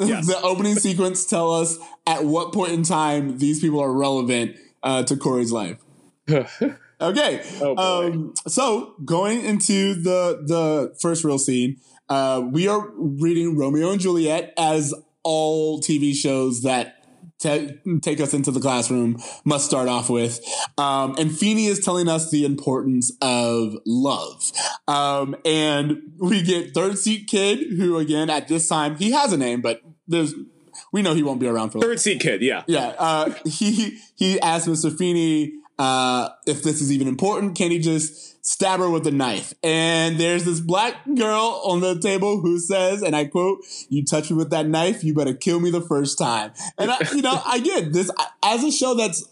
Yes. 0.00 0.26
the 0.26 0.40
opening 0.42 0.74
sequence 0.74 1.24
tell 1.24 1.52
us 1.52 1.78
at 2.04 2.24
what 2.24 2.52
point 2.52 2.72
in 2.72 2.82
time 2.82 3.38
these 3.38 3.60
people 3.60 3.78
are 3.78 3.92
relevant 3.92 4.56
uh, 4.82 5.04
to 5.04 5.16
Corey's 5.16 5.52
life. 5.52 5.78
Okay. 7.00 7.42
Oh, 7.62 7.76
um, 7.76 8.34
so 8.46 8.94
going 9.04 9.42
into 9.42 9.94
the 9.94 10.42
the 10.46 10.94
first 11.00 11.24
real 11.24 11.38
scene, 11.38 11.78
uh, 12.10 12.42
we 12.44 12.68
are 12.68 12.90
reading 12.94 13.56
Romeo 13.56 13.90
and 13.90 14.00
Juliet 14.00 14.52
as 14.58 14.92
all 15.22 15.80
TV 15.80 16.14
shows 16.14 16.62
that 16.62 16.99
ta- 17.40 17.66
take 18.02 18.20
us 18.20 18.34
into 18.34 18.50
the 18.50 18.60
classroom 18.60 19.20
must 19.44 19.66
start 19.66 19.88
off 19.88 20.08
with. 20.10 20.40
Um, 20.78 21.14
and 21.18 21.36
Feeney 21.36 21.66
is 21.66 21.80
telling 21.80 22.08
us 22.08 22.30
the 22.30 22.44
importance 22.44 23.12
of 23.20 23.76
love. 23.86 24.52
Um, 24.86 25.36
and 25.44 26.12
we 26.18 26.42
get 26.42 26.74
third 26.74 26.98
seat 26.98 27.26
kid, 27.28 27.58
who 27.76 27.98
again 27.98 28.30
at 28.30 28.48
this 28.48 28.68
time 28.68 28.96
he 28.96 29.12
has 29.12 29.32
a 29.32 29.36
name, 29.36 29.60
but 29.60 29.82
there's 30.06 30.34
we 30.92 31.02
know 31.02 31.14
he 31.14 31.22
won't 31.22 31.40
be 31.40 31.46
around 31.46 31.70
for 31.70 31.78
long. 31.78 31.88
Third 31.88 32.00
seat 32.00 32.20
kid, 32.20 32.42
yeah. 32.42 32.64
Yeah, 32.66 32.94
uh, 32.98 33.34
he 33.44 33.98
he 34.16 34.40
asked 34.40 34.66
Mr. 34.66 34.96
Feeney 34.96 35.52
uh, 35.80 36.28
if 36.46 36.62
this 36.62 36.82
is 36.82 36.92
even 36.92 37.08
important. 37.08 37.56
Can 37.56 37.70
he 37.70 37.78
just 37.78 38.44
stab 38.44 38.80
her 38.80 38.90
with 38.90 39.06
a 39.06 39.10
knife? 39.10 39.54
And 39.62 40.20
there's 40.20 40.44
this 40.44 40.60
black 40.60 40.94
girl 41.16 41.62
on 41.64 41.80
the 41.80 41.98
table 41.98 42.42
who 42.42 42.58
says, 42.58 43.00
and 43.00 43.16
I 43.16 43.24
quote, 43.24 43.60
"You 43.88 44.04
touch 44.04 44.30
me 44.30 44.36
with 44.36 44.50
that 44.50 44.68
knife, 44.68 45.02
you 45.02 45.14
better 45.14 45.32
kill 45.32 45.58
me 45.58 45.70
the 45.70 45.80
first 45.80 46.18
time." 46.18 46.52
And 46.76 46.90
I, 46.90 46.98
you 47.14 47.22
know, 47.22 47.40
I 47.46 47.60
get 47.60 47.94
this 47.94 48.10
as 48.44 48.62
a 48.62 48.70
show 48.70 48.94
that's. 48.94 49.26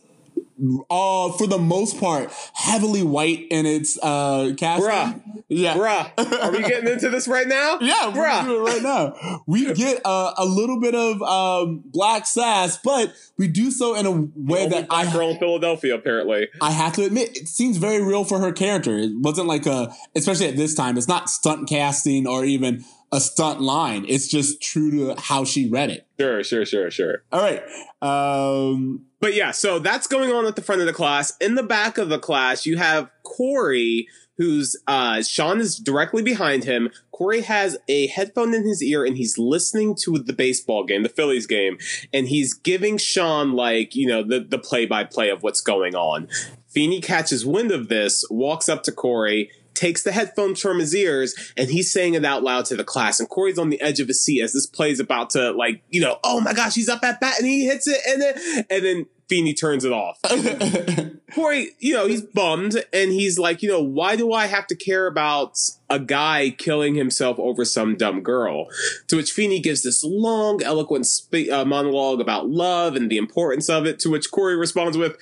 Uh, 0.90 1.32
for 1.32 1.46
the 1.46 1.58
most 1.58 2.00
part, 2.00 2.32
heavily 2.52 3.02
white 3.02 3.46
in 3.50 3.64
its 3.64 3.98
uh, 4.02 4.52
casting. 4.56 4.88
Bruh. 4.88 5.22
Yeah, 5.48 5.74
Bruh, 5.74 6.42
are 6.42 6.52
we 6.52 6.62
getting 6.62 6.88
into 6.90 7.08
this 7.08 7.26
right 7.26 7.46
now? 7.46 7.78
yeah, 7.80 8.08
we're 8.08 8.26
Bruh. 8.26 8.48
it 8.48 8.72
right 8.72 8.82
now. 8.82 9.40
We 9.46 9.72
get 9.74 10.02
uh, 10.04 10.34
a 10.36 10.44
little 10.44 10.80
bit 10.80 10.94
of 10.94 11.22
um, 11.22 11.82
black 11.86 12.26
sass, 12.26 12.76
but 12.76 13.14
we 13.38 13.48
do 13.48 13.70
so 13.70 13.94
in 13.94 14.04
a 14.04 14.10
way 14.10 14.68
that 14.68 14.88
I 14.90 15.10
girl 15.10 15.30
in 15.30 15.38
Philadelphia, 15.38 15.94
apparently. 15.94 16.48
I 16.60 16.72
have 16.72 16.94
to 16.94 17.04
admit, 17.04 17.36
it 17.36 17.48
seems 17.48 17.76
very 17.76 18.02
real 18.02 18.24
for 18.24 18.40
her 18.40 18.52
character. 18.52 18.98
It 18.98 19.12
wasn't 19.14 19.46
like 19.46 19.64
a, 19.64 19.94
especially 20.14 20.48
at 20.48 20.56
this 20.56 20.74
time, 20.74 20.98
it's 20.98 21.08
not 21.08 21.30
stunt 21.30 21.68
casting 21.68 22.26
or 22.26 22.44
even 22.44 22.84
a 23.12 23.20
stunt 23.20 23.60
line. 23.60 24.04
It's 24.08 24.28
just 24.28 24.60
true 24.60 24.90
to 24.90 25.20
how 25.20 25.44
she 25.44 25.68
read 25.68 25.90
it. 25.90 26.06
Sure, 26.20 26.44
sure, 26.44 26.66
sure, 26.66 26.90
sure. 26.90 27.22
All 27.32 27.40
right. 27.40 27.62
Um, 28.02 29.06
But 29.20 29.34
yeah, 29.34 29.50
so 29.50 29.78
that's 29.78 30.06
going 30.06 30.30
on 30.32 30.46
at 30.46 30.56
the 30.56 30.62
front 30.62 30.80
of 30.80 30.86
the 30.86 30.92
class. 30.92 31.36
In 31.40 31.54
the 31.54 31.62
back 31.62 31.98
of 31.98 32.08
the 32.08 32.18
class, 32.18 32.66
you 32.66 32.76
have 32.76 33.10
Corey, 33.22 34.08
who's 34.36 34.76
uh 34.86 35.22
Sean 35.22 35.60
is 35.60 35.76
directly 35.78 36.22
behind 36.22 36.64
him. 36.64 36.90
Corey 37.10 37.40
has 37.40 37.76
a 37.88 38.06
headphone 38.06 38.54
in 38.54 38.64
his 38.66 38.82
ear 38.82 39.04
and 39.04 39.16
he's 39.16 39.36
listening 39.38 39.96
to 40.02 40.18
the 40.18 40.32
baseball 40.32 40.84
game, 40.84 41.02
the 41.02 41.08
Phillies 41.08 41.46
game, 41.46 41.78
and 42.12 42.28
he's 42.28 42.54
giving 42.54 42.98
Sean 42.98 43.52
like, 43.52 43.96
you 43.96 44.06
know, 44.06 44.22
the 44.22 44.38
the 44.40 44.58
play 44.58 44.86
by 44.86 45.02
play 45.04 45.28
of 45.30 45.42
what's 45.42 45.60
going 45.60 45.96
on. 45.96 46.28
Feeney 46.68 47.00
catches 47.00 47.44
wind 47.44 47.72
of 47.72 47.88
this, 47.88 48.24
walks 48.30 48.68
up 48.68 48.82
to 48.84 48.92
Corey, 48.92 49.50
takes 49.78 50.02
the 50.02 50.12
headphones 50.12 50.60
from 50.60 50.78
his 50.78 50.94
ears, 50.94 51.34
and 51.56 51.70
he's 51.70 51.92
saying 51.92 52.14
it 52.14 52.24
out 52.24 52.42
loud 52.42 52.64
to 52.66 52.76
the 52.76 52.84
class. 52.84 53.20
And 53.20 53.28
Corey's 53.28 53.58
on 53.58 53.70
the 53.70 53.80
edge 53.80 54.00
of 54.00 54.08
his 54.08 54.22
seat 54.24 54.42
as 54.42 54.52
this 54.52 54.66
play's 54.66 55.00
about 55.00 55.30
to 55.30 55.52
like, 55.52 55.82
you 55.88 56.00
know, 56.00 56.18
oh 56.24 56.40
my 56.40 56.52
gosh, 56.52 56.74
he's 56.74 56.88
up 56.88 57.02
at 57.04 57.20
bat 57.20 57.34
and 57.38 57.46
he 57.46 57.66
hits 57.66 57.86
it, 57.86 57.98
and 58.06 58.20
then 58.20 58.66
and 58.70 58.84
then 58.84 59.06
Feeney 59.28 59.52
turns 59.52 59.84
it 59.84 59.92
off. 59.92 60.18
Corey, 61.34 61.70
you 61.78 61.92
know, 61.92 62.06
he's 62.06 62.22
bummed 62.22 62.82
and 62.92 63.12
he's 63.12 63.38
like, 63.38 63.62
you 63.62 63.68
know, 63.68 63.82
why 63.82 64.16
do 64.16 64.32
I 64.32 64.46
have 64.46 64.66
to 64.68 64.74
care 64.74 65.06
about 65.06 65.58
a 65.90 65.98
guy 65.98 66.50
killing 66.50 66.94
himself 66.94 67.38
over 67.38 67.64
some 67.64 67.96
dumb 67.96 68.22
girl? 68.22 68.68
To 69.08 69.16
which 69.16 69.32
Feeney 69.32 69.60
gives 69.60 69.82
this 69.82 70.02
long, 70.02 70.62
eloquent 70.62 71.06
uh, 71.52 71.64
monologue 71.66 72.20
about 72.20 72.48
love 72.48 72.96
and 72.96 73.10
the 73.10 73.18
importance 73.18 73.68
of 73.68 73.84
it. 73.84 73.98
To 74.00 74.10
which 74.10 74.30
Corey 74.30 74.56
responds 74.56 74.96
with, 74.96 75.16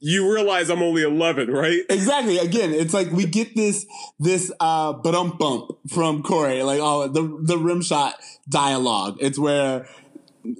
"You 0.00 0.32
realize 0.32 0.70
I'm 0.70 0.82
only 0.82 1.02
11, 1.02 1.50
right?" 1.50 1.80
exactly. 1.90 2.38
Again, 2.38 2.72
it's 2.72 2.94
like 2.94 3.10
we 3.10 3.26
get 3.26 3.54
this 3.54 3.86
this 4.18 4.52
uh 4.60 4.92
bump 4.92 5.38
bump 5.38 5.70
from 5.88 6.22
Corey, 6.22 6.62
like 6.62 6.80
oh 6.80 7.08
the 7.08 7.38
the 7.42 7.58
rim 7.58 7.82
shot 7.82 8.14
dialogue. 8.48 9.16
It's 9.20 9.38
where 9.38 9.86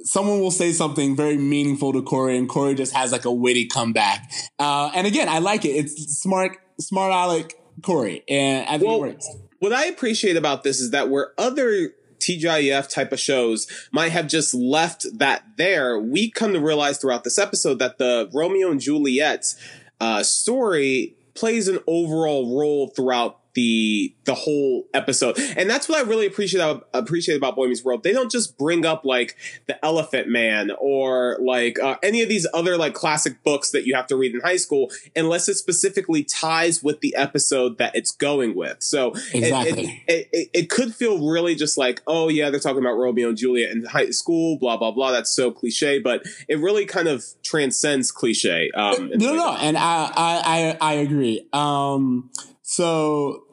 someone 0.05 0.41
will 0.41 0.51
say 0.51 0.73
something 0.73 1.17
very 1.17 1.37
meaningful 1.37 1.93
to 1.93 2.03
Corey, 2.03 2.37
and 2.37 2.49
Corey 2.49 2.75
just 2.75 2.93
has 2.93 3.13
like 3.13 3.25
a 3.25 3.33
witty 3.33 3.67
comeback. 3.67 4.31
Uh, 4.59 4.91
and 4.95 5.07
again, 5.07 5.29
I 5.29 5.39
like 5.39 5.65
it. 5.65 5.71
It's 5.71 6.21
smart, 6.21 6.57
smart 6.81 7.13
aleck 7.13 7.55
Corey, 7.83 8.25
and 8.29 8.67
I 8.67 8.79
think 8.79 8.85
Well, 8.85 8.97
it 8.97 9.13
works. 9.15 9.29
What 9.61 9.73
I 9.73 9.87
appreciate 9.87 10.37
about 10.37 10.63
this 10.63 10.81
is 10.81 10.93
that 10.93 11.11
where 11.11 11.33
other 11.37 11.93
TGIF 12.19 12.89
type 12.89 13.13
of 13.13 13.21
shows 13.21 13.67
might 13.91 14.13
have 14.13 14.27
just 14.27 14.55
left 14.55 15.07
that 15.19 15.45
there, 15.57 15.99
we 15.99 16.31
come 16.31 16.53
to 16.53 16.61
realize 16.61 16.99
throughout 16.99 17.25
this 17.25 17.39
episode 17.39 17.79
that 17.79 17.99
the 17.99 18.29
Romeo 18.33 18.71
and 18.71 18.81
Juliet 18.81 19.55
uh, 20.01 20.23
story 20.23 21.15
plays 21.35 21.69
an 21.69 21.79
overall 21.87 22.59
role 22.59 22.89
throughout 22.89 23.38
the 23.55 24.15
the 24.25 24.35
whole 24.35 24.87
episode, 24.95 25.39
and 25.57 25.69
that's 25.69 25.89
what 25.89 25.99
I 25.99 26.09
really 26.09 26.27
appreciate 26.27 26.63
appreciate 26.95 27.37
about 27.37 27.57
Boy 27.57 27.67
Meets 27.69 27.83
World. 27.85 28.03
They 28.03 28.13
don't 28.13 28.31
just 28.31 28.57
bring 28.59 28.85
up 28.87 29.05
like 29.05 29.37
the 29.67 29.83
Elephant 29.85 30.29
Man 30.29 30.71
or 30.79 31.39
like 31.41 31.79
uh, 31.81 31.97
any 32.03 32.23
of 32.23 32.29
these 32.29 32.47
other 32.55 32.77
like 32.77 32.95
classic 32.95 33.43
books 33.43 33.71
that 33.73 33.87
you 33.87 33.95
have 33.95 34.07
to 34.09 34.17
read 34.17 34.35
in 34.35 34.41
high 34.43 34.57
school, 34.59 34.91
unless 35.17 35.49
it 35.49 35.55
specifically 35.55 36.23
ties 36.25 36.83
with 36.83 37.01
the 37.01 37.15
episode 37.17 37.79
that 37.79 37.97
it's 37.97 38.11
going 38.13 38.55
with. 38.55 38.83
So 38.83 39.13
it- 39.35 39.49
Exactly. 39.49 40.05
it, 40.07 40.29
it, 40.33 40.51
it 40.53 40.71
could 40.71 40.95
feel 40.95 41.27
really 41.31 41.55
just 41.55 41.79
like, 41.79 42.03
oh 42.07 42.29
yeah, 42.29 42.51
they're 42.51 42.61
talking 42.61 42.81
about 42.81 42.95
Romeo 42.99 43.29
and 43.31 43.37
Juliet 43.39 43.71
in 43.73 43.85
high 43.87 44.11
school, 44.11 44.59
blah 44.59 44.77
blah 44.77 44.91
blah. 44.91 45.11
That's 45.11 45.31
so 45.35 45.51
cliche, 45.51 45.99
but 45.99 46.23
it 46.49 46.59
really 46.59 46.85
kind 46.87 47.09
of 47.09 47.25
transcends 47.43 48.13
cliche. 48.13 48.71
Um, 48.75 49.11
No, 49.15 49.35
no, 49.35 49.57
and 49.57 49.77
I, 49.77 50.13
I, 50.15 50.77
I, 50.81 50.93
I 50.93 50.95
agree. 50.95 51.49
Um, 51.53 52.31
so 52.71 53.45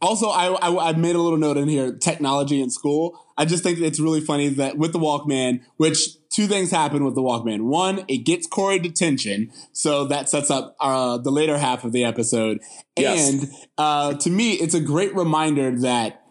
also, 0.00 0.28
I, 0.28 0.46
I, 0.46 0.90
I 0.90 0.92
made 0.92 1.16
a 1.16 1.20
little 1.20 1.38
note 1.38 1.56
in 1.56 1.68
here: 1.68 1.92
technology 1.92 2.62
in 2.62 2.70
school. 2.70 3.18
I 3.36 3.44
just 3.44 3.64
think 3.64 3.80
it's 3.80 3.98
really 3.98 4.20
funny 4.20 4.48
that 4.50 4.78
with 4.78 4.92
the 4.92 5.00
Walkman, 5.00 5.62
which 5.78 6.16
two 6.28 6.46
things 6.46 6.70
happen 6.70 7.04
with 7.04 7.16
the 7.16 7.22
Walkman. 7.22 7.62
One, 7.62 8.04
it 8.06 8.18
gets 8.18 8.46
Corey 8.46 8.78
detention, 8.78 9.50
so 9.72 10.04
that 10.04 10.28
sets 10.28 10.50
up 10.50 10.76
uh, 10.78 11.18
the 11.18 11.32
later 11.32 11.58
half 11.58 11.82
of 11.82 11.90
the 11.90 12.04
episode. 12.04 12.60
Yes. 12.96 13.28
And 13.28 13.52
uh, 13.76 14.14
to 14.14 14.30
me, 14.30 14.52
it's 14.52 14.74
a 14.74 14.80
great 14.80 15.12
reminder 15.16 15.72
that 15.80 16.22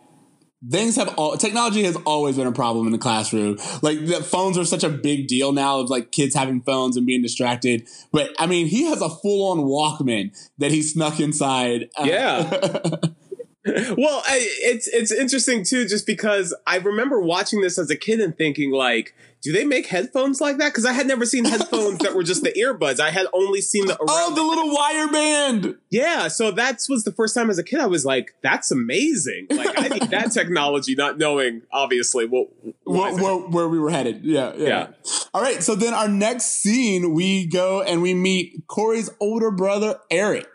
things 0.70 0.96
have 0.96 1.14
all 1.18 1.38
technology 1.38 1.84
has 1.84 1.96
always 2.06 2.38
been 2.38 2.48
a 2.48 2.52
problem 2.52 2.86
in 2.86 2.92
the 2.92 2.98
classroom. 2.98 3.58
Like 3.82 4.06
the 4.06 4.24
phones 4.24 4.58
are 4.58 4.66
such 4.66 4.84
a 4.84 4.90
big 4.90 5.28
deal 5.28 5.52
now 5.52 5.80
of 5.80 5.90
like 5.90 6.12
kids 6.12 6.36
having 6.36 6.62
phones 6.62 6.98
and 6.98 7.06
being 7.06 7.22
distracted. 7.22 7.88
But 8.12 8.32
I 8.40 8.48
mean, 8.48 8.68
he 8.68 8.84
has 8.86 9.02
a 9.02 9.10
full 9.10 9.52
on 9.52 9.60
Walkman 9.66 10.36
that 10.58 10.72
he 10.72 10.82
snuck 10.82 11.20
inside. 11.20 11.90
Uh, 11.98 12.06
Yeah. 12.06 12.50
well, 13.98 14.24
I, 14.26 14.38
it's 14.62 14.88
it's 14.88 15.12
interesting 15.12 15.64
too, 15.64 15.88
just 15.88 16.06
because 16.06 16.56
I 16.68 16.78
remember 16.78 17.20
watching 17.20 17.62
this 17.62 17.78
as 17.78 17.90
a 17.90 17.96
kid 17.96 18.20
and 18.20 18.38
thinking 18.38 18.72
like, 18.72 19.14
do 19.46 19.52
they 19.52 19.64
make 19.64 19.86
headphones 19.86 20.42
like 20.42 20.58
that? 20.58 20.70
Because 20.70 20.88
I 20.88 20.94
had 20.94 21.06
never 21.06 21.24
seen 21.24 21.46
headphones 21.46 22.00
that 22.00 22.16
were 22.16 22.24
just 22.24 22.42
the 22.42 22.52
earbuds. 22.54 23.00
I 23.00 23.12
had 23.12 23.28
only 23.32 23.62
seen 23.62 23.86
the 23.86 23.96
oh, 24.02 24.34
the 24.34 24.42
little 24.42 24.74
wire 24.74 25.08
band. 25.08 25.76
Yeah, 25.92 26.30
so 26.30 26.50
that 26.50 26.80
was 26.90 27.04
the 27.04 27.12
first 27.12 27.36
time 27.36 27.52
as 27.52 27.60
a 27.60 27.64
kid 27.64 27.80
I 27.80 27.86
was 27.86 28.06
like, 28.06 28.34
that's 28.42 28.72
amazing. 28.72 29.46
Like 29.52 29.78
I 29.78 29.88
need 29.88 30.10
that 30.10 30.32
technology, 30.34 30.96
not 30.96 31.20
knowing 31.20 31.62
obviously 31.72 32.26
what 32.26 32.48
Where, 32.86 33.14
where, 33.14 33.36
where 33.36 33.70
we 33.70 33.78
were 33.78 33.92
headed. 33.92 34.26
Yeah, 34.26 34.54
yeah. 34.58 34.68
Yeah. 34.68 34.88
All 35.36 35.44
right. 35.44 35.62
So 35.62 35.76
then 35.76 35.94
our 35.94 36.08
next 36.08 36.46
scene, 36.64 37.14
we 37.14 37.46
go 37.46 37.84
and 37.84 38.02
we 38.02 38.16
meet 38.16 38.66
Corey's 38.66 39.12
older 39.20 39.52
brother, 39.52 40.00
Eric. 40.10 40.48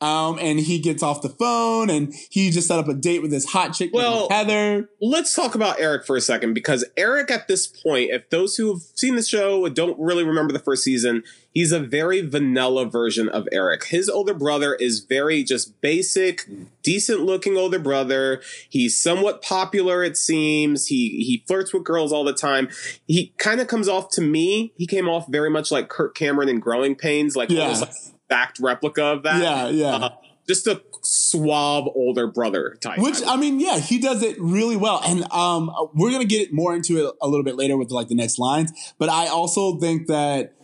Um, 0.00 0.38
and 0.40 0.60
he 0.60 0.78
gets 0.78 1.02
off 1.02 1.22
the 1.22 1.28
phone 1.28 1.90
and 1.90 2.14
he 2.30 2.50
just 2.50 2.68
set 2.68 2.78
up 2.78 2.86
a 2.88 2.94
date 2.94 3.20
with 3.20 3.30
this 3.32 3.44
hot 3.46 3.74
chick, 3.74 3.90
Well- 3.92 4.28
Heather. 4.30 4.88
Let's 5.00 5.34
talk 5.34 5.54
about 5.54 5.80
Eric 5.80 6.06
for 6.06 6.16
a 6.16 6.20
second 6.20 6.54
because 6.54 6.84
Eric, 6.96 7.30
at 7.30 7.48
this 7.48 7.66
point, 7.66 8.10
if 8.10 8.28
those 8.30 8.56
who 8.56 8.72
have 8.74 8.82
seen 8.94 9.16
the 9.16 9.22
show 9.22 9.68
don't 9.68 9.98
really 9.98 10.24
remember 10.24 10.52
the 10.52 10.58
first 10.60 10.84
season, 10.84 11.24
he's 11.52 11.72
a 11.72 11.80
very 11.80 12.20
vanilla 12.20 12.84
version 12.86 13.28
of 13.28 13.48
Eric. 13.52 13.84
His 13.86 14.08
older 14.08 14.34
brother 14.34 14.74
is 14.74 15.00
very 15.00 15.42
just 15.42 15.80
basic, 15.80 16.48
decent 16.82 17.22
looking 17.22 17.56
older 17.56 17.78
brother. 17.78 18.40
He's 18.68 18.96
somewhat 19.00 19.42
popular, 19.42 20.04
it 20.04 20.16
seems. 20.16 20.86
He 20.86 21.08
he 21.24 21.44
flirts 21.48 21.72
with 21.72 21.84
girls 21.84 22.12
all 22.12 22.24
the 22.24 22.32
time. 22.32 22.68
He 23.06 23.32
kind 23.38 23.60
of 23.60 23.66
comes 23.66 23.88
off 23.88 24.10
to 24.10 24.20
me. 24.20 24.72
He 24.76 24.86
came 24.86 25.08
off 25.08 25.26
very 25.28 25.50
much 25.50 25.70
like 25.72 25.88
Kirk 25.88 26.14
Cameron 26.14 26.48
in 26.48 26.60
Growing 26.60 26.94
Pains, 26.94 27.34
like 27.36 27.50
Yeah. 27.50 27.68
like 27.68 27.88
backed 28.28 28.58
replica 28.60 29.04
of 29.04 29.22
that. 29.24 29.42
Yeah, 29.42 29.68
yeah. 29.68 29.96
Uh, 29.96 30.10
just 30.48 30.66
a 30.66 30.82
suave 31.02 31.86
older 31.94 32.26
brother 32.26 32.76
type. 32.80 32.98
Which 32.98 33.22
I 33.26 33.36
mean, 33.36 33.60
yeah, 33.60 33.78
he 33.78 33.98
does 33.98 34.22
it 34.22 34.40
really 34.40 34.76
well, 34.76 35.00
and 35.04 35.30
um, 35.30 35.70
we're 35.94 36.10
gonna 36.10 36.24
get 36.24 36.52
more 36.52 36.74
into 36.74 37.06
it 37.06 37.14
a 37.20 37.28
little 37.28 37.44
bit 37.44 37.56
later 37.56 37.76
with 37.76 37.90
like 37.90 38.08
the 38.08 38.14
next 38.14 38.38
lines. 38.38 38.72
But 38.98 39.10
I 39.10 39.28
also 39.28 39.78
think 39.78 40.06
that 40.06 40.54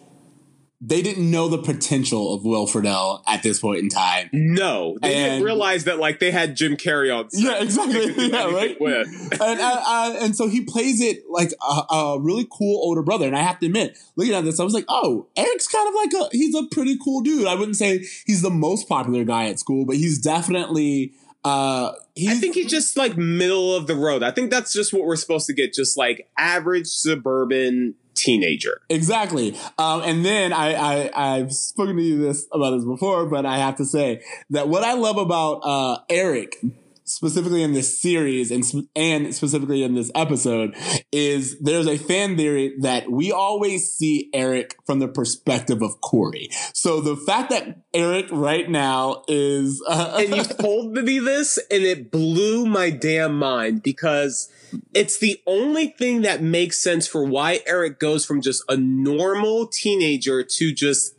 they 0.87 1.01
didn't 1.01 1.31
know 1.31 1.49
the 1.49 1.59
potential 1.59 2.35
of 2.35 2.45
Will 2.45 2.67
Friedle 2.67 3.23
at 3.27 3.43
this 3.43 3.59
point 3.59 3.79
in 3.79 3.89
time. 3.89 4.29
No, 4.33 4.99
they 5.01 5.15
didn't 5.15 5.43
realize 5.43 5.85
that 5.85 5.99
like 5.99 6.21
they 6.21 6.31
had 6.31 6.57
Jim 6.57 6.77
Carrey 6.77 7.15
on. 7.17 7.31
set. 7.31 7.43
Yeah, 7.43 7.63
exactly. 7.63 7.95
They 7.95 8.07
could 8.13 8.17
do 8.17 8.37
Yeah, 8.37 8.51
right. 8.51 8.77
And 8.81 9.61
uh, 9.61 9.83
uh, 9.87 10.17
and 10.21 10.37
so 10.37 10.49
he 10.49 10.63
plays 10.63 11.01
it 11.01 11.23
like 11.29 11.53
a, 11.63 11.95
a 11.95 12.21
really 12.21 12.47
cool 12.51 12.81
older 12.83 13.03
brother. 13.03 13.27
And 13.27 13.37
I 13.37 13.41
have 13.41 13.59
to 13.61 13.67
admit, 13.67 13.99
looking 14.17 14.35
at 14.35 14.45
this, 14.45 14.61
I 14.61 14.65
was 14.65 14.75
like, 14.75 14.85
oh, 14.89 15.27
Eric's 15.37 15.69
kind 15.69 15.89
of 15.89 15.95
like 15.95 16.13
a 16.13 16.37
he's 16.37 16.55
a 16.55 16.65
pretty 16.71 16.99
cool 17.03 17.23
dude. 17.23 17.47
I 17.47 17.55
wouldn't 17.55 17.77
say 17.77 18.05
he's 18.27 18.43
the 18.43 18.51
most 18.51 18.89
popular 18.89 19.25
guy 19.25 19.47
at 19.47 19.59
school, 19.59 19.87
but 19.87 19.97
he's 19.97 20.19
definitely 20.19 21.15
uh 21.45 21.93
he's 22.15 22.31
I 22.31 22.35
think 22.35 22.55
he's 22.55 22.71
just 22.71 22.97
like 22.97 23.17
middle 23.17 23.75
of 23.75 23.87
the 23.87 23.95
road. 23.95 24.23
I 24.23 24.31
think 24.31 24.51
that's 24.51 24.73
just 24.73 24.93
what 24.93 25.05
we're 25.05 25.17
supposed 25.17 25.47
to 25.47 25.55
get. 25.55 25.73
Just 25.73 25.97
like 25.97 26.29
average 26.39 26.87
suburban 26.87 27.95
teenager. 28.15 28.81
Exactly. 28.89 29.57
Um, 29.79 30.03
and 30.03 30.25
then 30.25 30.53
I, 30.53 30.75
I, 30.75 31.37
I've 31.37 31.53
spoken 31.53 31.97
to 31.97 32.03
you 32.03 32.19
this 32.19 32.47
about 32.53 32.71
this 32.77 32.85
before, 32.85 33.27
but 33.27 33.45
I 33.45 33.59
have 33.59 33.77
to 33.77 33.85
say 33.85 34.23
that 34.51 34.69
what 34.69 34.85
I 34.85 34.95
love 34.95 35.17
about, 35.17 35.61
uh, 35.65 35.99
Eric, 36.09 36.57
specifically 37.05 37.63
in 37.63 37.73
this 37.73 38.01
series 38.01 38.51
and, 38.51 38.65
and 38.97 39.35
specifically 39.35 39.83
in 39.83 39.95
this 39.95 40.11
episode 40.15 40.75
is 41.13 41.59
there's 41.61 41.87
a 41.87 41.99
fan 41.99 42.37
theory 42.37 42.75
that 42.81 43.11
we 43.11 43.31
always 43.31 43.93
see 43.93 44.31
Eric 44.33 44.77
from 44.87 44.99
the 44.99 45.09
perspective 45.09 45.83
of 45.83 46.01
Corey. 46.01 46.49
So 46.73 47.01
the 47.01 47.17
fact 47.17 47.51
that 47.51 47.79
Eric 47.93 48.27
right 48.31 48.69
now 48.69 49.23
is, 49.29 49.83
uh, 49.87 50.17
And 50.25 50.35
you 50.35 50.45
told 50.45 50.93
me 50.93 51.19
this, 51.19 51.59
and 51.71 51.83
it 51.83 52.11
blew 52.11 52.67
my 52.67 52.91
damn 52.91 53.39
mind 53.39 53.83
because 53.83 54.51
it's 54.95 55.19
the 55.19 55.41
only 55.47 55.89
thing 55.89 56.23
that 56.23 56.43
makes 56.43 56.79
sense 56.83 57.07
for 57.07 57.25
why 57.25 57.61
Eric 57.67 58.01
goes 58.01 58.25
from 58.25 58.41
just 58.41 58.63
a 58.69 58.77
normal 58.77 59.67
teenager 59.67 60.43
to 60.43 60.73
just 60.73 61.14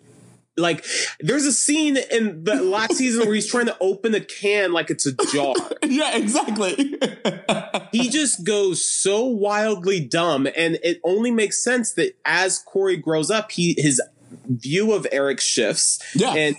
like 0.57 0.85
there's 1.19 1.45
a 1.45 1.51
scene 1.51 1.97
in 2.11 2.43
the 2.43 2.55
last 2.55 2.95
season 2.95 3.25
where 3.25 3.35
he's 3.35 3.47
trying 3.49 3.65
to 3.65 3.77
open 3.81 4.15
a 4.15 4.21
can 4.21 4.71
like 4.71 4.89
it's 4.89 5.05
a 5.05 5.13
jar. 5.33 5.53
yeah, 5.83 6.15
exactly. 6.15 6.95
he 7.91 8.09
just 8.09 8.45
goes 8.45 8.83
so 8.83 9.23
wildly 9.25 9.99
dumb 9.99 10.47
and 10.55 10.77
it 10.83 10.99
only 11.03 11.31
makes 11.31 11.61
sense 11.63 11.91
that 11.93 12.15
as 12.25 12.59
Corey 12.59 12.97
grows 12.97 13.29
up 13.29 13.51
he 13.51 13.75
his 13.77 14.01
view 14.47 14.93
of 14.93 15.05
Eric 15.11 15.39
shifts 15.41 15.99
Yeah. 16.15 16.33
and 16.33 16.55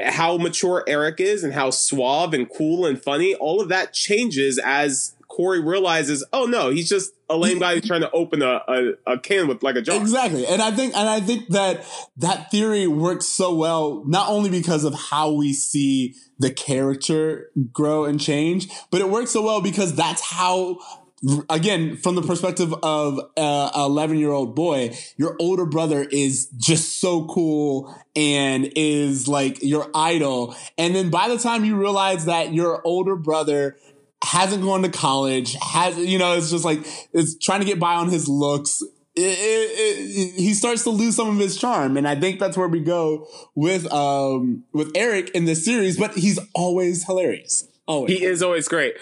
how 0.00 0.36
mature 0.36 0.84
Eric 0.86 1.20
is 1.20 1.42
and 1.42 1.52
how 1.54 1.70
suave 1.70 2.34
and 2.34 2.48
cool 2.50 2.86
and 2.86 3.00
funny 3.02 3.34
all 3.34 3.60
of 3.60 3.68
that 3.70 3.92
changes 3.92 4.58
as 4.62 5.14
Corey 5.28 5.60
realizes 5.60 6.24
oh 6.32 6.44
no 6.46 6.70
he's 6.70 6.88
just 6.88 7.12
a 7.28 7.36
lame 7.36 7.58
guy 7.58 7.80
trying 7.80 8.02
to 8.02 8.10
open 8.12 8.42
a, 8.42 8.60
a, 8.68 8.92
a 9.06 9.18
can 9.18 9.48
with 9.48 9.62
like 9.62 9.76
a 9.76 9.82
jar 9.82 9.96
Exactly. 9.96 10.46
And 10.46 10.62
I 10.62 10.70
think 10.70 10.96
and 10.96 11.08
I 11.08 11.20
think 11.20 11.48
that 11.48 11.84
that 12.16 12.50
theory 12.50 12.86
works 12.86 13.26
so 13.26 13.54
well 13.54 14.04
not 14.06 14.28
only 14.28 14.50
because 14.50 14.84
of 14.84 14.94
how 14.94 15.32
we 15.32 15.52
see 15.52 16.14
the 16.38 16.50
character 16.50 17.50
grow 17.72 18.04
and 18.04 18.20
change, 18.20 18.68
but 18.90 19.00
it 19.00 19.08
works 19.08 19.32
so 19.32 19.42
well 19.42 19.60
because 19.60 19.94
that's 19.94 20.22
how 20.22 20.78
again 21.48 21.96
from 21.96 22.14
the 22.14 22.22
perspective 22.22 22.74
of 22.82 23.18
a 23.38 23.70
11 23.74 24.18
year 24.18 24.30
old 24.30 24.54
boy 24.54 24.94
your 25.16 25.34
older 25.40 25.64
brother 25.64 26.02
is 26.02 26.46
just 26.58 27.00
so 27.00 27.24
cool 27.26 27.92
and 28.14 28.70
is 28.76 29.26
like 29.26 29.62
your 29.62 29.90
idol 29.94 30.54
and 30.76 30.94
then 30.94 31.08
by 31.08 31.28
the 31.28 31.38
time 31.38 31.64
you 31.64 31.74
realize 31.74 32.26
that 32.26 32.52
your 32.52 32.82
older 32.86 33.16
brother 33.16 33.78
hasn't 34.24 34.62
gone 34.62 34.82
to 34.82 34.88
college, 34.88 35.54
has 35.54 35.96
you 35.98 36.18
know, 36.18 36.34
it's 36.34 36.50
just 36.50 36.64
like 36.64 36.80
it's 37.12 37.36
trying 37.38 37.60
to 37.60 37.66
get 37.66 37.78
by 37.78 37.94
on 37.94 38.08
his 38.08 38.28
looks. 38.28 38.82
It, 39.14 39.22
it, 39.22 40.34
it, 40.36 40.40
he 40.40 40.52
starts 40.52 40.82
to 40.82 40.90
lose 40.90 41.16
some 41.16 41.28
of 41.28 41.38
his 41.38 41.56
charm, 41.56 41.96
and 41.96 42.06
I 42.06 42.16
think 42.16 42.38
that's 42.38 42.56
where 42.56 42.68
we 42.68 42.80
go 42.80 43.26
with 43.54 43.90
um 43.92 44.64
with 44.72 44.92
Eric 44.94 45.30
in 45.30 45.44
this 45.44 45.64
series. 45.64 45.98
But 45.98 46.14
he's 46.14 46.38
always 46.54 47.04
hilarious. 47.04 47.68
Always. 47.86 48.18
He 48.18 48.24
is 48.24 48.42
always 48.42 48.68
great. 48.68 48.96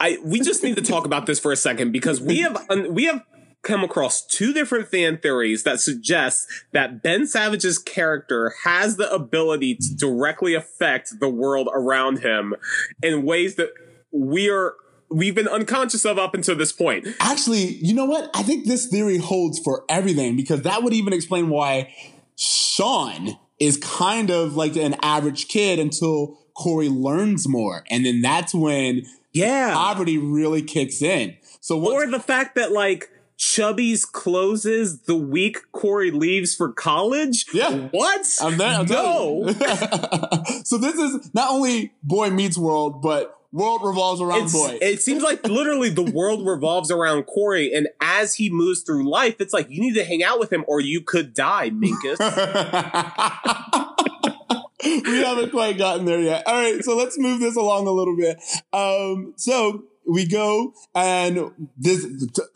I 0.00 0.18
we 0.22 0.40
just 0.40 0.62
need 0.62 0.76
to 0.76 0.82
talk 0.82 1.06
about 1.06 1.26
this 1.26 1.38
for 1.38 1.52
a 1.52 1.56
second 1.56 1.92
because 1.92 2.20
we 2.20 2.40
have 2.40 2.66
we 2.90 3.04
have 3.04 3.22
come 3.62 3.82
across 3.82 4.24
two 4.26 4.52
different 4.52 4.88
fan 4.88 5.16
theories 5.16 5.62
that 5.64 5.80
suggest 5.80 6.46
that 6.72 7.02
Ben 7.02 7.26
Savage's 7.26 7.78
character 7.78 8.52
has 8.64 8.96
the 8.96 9.10
ability 9.10 9.76
to 9.76 9.96
directly 9.96 10.54
affect 10.54 11.18
the 11.18 11.28
world 11.28 11.68
around 11.72 12.18
him 12.18 12.54
in 13.02 13.24
ways 13.24 13.56
that 13.56 13.70
we 14.14 14.48
are 14.48 14.74
we've 15.10 15.34
been 15.34 15.48
unconscious 15.48 16.04
of 16.04 16.18
up 16.18 16.34
until 16.34 16.56
this 16.56 16.72
point. 16.72 17.06
Actually, 17.20 17.64
you 17.76 17.92
know 17.94 18.04
what? 18.06 18.30
I 18.34 18.42
think 18.42 18.66
this 18.66 18.86
theory 18.86 19.18
holds 19.18 19.58
for 19.58 19.84
everything 19.88 20.36
because 20.36 20.62
that 20.62 20.82
would 20.82 20.92
even 20.94 21.12
explain 21.12 21.48
why 21.50 21.92
Sean 22.36 23.36
is 23.60 23.76
kind 23.76 24.30
of 24.30 24.56
like 24.56 24.76
an 24.76 24.96
average 25.02 25.48
kid 25.48 25.78
until 25.78 26.38
Corey 26.56 26.88
learns 26.88 27.48
more, 27.48 27.84
and 27.90 28.06
then 28.06 28.20
that's 28.22 28.54
when 28.54 29.02
Yeah. 29.32 29.74
poverty 29.74 30.18
really 30.18 30.62
kicks 30.62 31.02
in. 31.02 31.36
So 31.60 31.76
once 31.76 31.94
Or 31.94 32.10
the 32.10 32.20
fact 32.20 32.54
that 32.54 32.72
like 32.72 33.10
Chubby's 33.36 34.04
closes 34.04 35.02
the 35.02 35.16
week 35.16 35.58
Corey 35.72 36.12
leaves 36.12 36.54
for 36.54 36.72
college. 36.72 37.46
Yeah. 37.52 37.88
What? 37.90 38.26
I'm 38.40 38.56
there. 38.56 38.78
I'm 38.78 38.86
no. 38.86 39.46
so 40.64 40.78
this 40.78 40.94
is 40.94 41.30
not 41.34 41.50
only 41.50 41.92
Boy 42.02 42.30
Meets 42.30 42.56
World, 42.56 43.02
but 43.02 43.36
World 43.54 43.82
revolves 43.84 44.20
around 44.20 44.42
It's, 44.42 44.52
Boy. 44.52 44.78
it 44.82 45.00
seems 45.00 45.22
like 45.22 45.44
literally 45.48 45.88
the 45.88 46.02
world 46.02 46.44
revolves 46.44 46.90
around 46.90 47.22
Corey, 47.22 47.72
and 47.72 47.86
as 48.00 48.34
he 48.34 48.50
moves 48.50 48.82
through 48.82 49.08
life, 49.08 49.36
it's 49.38 49.54
like 49.54 49.70
you 49.70 49.80
need 49.80 49.94
to 49.94 50.04
hang 50.04 50.24
out 50.24 50.40
with 50.40 50.52
him 50.52 50.64
or 50.66 50.80
you 50.80 51.00
could 51.00 51.34
die, 51.34 51.70
Minkus. 51.70 52.18
we 54.84 55.18
haven't 55.18 55.52
quite 55.52 55.78
gotten 55.78 56.04
there 56.04 56.20
yet. 56.20 56.42
All 56.48 56.54
right, 56.54 56.84
so 56.84 56.96
let's 56.96 57.16
move 57.16 57.38
this 57.38 57.54
along 57.54 57.86
a 57.86 57.92
little 57.92 58.16
bit. 58.16 58.42
Um, 58.72 59.34
so 59.36 59.84
we 60.04 60.26
go, 60.26 60.74
and 60.92 61.52
this 61.78 62.04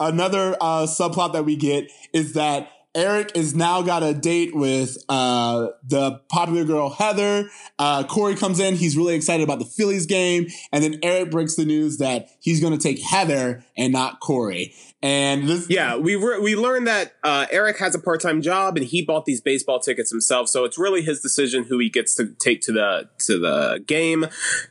another 0.01 0.57
uh, 0.61 0.87
subplot 0.87 1.33
that 1.33 1.45
we 1.45 1.55
get 1.55 1.93
is 2.13 2.33
that 2.33 2.73
Eric 2.94 3.33
is 3.35 3.55
now 3.55 3.83
got 3.83 4.03
a 4.03 4.14
date 4.14 4.55
with 4.55 4.96
uh, 5.09 5.68
the 5.85 6.20
popular 6.29 6.64
girl 6.64 6.90
Heather. 6.90 7.48
Uh, 7.79 8.05
Corey 8.05 8.35
comes 8.35 8.61
in. 8.61 8.77
He's 8.77 8.96
really 8.96 9.14
excited 9.14 9.44
about 9.44 9.59
the 9.59 9.64
Phillies 9.64 10.07
game, 10.07 10.48
and 10.72 10.83
then 10.83 10.98
Eric 11.03 11.31
breaks 11.31 11.55
the 11.55 11.64
news 11.64 11.98
that 11.98 12.29
he's 12.40 12.61
going 12.61 12.72
to 12.72 12.79
take 12.79 13.01
Heather 13.01 13.62
and 13.77 13.92
not 13.92 14.20
Corey. 14.20 14.74
And 15.01 15.49
this, 15.49 15.71
yeah, 15.71 15.95
we 15.97 16.17
re- 16.17 16.41
we 16.41 16.57
learned 16.57 16.89
that 16.89 17.13
uh, 17.23 17.47
Eric 17.53 17.79
has 17.79 17.95
a 17.95 18.01
part 18.01 18.21
time 18.21 18.43
job 18.43 18.77
and 18.77 18.85
he 18.85 19.01
bought 19.01 19.27
these 19.27 19.41
baseball 19.41 19.79
tickets 19.79 20.11
himself, 20.11 20.49
so 20.49 20.65
it's 20.65 20.77
really 20.77 21.03
his 21.03 21.21
decision 21.21 21.65
who 21.65 21.79
he 21.79 21.89
gets 21.89 22.17
to 22.17 22.35
take 22.41 22.63
to 22.63 22.73
the 22.73 23.09
to 23.19 23.39
the 23.39 23.81
game. 23.87 24.27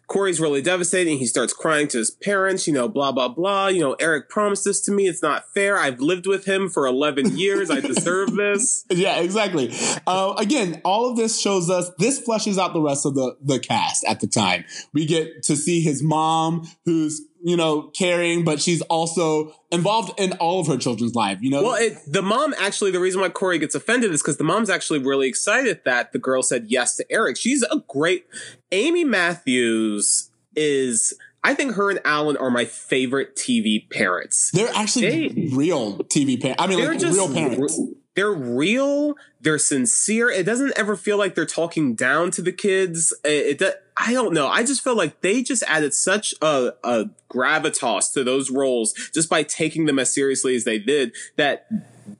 Corey's 0.08 0.42
really 0.42 0.62
devastating. 0.62 1.18
He 1.18 1.28
starts 1.28 1.54
crying 1.54 1.88
to 1.90 2.00
his 2.00 2.12
parents. 2.12 2.68
You 2.68 2.74
know, 2.74 2.90
blah 2.90 3.13
blah 3.13 3.30
blah. 3.30 3.68
You 3.68 3.80
know, 3.80 3.94
Eric 4.02 4.28
promised 4.28 4.66
this 4.66 4.82
to 4.82 4.92
me. 4.92 5.08
It's 5.08 5.24
not 5.24 5.46
fair. 5.54 5.78
I've 5.78 6.02
lived 6.02 6.28
with 6.28 6.44
him 6.44 6.68
for 6.68 6.86
eleven 6.86 7.38
years. 7.38 7.72
I 7.72 7.80
deserve 7.80 8.36
this. 8.36 8.84
Yeah, 8.90 9.22
exactly. 9.22 9.74
Uh, 10.06 10.34
again, 10.38 10.82
all 10.84 11.10
of 11.10 11.16
this 11.16 11.40
shows 11.40 11.70
us 11.70 11.90
this 12.00 12.20
fleshes 12.20 12.58
out 12.58 12.74
the 12.74 12.82
rest 12.82 13.06
of 13.06 13.16
the 13.16 13.38
the 13.42 13.60
cast 13.60 14.04
at 14.04 14.20
the 14.20 14.28
time. 14.28 14.66
We 14.94 15.06
get 15.06 15.44
to 15.44 15.56
see 15.56 15.80
his 15.80 16.04
mom, 16.04 16.68
who's 16.84 17.22
you 17.43 17.56
know 17.58 17.84
caring, 17.84 18.43
but 18.43 18.62
she's 18.62 18.82
also 18.84 19.54
involved 19.71 20.19
in 20.19 20.34
all 20.34 20.60
of 20.62 20.67
her 20.67 20.78
children's 20.78 21.15
life. 21.15 21.39
You 21.41 21.50
know, 21.52 21.63
Well, 21.63 21.76
it, 21.76 21.97
the 22.08 22.21
mom 22.21 22.54
actually, 22.58 22.91
the 22.91 23.00
reason 23.00 23.21
why 23.21 23.30
Corey 23.30 23.60
gets 23.60 23.76
offended 23.76 24.12
is 24.12 24.21
because 24.21 24.38
the 24.38 24.43
mom's 24.43 24.69
actually 24.69 25.00
really 25.00 25.28
excited 25.28 25.82
that 25.86 26.12
the 26.13 26.19
girl 26.19 26.41
said 26.43 26.65
yes 26.67 26.95
to 26.97 27.06
Eric. 27.12 27.38
She's 27.38 27.63
a 27.63 27.82
great. 27.88 28.26
Amy 28.71 29.04
Matthews 29.04 30.30
is. 30.56 31.13
I 31.43 31.54
think 31.54 31.76
her 31.76 31.89
and 31.89 32.00
Alan 32.04 32.36
are 32.36 32.50
my 32.50 32.65
favorite 32.65 33.38
TV 33.38 33.89
parents. 33.89 34.52
they're 34.54 34.67
actually 34.76 35.30
They- 35.30 35.50
real 35.56 36.00
TV 36.00 36.41
parents. 36.41 36.62
I 36.62 36.67
mean, 36.67 36.80
They're 36.80 36.91
like 36.91 37.00
just 37.00 37.13
real 37.17 37.34
parents. 37.34 37.80
They're 38.17 38.34
real, 38.34 39.15
they're 39.41 39.60
sincere. 39.60 40.27
It 40.27 40.43
doesn't 40.43 40.73
ever 40.75 40.95
feel 40.95 41.19
like 41.19 41.36
they're 41.36 41.45
talking 41.45 41.93
down 41.93 42.32
to 42.32 42.41
the 42.41 42.51
kids. 42.51 43.13
It, 43.23 43.62
it 43.62 43.84
I 43.95 44.12
don't 44.12 44.34
know. 44.34 44.47
I 44.47 44.63
just 44.63 44.84
feel 44.84 44.97
like 44.97 45.21
they 45.21 45.43
just 45.43 45.62
added 45.67 45.93
such 45.93 46.34
a, 46.41 46.73
a 46.84 47.12
gravitas 47.30 48.12
to 48.13 48.23
those 48.23 48.49
roles 48.49 48.93
just 49.13 49.30
by 49.30 49.43
taking 49.43 49.86
them 49.86 49.99
as 49.99 50.12
seriously 50.12 50.56
as 50.56 50.63
they 50.63 50.80
did 50.80 51.15
that 51.36 51.67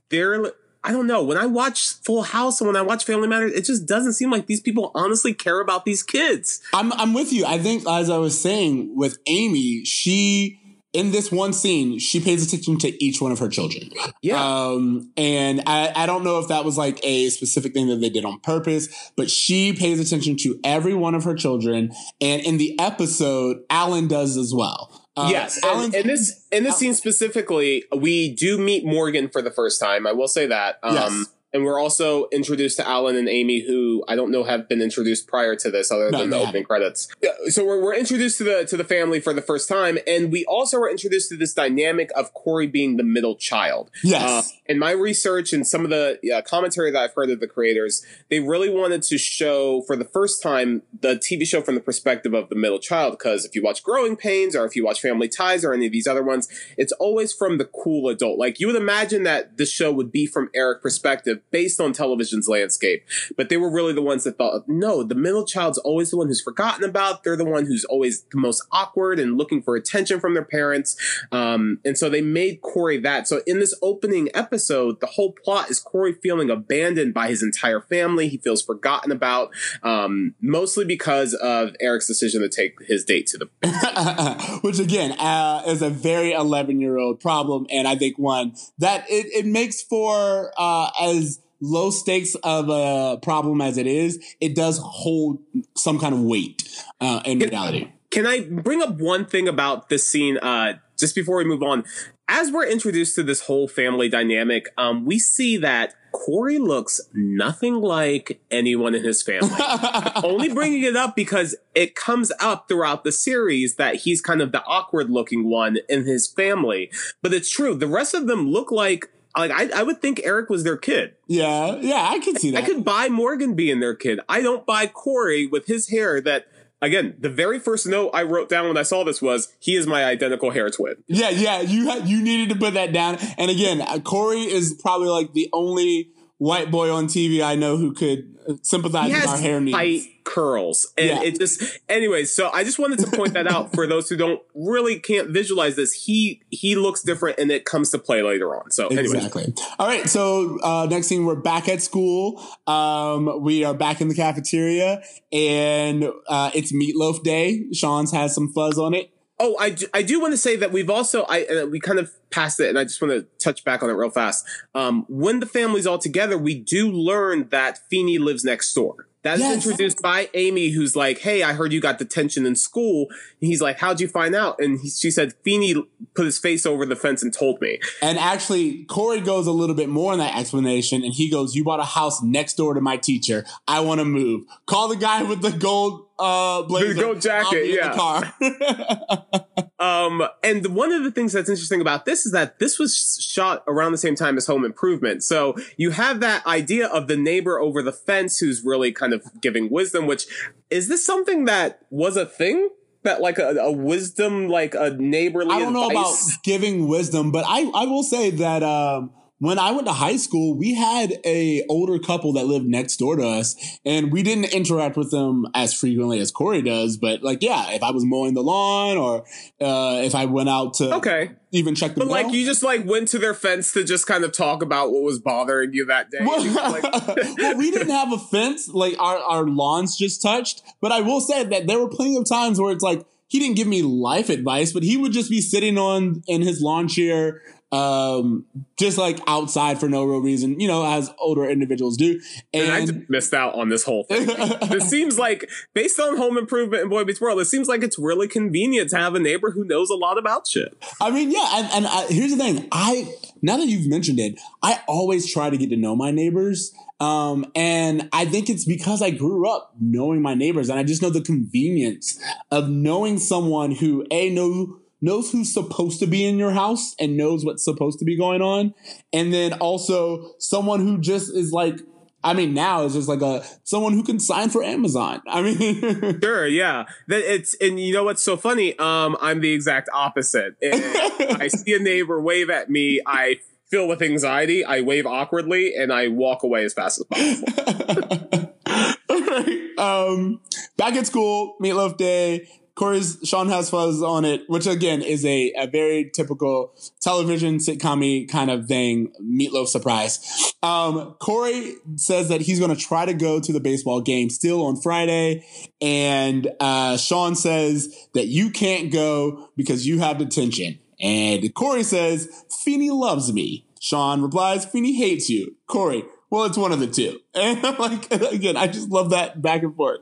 they're 0.10 0.54
I 0.84 0.92
don't 0.92 1.08
know. 1.08 1.24
When 1.24 1.38
I 1.38 1.48
watch 1.48 1.96
Full 2.04 2.22
House 2.22 2.62
and 2.62 2.68
when 2.68 2.76
I 2.76 2.84
watch 2.84 3.04
Family 3.04 3.28
Matters, 3.28 3.54
it 3.54 3.66
just 3.66 3.88
doesn't 3.88 4.14
seem 4.14 4.30
like 4.30 4.46
these 4.46 4.62
people 4.62 4.92
honestly 4.94 5.34
care 5.34 5.60
about 5.60 5.84
these 5.84 6.04
kids. 6.04 6.62
I'm 6.76 6.94
I'm 6.94 7.16
with 7.16 7.34
you. 7.34 7.44
I 7.44 7.58
think 7.58 7.88
as 7.90 8.12
I 8.12 8.20
was 8.20 8.40
saying 8.40 8.96
with 8.96 9.18
Amy, 9.26 9.84
she 9.84 10.62
in 10.94 11.12
this 11.12 11.32
one 11.32 11.54
scene, 11.54 12.00
she 12.00 12.20
pays 12.20 12.46
attention 12.46 12.78
to 12.80 13.04
each 13.04 13.22
one 13.22 13.32
of 13.32 13.40
her 13.40 13.50
children. 13.50 13.90
Yeah. 14.22 14.42
Um, 14.42 15.12
and 15.18 15.62
I, 15.66 15.92
I 15.96 16.06
don't 16.06 16.24
know 16.24 16.40
if 16.40 16.48
that 16.48 16.66
was 16.66 16.78
like 16.78 17.00
a 17.04 17.30
specific 17.30 17.74
thing 17.74 17.88
that 17.88 17.98
they 17.98 18.10
did 18.10 18.26
on 18.26 18.40
purpose, 18.40 19.12
but 19.16 19.30
she 19.30 19.74
pays 19.74 20.00
attention 20.00 20.38
to 20.38 20.60
every 20.64 20.94
one 20.94 21.14
of 21.16 21.24
her 21.24 21.36
children. 21.36 21.92
And 22.22 22.42
in 22.42 22.58
the 22.58 22.80
episode, 22.80 23.58
Alan 23.70 24.08
does 24.08 24.38
as 24.38 24.54
well. 24.54 25.04
Uh, 25.16 25.30
yes, 25.32 25.60
and 25.64 25.96
in 25.96 26.06
this 26.06 26.46
in 26.52 26.64
this 26.64 26.78
scene 26.78 26.94
specifically, 26.94 27.84
we 27.96 28.36
do 28.36 28.60
meet 28.60 28.86
Morgan 28.86 29.30
for 29.30 29.42
the 29.42 29.50
first 29.50 29.82
time. 29.82 30.06
I 30.06 30.12
will 30.12 30.28
say 30.28 30.46
that. 30.46 30.78
Um, 30.84 30.94
yes 30.94 31.26
and 31.54 31.64
we're 31.64 31.80
also 31.80 32.28
introduced 32.32 32.78
to 32.78 32.88
Alan 32.88 33.16
and 33.16 33.30
Amy, 33.30 33.66
who 33.66 34.04
I 34.08 34.16
don't 34.16 34.32
know 34.32 34.44
have 34.44 34.68
been 34.68 34.82
introduced 34.82 35.28
prior 35.28 35.56
to 35.56 35.72
this, 35.72 35.92
other 35.92 36.12
no, 36.12 36.20
than 36.20 36.30
the 36.30 36.38
opening 36.38 36.64
credits. 36.66 37.08
So 37.48 37.66
we're, 37.66 37.82
we're 37.82 37.96
introduced 37.96 38.38
to 38.40 38.44
the 38.44 38.66
to 38.66 38.76
the 38.76 38.84
family 38.84 39.22
for 39.22 39.34
the 39.34 39.42
first 39.42 39.70
time, 39.70 39.98
and 40.06 40.32
we 40.32 40.44
also 40.46 40.80
were 40.80 40.90
introduced 40.90 41.30
to 41.30 41.38
this 41.38 41.54
dynamic 41.54 42.12
of 42.16 42.34
Corey 42.34 42.68
being 42.68 42.98
the 42.98 43.04
middle 43.04 43.36
child. 43.36 43.90
Yes. 44.04 44.24
Uh, 44.24 44.56
in 44.66 44.78
my 44.78 44.92
research 44.92 45.54
and 45.54 45.66
some 45.66 45.86
of 45.86 45.90
the 45.90 46.20
uh, 46.36 46.42
commentary 46.42 46.92
that 46.92 47.02
I've 47.02 47.14
heard 47.14 47.30
of 47.30 47.40
the 47.40 47.48
creators, 47.48 48.06
they 48.30 48.42
really 48.42 48.70
wanted 48.70 49.04
to 49.04 49.18
show 49.18 49.82
for 49.84 49.96
the 49.96 50.06
first 50.06 50.44
time 50.44 50.82
the 51.00 51.16
TV 51.16 51.48
show 51.48 51.62
from 51.62 51.76
the 51.76 51.82
perspective 51.82 52.34
of 52.34 52.50
the 52.50 52.56
middle 52.56 52.80
child. 52.80 53.14
Because 53.14 53.46
if 53.46 53.56
you 53.56 53.64
watch 53.64 53.84
Growing 53.84 54.18
Pains 54.18 54.56
or 54.56 54.66
if 54.66 54.76
you 54.76 54.84
watch 54.84 55.00
Family 55.00 55.30
Ties 55.30 55.64
or 55.64 55.74
any 55.74 55.86
of 55.86 55.94
these 55.94 56.08
other 56.08 56.24
ones, 56.24 56.50
it's 56.78 56.92
always 56.94 57.32
from 57.32 57.58
the 57.58 57.66
cool 57.66 58.10
adult. 58.10 58.38
Like 58.38 58.60
you 58.60 58.68
would 58.68 58.76
imagine 58.76 59.24
that 59.24 59.58
the 59.58 59.66
show 59.66 59.92
would 59.94 60.12
be 60.12 60.26
from 60.26 60.50
Eric 60.54 60.82
perspective 60.82 61.37
based 61.52 61.80
on 61.80 61.94
television's 61.94 62.48
landscape. 62.48 63.06
But 63.36 63.50
they 63.50 63.58
were 63.58 63.70
really 63.70 63.94
the 63.94 64.02
ones 64.02 64.24
that 64.24 64.38
thought, 64.38 64.68
no, 64.68 65.04
the 65.04 65.16
middle 65.16 65.46
child's 65.46 65.78
always 65.80 66.12
the 66.12 66.18
one 66.18 66.28
who's 66.28 66.42
forgotten 66.42 66.84
about. 66.84 67.24
They're 67.24 67.38
the 67.38 67.46
one 67.46 67.66
who's 67.66 67.86
always 67.86 68.24
the 68.24 68.38
most 68.38 68.64
awkward 68.72 69.20
and 69.20 69.38
looking 69.38 69.62
for 69.62 69.76
attention 69.76 70.20
from 70.20 70.34
their 70.34 70.46
parents. 70.46 70.98
Um, 71.32 71.80
and 71.86 71.98
so 71.98 72.10
they 72.10 72.22
made 72.22 72.62
Corey 72.62 72.98
that. 73.00 73.28
So 73.28 73.42
in 73.46 73.60
this 73.60 73.78
opening 73.82 74.30
episode, 74.34 75.00
the 75.00 75.08
whole 75.08 75.34
plot 75.34 75.70
is 75.70 75.80
Corey 75.80 76.14
feeling 76.14 76.50
abandoned 76.50 77.14
by 77.14 77.28
his 77.28 77.44
entire 77.44 77.82
family. 77.82 78.28
He 78.28 78.38
feels 78.38 78.62
forgotten 78.62 79.12
about, 79.12 79.54
um, 79.84 80.36
mostly 80.42 80.86
because 80.86 81.34
of 81.34 81.76
Eric's 81.80 82.08
decision 82.08 82.42
to 82.42 82.50
take 82.50 82.76
his 82.88 83.04
date 83.04 83.28
to 83.28 83.38
the. 83.38 84.60
Which 84.62 84.80
again 84.80 85.14
uh, 85.14 85.64
is 85.68 85.82
a 85.82 85.90
very 85.90 86.32
11 86.32 86.80
year 86.82 86.98
old 86.98 87.20
problem. 87.20 87.68
And 87.70 87.88
I 87.88 87.96
think 87.96 88.18
one 88.18 88.54
that 88.80 89.06
it, 89.10 89.28
it 89.34 89.46
makes 89.46 89.82
for 89.82 90.52
uh, 90.58 90.90
as 91.02 91.37
low 91.62 91.90
stakes 91.90 92.36
of 92.44 92.70
a 92.70 93.18
problem 93.22 93.62
as 93.62 93.78
it 93.78 93.88
is, 93.88 94.20
it 94.40 94.56
does 94.56 94.80
hold 94.84 95.40
some 95.76 96.00
kind 96.00 96.14
of 96.14 96.22
weight 96.22 96.68
uh, 97.02 97.22
in 97.26 97.40
reality. 97.40 97.92
Can 98.12 98.26
I 98.26 98.42
bring 98.42 98.82
up 98.82 98.98
one 98.98 99.26
thing 99.26 99.48
about 99.48 99.90
this 99.90 100.08
scene 100.08 100.38
uh, 100.38 100.76
just 100.98 101.16
before 101.16 101.38
we 101.38 101.46
move 101.46 101.64
on? 101.64 101.84
As 102.30 102.52
we're 102.52 102.68
introduced 102.68 103.16
to 103.16 103.24
this 103.24 103.42
whole 103.42 103.68
family 103.68 104.10
dynamic, 104.10 104.68
um, 104.78 105.06
we 105.06 105.18
see 105.18 105.58
that 105.58 105.94
Corey 106.12 106.58
looks 106.58 107.00
nothing 107.14 107.76
like 107.76 108.42
anyone 108.50 108.96
in 108.96 109.04
his 109.04 109.22
family. 109.22 109.56
only 110.24 110.50
bringing 110.50 110.84
it 110.84 110.96
up 110.96 111.16
because 111.16 111.56
it 111.76 111.96
comes 111.96 112.32
up 112.40 112.68
throughout 112.68 113.04
the 113.04 113.12
series 113.12 113.76
that 113.76 113.96
he's 113.96 114.20
kind 114.20 114.42
of 114.42 114.52
the 114.52 114.64
awkward 114.66 115.10
looking 115.10 115.50
one 115.50 115.78
in 115.88 116.06
his 116.06 116.28
family. 116.28 116.92
But 117.22 117.34
it's 117.34 117.50
true. 117.50 117.76
The 117.76 117.88
rest 117.88 118.14
of 118.14 118.28
them 118.28 118.50
look 118.50 118.72
like 118.72 119.10
like 119.40 119.52
I, 119.52 119.80
I 119.80 119.84
would 119.84 120.02
think 120.02 120.22
Eric 120.24 120.50
was 120.50 120.64
their 120.64 120.78
kid. 120.78 121.16
Yeah, 121.28 121.76
yeah, 121.78 122.08
I 122.10 122.20
could 122.20 122.40
see 122.40 122.52
that. 122.52 122.64
I 122.64 122.66
could 122.66 122.84
buy 122.84 123.10
Morgan 123.10 123.54
being 123.56 123.80
their 123.80 123.96
kid. 123.96 124.20
I 124.28 124.42
don't 124.42 124.66
buy 124.66 124.88
Corey 124.88 125.46
with 125.46 125.68
his 125.68 125.90
hair 125.90 126.22
that 126.22 126.48
again, 126.82 127.16
the 127.20 127.30
very 127.30 127.60
first 127.60 127.88
note 127.88 128.12
I 128.14 128.24
wrote 128.24 128.50
down 128.50 128.68
when 128.68 128.78
I 128.78 128.84
saw 128.84 129.04
this 129.04 129.22
was, 129.22 129.54
"He 129.60 129.76
is 129.76 129.88
my 129.88 130.06
identical 130.06 130.52
hair 130.52 130.70
twin." 130.70 130.96
Yeah, 131.08 131.30
yeah, 131.30 131.62
you 131.62 131.88
had, 131.90 132.08
you 132.08 132.22
needed 132.22 132.54
to 132.54 132.60
put 132.60 132.74
that 132.76 132.94
down. 132.94 133.18
And 133.38 133.50
again, 133.52 133.82
uh, 133.82 134.00
Corey 134.00 134.42
is 134.42 134.80
probably 134.82 135.10
like 135.10 135.34
the 135.34 135.50
only 135.54 136.12
white 136.38 136.70
boy 136.72 136.92
on 136.92 137.08
TV 137.08 137.44
I 137.44 137.56
know 137.56 137.78
who 137.78 137.94
could 137.94 138.36
uh, 138.48 138.54
sympathize 138.62 139.12
with 139.12 139.28
our 139.28 139.38
hair 139.38 139.60
needs. 139.60 139.76
Tight 139.76 140.02
curls, 140.28 140.94
and 140.98 141.08
yeah. 141.08 141.24
it 141.24 141.40
just, 141.40 141.80
anyways. 141.88 142.36
So 142.36 142.50
I 142.50 142.64
just 142.64 142.78
wanted 142.78 143.00
to 143.00 143.08
point 143.08 143.34
that 143.34 143.48
out 143.48 143.74
for 143.74 143.88
those 143.88 144.10
who 144.10 144.18
don't 144.18 144.42
really 144.54 145.00
can't 145.00 145.30
visualize 145.30 145.76
this. 145.76 145.94
He 145.94 146.42
he 146.50 146.76
looks 146.76 147.02
different, 147.02 147.40
and 147.40 147.50
it 147.50 147.66
comes 147.66 147.90
to 147.92 147.98
play 147.98 148.22
later 148.22 148.56
on. 148.56 148.70
So 148.72 148.88
anyways. 148.88 149.14
exactly. 149.14 149.54
All 149.80 149.88
right. 149.88 150.08
So 150.08 150.60
uh, 150.62 150.88
next 150.90 151.08
thing, 151.08 151.26
we're 151.26 151.36
back 151.36 151.70
at 151.70 151.82
school. 151.82 152.44
Um, 152.68 153.42
we 153.42 153.64
are 153.64 153.74
back 153.74 154.02
in 154.02 154.10
the 154.10 154.16
cafeteria, 154.16 155.02
and 155.32 156.12
uh, 156.28 156.52
it's 156.54 156.74
Meatloaf 156.74 157.24
Day. 157.24 157.72
Shawn's 157.72 158.12
has 158.12 158.36
some 158.36 158.52
fuzz 158.52 158.78
on 158.78 158.94
it. 158.94 159.12
Oh, 159.40 159.56
I 159.60 159.70
do, 159.70 159.86
I 159.94 160.02
do 160.02 160.20
want 160.20 160.34
to 160.34 160.38
say 160.38 160.56
that 160.56 160.72
we've 160.72 160.90
also 160.90 161.24
I 161.30 161.46
uh, 161.46 161.66
we 161.68 161.80
kind 161.80 162.00
of 162.00 162.12
passed 162.32 162.60
it, 162.60 162.70
and 162.70 162.78
I 162.78 162.84
just 162.84 163.02
want 163.02 163.14
to 163.14 163.22
touch 163.44 163.64
back 163.64 163.82
on 163.82 163.90
it 163.90 163.94
real 163.94 164.10
fast. 164.10 164.46
Um, 164.76 165.06
when 165.08 165.40
the 165.40 165.46
family's 165.46 165.88
all 165.88 166.00
together, 166.00 166.38
we 166.38 166.56
do 166.60 166.92
learn 166.92 167.48
that 167.50 167.80
Feeny 167.90 168.18
lives 168.18 168.44
next 168.44 168.74
door. 168.74 169.07
That's 169.24 169.40
yes. 169.40 169.66
introduced 169.66 170.02
by 170.02 170.30
Amy, 170.34 170.70
who's 170.70 170.96
like, 170.96 171.20
"Hey, 171.20 171.44
I 171.44 171.54
heard 171.54 171.74
you 171.74 171.82
got 171.82 171.98
detention 171.98 172.46
in 172.46 172.56
school." 172.56 173.08
And 173.42 173.50
he's 173.50 173.62
like, 173.62 173.80
"How'd 173.80 174.00
you 174.00 174.08
find 174.08 174.36
out?" 174.36 174.58
And 174.60 174.80
he, 174.80 174.90
she 174.90 175.12
said, 175.12 175.34
"Feeny 175.44 175.76
put 176.16 176.26
his 176.26 176.38
face 176.38 176.66
over 176.66 176.86
the 176.86 176.96
fence 176.96 177.24
and 177.24 177.34
told 177.34 177.60
me." 177.60 177.80
And 178.02 178.18
actually, 178.18 178.86
Corey 178.86 179.22
goes 179.22 179.48
a 179.48 179.52
little 179.52 179.76
bit 179.76 179.90
more 179.90 180.14
in 180.14 180.20
that 180.20 180.38
explanation, 180.38 181.04
and 181.04 181.14
he 181.14 181.30
goes, 181.30 181.56
"You 181.56 181.64
bought 181.64 181.80
a 181.80 181.84
house 181.84 182.22
next 182.24 182.56
door 182.56 182.74
to 182.74 182.82
my 182.82 182.98
teacher. 182.98 183.46
I 183.68 183.80
want 183.82 184.00
to 184.00 184.06
move. 184.06 184.44
Call 184.66 184.88
the 184.88 184.96
guy 184.96 185.24
with 185.24 185.42
the 185.42 185.52
gold 185.52 186.07
uh 186.20 186.64
blazer. 186.64 186.94
The 186.94 187.02
gold 187.02 187.22
jacket, 187.22 187.68
yeah. 187.68 187.94
car. 187.94 188.34
um, 189.80 190.28
and 190.44 190.68
one 190.68 190.92
of 190.92 191.04
the 191.04 191.12
things 191.12 191.34
that's 191.34 191.50
interesting 191.50 191.82
about 191.82 192.06
this 192.06 192.26
is 192.26 192.32
that 192.32 192.60
this 192.60 192.80
was 192.80 193.20
shot 193.22 193.64
around 193.68 193.92
the 193.92 193.98
same 193.98 194.16
time 194.16 194.38
as 194.38 194.48
Home 194.48 194.66
Improvement. 194.66 195.24
So 195.24 195.56
you 195.78 195.92
have 195.92 196.20
that 196.22 196.46
idea 196.46 196.88
of 196.88 197.08
the 197.08 197.18
neighbor 197.18 197.60
over 197.60 197.82
the 197.82 197.94
fence 197.94 198.40
who's 198.40 198.64
really 198.64 198.92
kind 198.92 199.14
of 199.14 199.24
giving 199.42 199.70
wisdom. 199.70 200.08
Which 200.08 200.26
is 200.70 200.88
this 200.88 201.06
something 201.06 201.46
that 201.46 201.82
was 201.90 202.18
a 202.18 202.26
thing? 202.26 202.70
that 203.04 203.22
like 203.22 203.38
a, 203.38 203.56
a, 203.56 203.72
wisdom, 203.72 204.50
like 204.50 204.76
a 204.76 204.90
neighborly. 204.90 205.52
I 205.52 205.60
don't 205.60 205.70
advice? 205.70 205.94
know 205.94 206.02
about 206.02 206.16
giving 206.44 206.88
wisdom, 206.88 207.32
but 207.32 207.46
I 207.48 207.62
I 207.74 207.86
will 207.86 208.04
say 208.04 208.32
that 208.32 208.64
um, 208.64 209.12
when 209.40 209.60
I 209.60 209.72
went 209.72 209.86
to 209.86 209.94
high 209.94 210.18
school, 210.18 210.58
we 210.58 210.74
had 210.74 211.14
a 211.24 211.64
older 211.70 212.00
couple 212.00 212.34
that 212.34 212.48
lived 212.48 212.66
next 212.66 212.98
door 212.98 213.16
to 213.16 213.24
us, 213.28 213.56
and 213.86 214.12
we 214.12 214.24
didn't 214.24 214.54
interact 214.54 214.98
with 214.98 215.12
them 215.12 215.46
as 215.54 215.74
frequently 215.74 216.20
as 216.20 216.32
Corey 216.32 216.62
does. 216.64 216.98
But 216.98 217.22
like, 217.22 217.44
yeah, 217.44 217.72
if 217.72 217.84
I 217.84 217.92
was 217.92 218.04
mowing 218.04 218.34
the 218.34 218.42
lawn 218.42 218.98
or 218.98 219.26
uh, 219.62 220.02
if 220.04 220.16
I 220.16 220.26
went 220.26 220.50
out 220.50 220.74
to 220.76 220.96
okay 220.96 221.32
even 221.52 221.76
check 221.76 221.94
the 221.94 222.02
but 222.02 222.08
like 222.08 222.32
you 222.32 222.46
just 222.46 222.64
like 222.64 222.86
went 222.86 223.08
to 223.10 223.20
their 223.20 223.34
fence 223.34 223.72
to 223.74 223.84
just 223.84 224.06
kind 224.08 224.24
of 224.24 224.32
talk 224.32 224.62
about 224.62 224.92
what 224.92 225.04
was 225.04 225.20
bothering 225.20 225.74
you 225.74 225.86
that 225.86 226.10
day. 226.10 226.20
Well, 226.22 226.44
like- 226.44 226.84
well 227.38 227.58
we 227.58 227.72
didn't 227.72 227.90
have 227.90 228.12
a 228.12 228.18
fence; 228.18 228.68
like 228.68 229.00
our 229.00 229.18
our 229.18 229.48
lawns 229.48 229.98
just 229.98 230.22
touched. 230.22 230.64
But 230.82 230.92
I 230.92 231.02
will 231.02 231.22
say 231.22 231.44
that 231.44 231.68
there 231.68 231.80
were 231.80 231.90
plenty 231.90 232.18
of 232.18 232.28
times 232.28 232.60
where 232.60 232.72
it's 232.72 232.84
like 232.84 233.06
he 233.28 233.40
didn't 233.40 233.56
give 233.56 233.68
me 233.68 233.82
life 233.82 234.30
advice, 234.30 234.72
but 234.72 234.84
he 234.84 234.98
would 234.98 235.12
just 235.12 235.30
be 235.30 235.42
sitting 235.42 235.78
on 235.78 236.24
in 236.28 236.42
his 236.42 236.62
lawn 236.62 236.88
chair 236.88 237.42
um, 237.72 238.46
just 238.78 238.98
like 238.98 239.20
outside 239.28 239.80
for 239.80 239.90
no 239.90 240.06
real 240.06 240.22
reason, 240.22 240.60
you 240.60 240.68
know, 240.68 240.86
as 240.86 241.14
older 241.20 241.46
individuals 241.46 241.98
do. 241.98 242.20
And, 242.54 242.90
and 242.90 243.00
I 243.00 243.06
missed 243.10 243.34
out 243.34 243.56
on 243.56 243.70
this 243.70 243.84
whole 243.84 244.04
thing. 244.06 244.26
it 244.30 244.84
seems 244.84 245.20
like, 245.20 245.50
based 245.74 246.00
on 246.00 246.18
Home 246.18 246.38
Improvement 246.38 246.82
and 246.84 246.90
Boy 246.90 247.04
Meets 247.04 247.20
World, 247.20 247.40
it 247.42 247.46
seems 247.46 247.68
like 247.68 247.84
it's 247.84 248.00
really 248.00 248.28
convenient 248.28 248.90
to 248.92 248.98
have 248.98 249.16
a 249.16 249.20
neighbor 249.20 249.52
who 249.52 249.66
knows 249.66 249.90
a 249.90 249.96
lot 249.96 250.18
about 250.18 250.48
shit. 250.48 250.82
I 251.02 251.12
mean, 251.12 251.32
yeah, 251.32 251.46
and, 251.56 251.68
and 251.74 251.88
I, 251.88 252.06
here's 252.08 252.32
the 252.32 252.38
thing: 252.38 252.68
I 252.72 253.14
now 253.42 253.58
that 253.58 253.68
you've 253.68 253.88
mentioned 253.88 254.20
it, 254.20 254.40
I 254.64 254.82
always 254.88 255.32
try 255.32 255.50
to 255.50 255.58
get 255.58 255.70
to 255.70 255.78
know 255.78 255.96
my 255.96 256.12
neighbors. 256.12 256.74
Um, 257.00 257.46
and 257.54 258.10
I 258.12 258.26
think 258.26 258.50
it's 258.50 258.66
because 258.66 259.04
I 259.04 259.12
grew 259.12 259.48
up 259.48 259.74
knowing 259.80 260.22
my 260.24 260.34
neighbors 260.34 260.70
and 260.70 260.80
I 260.80 260.84
just 260.84 261.04
know 261.04 261.12
the 261.12 261.22
convenience 261.22 262.20
of 262.50 262.70
knowing 262.70 263.20
someone 263.20 263.70
who 263.70 264.04
A, 264.10 264.32
know 264.32 264.80
knows 265.02 265.32
who's 265.32 265.54
supposed 265.54 266.00
to 266.00 266.08
be 266.08 266.26
in 266.26 266.38
your 266.38 266.52
house 266.52 266.96
and 267.00 267.18
knows 267.18 267.46
what's 267.46 267.64
supposed 267.64 268.00
to 268.00 268.06
be 268.06 268.18
going 268.18 268.42
on. 268.42 268.74
And 269.14 269.34
then 269.34 269.54
also 269.54 270.34
someone 270.40 270.80
who 270.80 271.00
just 271.00 271.36
is 271.36 271.52
like, 271.52 271.80
I 272.24 272.34
mean, 272.34 272.54
now 272.54 272.84
is 272.84 272.94
just 272.94 273.08
like 273.08 273.22
a 273.22 273.46
someone 273.64 273.94
who 273.94 274.04
can 274.04 274.20
sign 274.20 274.50
for 274.50 274.64
Amazon. 274.64 275.22
I 275.28 275.42
mean, 275.42 276.20
sure, 276.22 276.48
yeah. 276.48 276.86
That 277.08 277.22
it's 277.22 277.56
and 277.62 277.80
you 277.80 277.94
know 277.94 278.04
what's 278.04 278.24
so 278.24 278.36
funny? 278.36 278.78
Um, 278.80 279.16
I'm 279.22 279.40
the 279.40 279.54
exact 279.54 279.90
opposite. 279.94 280.56
I 280.64 281.48
see 281.48 281.76
a 281.76 281.80
neighbor 281.80 282.20
wave 282.20 282.50
at 282.50 282.70
me, 282.70 283.02
I 283.06 283.40
fill 283.70 283.88
with 283.88 284.02
anxiety, 284.02 284.66
I 284.66 284.82
wave 284.82 285.06
awkwardly 285.06 285.76
and 285.76 285.94
I 285.94 286.08
walk 286.08 286.44
away 286.44 286.66
as 286.66 286.74
fast 286.74 287.00
as 287.00 287.06
possible. 287.06 288.54
All 289.10 289.22
right. 289.22 289.70
Um, 289.78 290.42
back 290.76 290.96
at 290.96 291.06
school, 291.06 291.56
Meatloaf 291.62 291.98
Day. 291.98 292.48
Corey's 292.78 293.18
Shawn 293.24 293.50
has 293.50 293.72
fuzz 293.72 294.04
on 294.04 294.24
it, 294.24 294.44
which 294.48 294.68
again 294.68 295.02
is 295.02 295.26
a, 295.26 295.52
a 295.58 295.66
very 295.66 296.12
typical 296.14 296.76
television 297.02 297.58
sitcom 297.58 298.30
kind 298.30 298.52
of 298.52 298.68
thing. 298.68 299.12
Meatloaf 299.22 299.68
surprise. 299.68 300.54
Um, 300.62 301.16
Corey 301.20 301.74
says 301.96 302.30
that 302.30 302.42
he's 302.42 302.60
going 302.60 302.74
to 302.74 302.82
try 302.82 303.06
to 303.06 303.14
go 303.14 303.40
to 303.40 303.52
the 303.52 303.60
baseball 303.60 304.00
game 304.02 304.30
still 304.30 304.64
on 304.66 304.80
Friday, 304.80 305.44
and 305.82 306.48
uh, 306.60 306.98
Shawn 306.98 307.36
says 307.36 308.08
that 308.14 308.28
you 308.28 308.52
can't 308.52 308.92
go 308.92 309.50
because 309.58 309.88
you 309.88 310.00
have 310.00 310.20
detention. 310.20 310.78
And 311.00 311.54
Corey 311.56 311.84
says 311.84 312.46
Feeny 312.64 312.92
loves 312.92 313.34
me. 313.34 313.66
Shawn 313.80 314.22
replies, 314.22 314.66
Feeny 314.66 314.94
hates 314.94 315.30
you. 315.30 315.56
Corey, 315.66 316.04
well, 316.30 316.46
it's 316.46 316.58
one 316.58 316.72
of 316.72 316.80
the 316.80 316.88
two. 316.88 317.20
And 317.38 317.64
I'm 317.64 317.78
like, 317.78 318.12
again, 318.34 318.58
I 318.58 318.68
just 318.68 318.90
love 318.90 319.12
that 319.12 319.42
back 319.42 319.62
and 319.62 319.76
forth. 319.76 320.00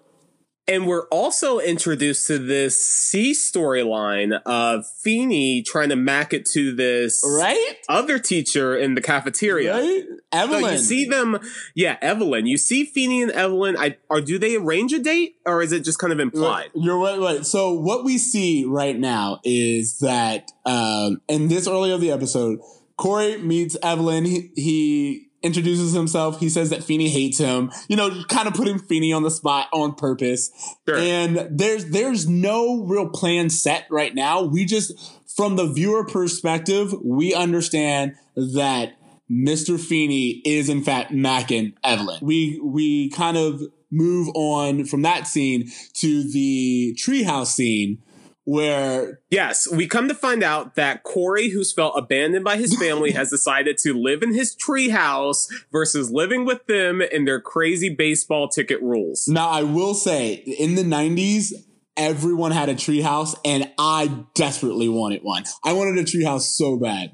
And 0.68 0.88
we're 0.88 1.08
also 1.10 1.60
introduced 1.60 2.26
to 2.28 2.40
this 2.40 2.84
C 2.84 3.34
storyline 3.34 4.42
of 4.48 4.86
Feeny 5.04 5.62
trying 5.62 5.90
to 5.90 5.96
mac 5.96 6.34
it 6.34 6.46
to 6.54 6.74
this 6.74 7.24
right 7.24 7.76
other 7.88 8.18
teacher 8.18 8.76
in 8.76 8.96
the 8.96 9.02
cafeteria. 9.02 9.76
Right? 9.76 10.04
Evelyn. 10.32 10.64
So 10.64 10.70
you 10.72 10.78
see 10.80 11.06
them, 11.06 11.40
yeah, 11.76 11.98
Evelyn. 12.02 12.48
You 12.48 12.58
see 12.58 12.84
Feeny 12.84 13.22
and 13.22 13.32
Evelyn. 13.32 13.78
I, 13.78 13.98
or 14.10 14.22
do 14.22 14.40
they 14.40 14.56
arrange 14.56 14.92
a 14.92 15.00
date, 15.00 15.36
or 15.46 15.62
is 15.62 15.72
it 15.72 15.84
just 15.84 16.00
kind 16.00 16.12
of 16.12 16.20
implied? 16.20 16.72
You're 16.74 16.98
right, 16.98 17.20
right. 17.20 17.46
So 17.46 17.74
what 17.74 18.04
we 18.04 18.18
see 18.18 18.66
right 18.66 18.98
now 18.98 19.42
is 19.44 20.00
that 20.00 20.52
um, 20.66 21.22
in 21.28 21.48
this 21.48 21.68
early 21.68 21.92
of 21.92 22.02
the 22.02 22.12
episode, 22.12 22.60
Corey 22.98 23.38
meets 23.38 23.78
Evelyn. 23.84 24.26
He, 24.26 24.52
he 24.56 25.25
introduces 25.46 25.94
himself. 25.94 26.40
He 26.40 26.50
says 26.50 26.70
that 26.72 26.84
Feeny 26.84 27.10
hates 27.10 27.38
him. 27.38 27.72
You 27.88 27.96
know, 27.96 28.24
kind 28.28 28.48
of 28.48 28.54
putting 28.54 28.80
Feeny 28.80 29.14
on 29.14 29.24
the 29.24 29.32
spot 29.32 29.68
on 29.72 29.94
purpose. 29.94 30.52
Sure. 30.88 30.98
And 30.98 31.48
there's 31.52 31.86
there's 31.86 32.28
no 32.28 32.84
real 32.84 33.10
plan 33.10 33.50
set 33.50 33.86
right 33.90 34.14
now. 34.14 34.44
We 34.44 34.66
just 34.66 34.94
from 35.36 35.56
the 35.56 35.68
viewer 35.68 36.06
perspective, 36.06 36.94
we 37.04 37.34
understand 37.34 38.16
that 38.36 38.94
Mr. 39.30 39.80
Feeny 39.80 40.42
is 40.46 40.70
in 40.70 40.84
fact 40.84 41.12
macking 41.12 41.74
Evelyn. 41.84 42.20
We 42.22 42.60
we 42.64 43.10
kind 43.10 43.38
of 43.38 43.62
move 43.92 44.30
on 44.36 44.86
from 44.86 45.04
that 45.04 45.28
scene 45.28 45.72
to 45.94 46.30
the 46.32 46.98
treehouse 47.00 47.48
scene 47.48 48.00
where 48.46 49.20
yes, 49.30 49.70
we 49.70 49.88
come 49.88 50.08
to 50.08 50.16
find 50.16 50.44
out 50.44 50.76
that 50.76 51.04
Corey, 51.04 51.50
who's 51.50 51.74
felt 51.74 51.98
abandoned 51.98 52.46
by 52.46 52.58
his 52.58 52.78
family, 52.78 53.12
has 53.14 53.30
decided 53.30 53.78
to 53.80 53.94
live 53.94 54.24
in 54.24 54.34
his 54.34 54.56
treehouse 54.56 55.48
versus 55.72 56.12
living 56.12 56.46
with 56.46 56.66
them 56.68 57.02
in 57.02 57.26
their 57.26 57.42
crazy 57.42 57.90
baseball 57.90 58.48
ticket 58.48 58.82
rules. 58.82 59.28
Now, 59.28 59.50
I 59.50 59.64
will 59.64 59.96
say, 59.96 60.34
in 60.34 60.76
the 60.76 60.84
'90s, 60.84 61.54
everyone 61.98 62.52
had 62.52 62.70
a 62.70 62.76
treehouse, 62.76 63.36
and 63.44 63.72
I 63.78 64.26
desperately 64.36 64.90
wanted 64.90 65.24
one. 65.24 65.44
I 65.64 65.74
wanted 65.74 65.98
a 65.98 66.04
treehouse 66.04 66.42
so 66.42 66.78
bad. 66.78 67.12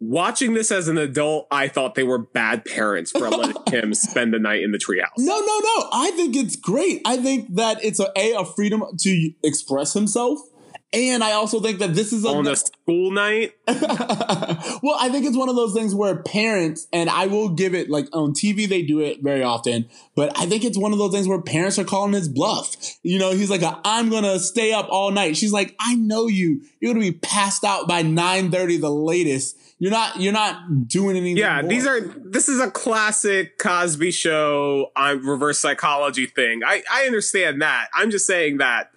Watching 0.00 0.52
this 0.52 0.70
as 0.70 0.88
an 0.88 0.98
adult, 0.98 1.46
I 1.50 1.68
thought 1.68 1.94
they 1.94 2.02
were 2.02 2.18
bad 2.18 2.66
parents 2.66 3.10
for 3.10 3.30
letting 3.30 3.62
him 3.72 3.94
spend 3.94 4.34
the 4.34 4.38
night 4.38 4.62
in 4.62 4.70
the 4.70 4.78
treehouse. 4.78 5.16
No, 5.16 5.38
no, 5.38 5.58
no. 5.60 5.88
I 5.92 6.12
think 6.14 6.36
it's 6.36 6.56
great. 6.56 7.00
I 7.06 7.16
think 7.16 7.54
that 7.54 7.82
it's 7.82 8.00
a, 8.00 8.10
a, 8.14 8.34
a 8.34 8.44
freedom 8.44 8.82
to 8.98 9.30
express 9.42 9.94
himself 9.94 10.40
and 10.94 11.24
I 11.24 11.32
also 11.32 11.60
think 11.60 11.80
that 11.80 11.94
this 11.94 12.12
is 12.12 12.24
a, 12.24 12.28
on 12.28 12.46
a 12.46 12.56
school 12.56 13.10
night. 13.10 13.52
well, 13.66 14.96
I 15.00 15.08
think 15.10 15.26
it's 15.26 15.36
one 15.36 15.48
of 15.48 15.56
those 15.56 15.74
things 15.74 15.94
where 15.94 16.16
parents, 16.16 16.86
and 16.92 17.10
I 17.10 17.26
will 17.26 17.48
give 17.48 17.74
it 17.74 17.90
like 17.90 18.06
on 18.12 18.32
TV, 18.32 18.68
they 18.68 18.82
do 18.82 19.00
it 19.00 19.22
very 19.22 19.42
often, 19.42 19.88
but 20.14 20.38
I 20.38 20.46
think 20.46 20.64
it's 20.64 20.78
one 20.78 20.92
of 20.92 20.98
those 20.98 21.12
things 21.12 21.26
where 21.26 21.40
parents 21.40 21.78
are 21.78 21.84
calling 21.84 22.12
his 22.12 22.28
bluff. 22.28 22.76
You 23.02 23.18
know, 23.18 23.32
he's 23.32 23.50
like, 23.50 23.62
I'm 23.84 24.08
going 24.08 24.22
to 24.22 24.38
stay 24.38 24.72
up 24.72 24.86
all 24.88 25.10
night. 25.10 25.36
She's 25.36 25.52
like, 25.52 25.74
I 25.80 25.96
know 25.96 26.28
you. 26.28 26.62
You're 26.80 26.94
going 26.94 27.04
to 27.04 27.12
be 27.12 27.18
passed 27.18 27.64
out 27.64 27.88
by 27.88 28.02
930 28.02 28.78
the 28.78 28.90
latest. 28.90 29.56
You're 29.78 29.90
not, 29.90 30.20
you're 30.20 30.32
not 30.32 30.86
doing 30.86 31.16
anything. 31.16 31.36
Yeah. 31.36 31.60
More. 31.60 31.68
These 31.68 31.86
are, 31.86 32.00
this 32.00 32.48
is 32.48 32.60
a 32.60 32.70
classic 32.70 33.58
Cosby 33.58 34.12
show, 34.12 34.92
uh, 34.94 35.16
reverse 35.20 35.58
psychology 35.58 36.26
thing. 36.26 36.62
I, 36.64 36.82
I 36.90 37.06
understand 37.06 37.60
that. 37.62 37.88
I'm 37.92 38.10
just 38.10 38.26
saying 38.26 38.58
that 38.58 38.93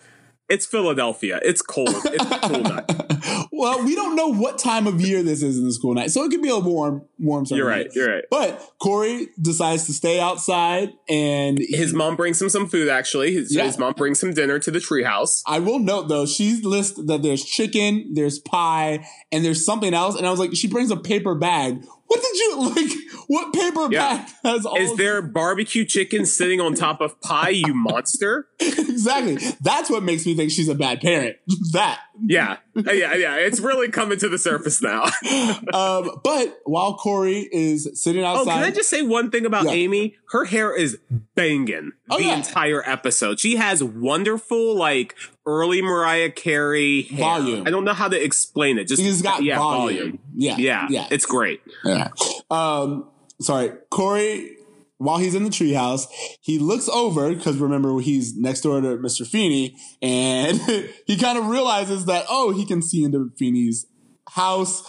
it's 0.50 0.66
Philadelphia. 0.66 1.40
It's 1.44 1.62
cold. 1.62 1.90
It's 1.90 2.48
cool 2.48 2.62
night. 2.62 3.48
well, 3.52 3.84
we 3.84 3.96
don't 3.96 4.16
know 4.16 4.30
what 4.30 4.58
time 4.58 4.88
of 4.88 5.02
year 5.02 5.22
this 5.24 5.44
is 5.44 5.58
in 5.58 5.66
the 5.66 5.74
school 5.74 5.94
night, 5.94 6.12
so 6.12 6.24
it 6.24 6.30
could 6.30 6.42
be 6.42 6.50
a 6.50 6.58
warm, 6.58 7.04
warm. 7.20 7.46
You're 7.50 7.68
right. 7.68 7.88
Night. 7.88 7.96
You're 7.96 8.14
right. 8.14 8.24
But 8.30 8.72
Corey 8.80 9.28
decides 9.42 9.86
to 9.88 9.94
stay 9.94 10.20
outside, 10.20 10.94
and 11.10 11.58
his 11.60 11.94
mom 11.94 12.16
brings 12.16 12.42
him 12.42 12.50
some 12.50 12.68
food. 12.68 12.88
Actually, 12.88 13.34
his, 13.34 13.54
yeah. 13.54 13.64
his 13.66 13.78
mom 13.78 13.94
brings 13.94 14.24
him 14.24 14.34
dinner 14.34 14.60
to 14.60 14.72
the 14.72 14.80
treehouse. 14.80 15.42
I 15.46 15.60
will 15.60 15.80
note 15.80 16.08
though, 16.08 16.26
she 16.26 16.62
lists 16.62 17.00
that 17.08 17.24
there's 17.24 17.44
chicken, 17.44 18.14
there's 18.14 18.40
pie, 18.40 19.06
and 19.32 19.44
there's 19.44 19.66
something 19.66 19.94
else. 19.94 20.16
And 20.16 20.26
I 20.26 20.32
was 20.32 20.40
like, 20.40 20.56
she 20.56 20.68
brings 20.68 20.92
a 20.92 20.98
paper 20.98 21.36
bag 21.36 21.84
what 22.08 22.22
did 22.22 22.38
you 22.38 22.70
like? 22.70 22.92
What 23.28 23.54
paper 23.54 23.88
yeah. 23.92 24.18
bag 24.18 24.30
has 24.44 24.66
all? 24.66 24.78
Is 24.78 24.96
there 24.96 25.22
barbecue 25.22 25.84
chicken 25.84 26.26
sitting 26.26 26.62
on 26.62 26.74
top 26.74 27.02
of 27.02 27.20
pie? 27.22 27.50
You 27.50 27.74
monster! 27.74 28.48
exactly. 28.60 29.38
That's 29.62 29.90
what 29.90 30.04
makes 30.04 30.26
me 30.26 30.36
think 30.36 30.52
she's 30.52 30.70
a 30.70 30.76
bad 30.76 31.02
parent. 31.02 31.38
that. 31.74 32.00
Yeah, 32.20 32.58
yeah, 32.74 33.14
yeah. 33.14 33.36
It's 33.36 33.60
really 33.60 33.90
coming 33.90 34.18
to 34.20 34.30
the 34.30 34.40
surface 34.40 34.82
now. 34.82 35.04
um, 35.74 36.10
but 36.24 36.58
while 36.64 36.96
Corey 36.96 37.48
is 37.52 37.90
sitting 38.02 38.24
outside, 38.24 38.42
oh, 38.42 38.56
can 38.56 38.64
I 38.64 38.72
just 38.72 38.90
say 38.90 39.02
one 39.04 39.30
thing 39.30 39.46
about 39.46 39.66
yeah. 39.66 39.72
Amy? 39.72 40.16
Her 40.32 40.46
hair 40.46 40.76
is 40.76 40.98
banging 41.36 41.92
oh, 42.10 42.18
the 42.18 42.24
yeah. 42.24 42.38
entire 42.38 42.82
episode. 42.90 43.40
She 43.40 43.58
has 43.58 43.84
wonderful, 43.84 44.76
like 44.76 45.16
early 45.48 45.82
Mariah 45.82 46.30
Carey 46.30 47.04
hair. 47.04 47.20
volume. 47.20 47.66
I 47.66 47.72
don't 47.72 47.86
know 47.86 47.94
how 47.94 48.10
to 48.10 48.22
explain 48.22 48.78
it. 48.78 48.88
Just 48.88 49.02
he's 49.02 49.22
got 49.24 49.42
yeah, 49.42 49.58
volume. 49.58 49.98
volume. 49.98 50.20
Yeah, 50.36 50.58
yeah, 50.58 50.88
yeah. 50.90 51.08
It's 51.10 51.26
great. 51.26 51.62
Yeah. 51.84 52.10
Um, 52.52 53.10
sorry, 53.42 53.72
Corey. 53.90 54.54
While 55.00 55.20
he's 55.20 55.36
in 55.36 55.44
the 55.44 55.52
treehouse, 55.52 56.08
he 56.42 56.58
looks 56.58 56.90
over 56.90 57.32
because 57.32 57.58
remember 57.58 58.00
he's 58.00 58.36
next 58.36 58.62
door 58.62 58.82
to 58.82 58.98
Mr. 58.98 59.28
Feeny, 59.28 59.78
and 60.02 60.60
he 61.06 61.18
kind 61.18 61.38
of 61.38 61.46
realizes 61.46 62.06
that 62.06 62.26
oh, 62.30 62.52
he 62.52 62.66
can 62.66 62.82
see 62.82 63.04
into 63.04 63.32
Feeny's 63.38 63.86
house. 64.28 64.84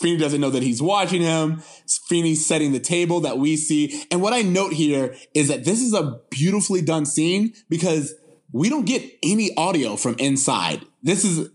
Feeny 0.00 0.16
doesn't 0.18 0.40
know 0.40 0.50
that 0.50 0.62
he's 0.62 0.80
watching 0.80 1.22
him. 1.22 1.60
Feeny's 2.08 2.46
setting 2.46 2.72
the 2.72 2.78
table 2.78 3.20
that 3.20 3.38
we 3.38 3.56
see. 3.56 4.04
And 4.12 4.22
what 4.22 4.32
I 4.32 4.42
note 4.42 4.74
here 4.74 5.16
is 5.34 5.48
that 5.48 5.64
this 5.64 5.80
is 5.80 5.92
a 5.92 6.20
beautifully 6.30 6.82
done 6.82 7.04
scene 7.04 7.52
because 7.68 8.14
we 8.52 8.68
don't 8.68 8.86
get 8.86 9.02
any 9.22 9.54
audio 9.56 9.96
from 9.96 10.16
inside. 10.18 10.84
This 11.02 11.24
is 11.24 11.50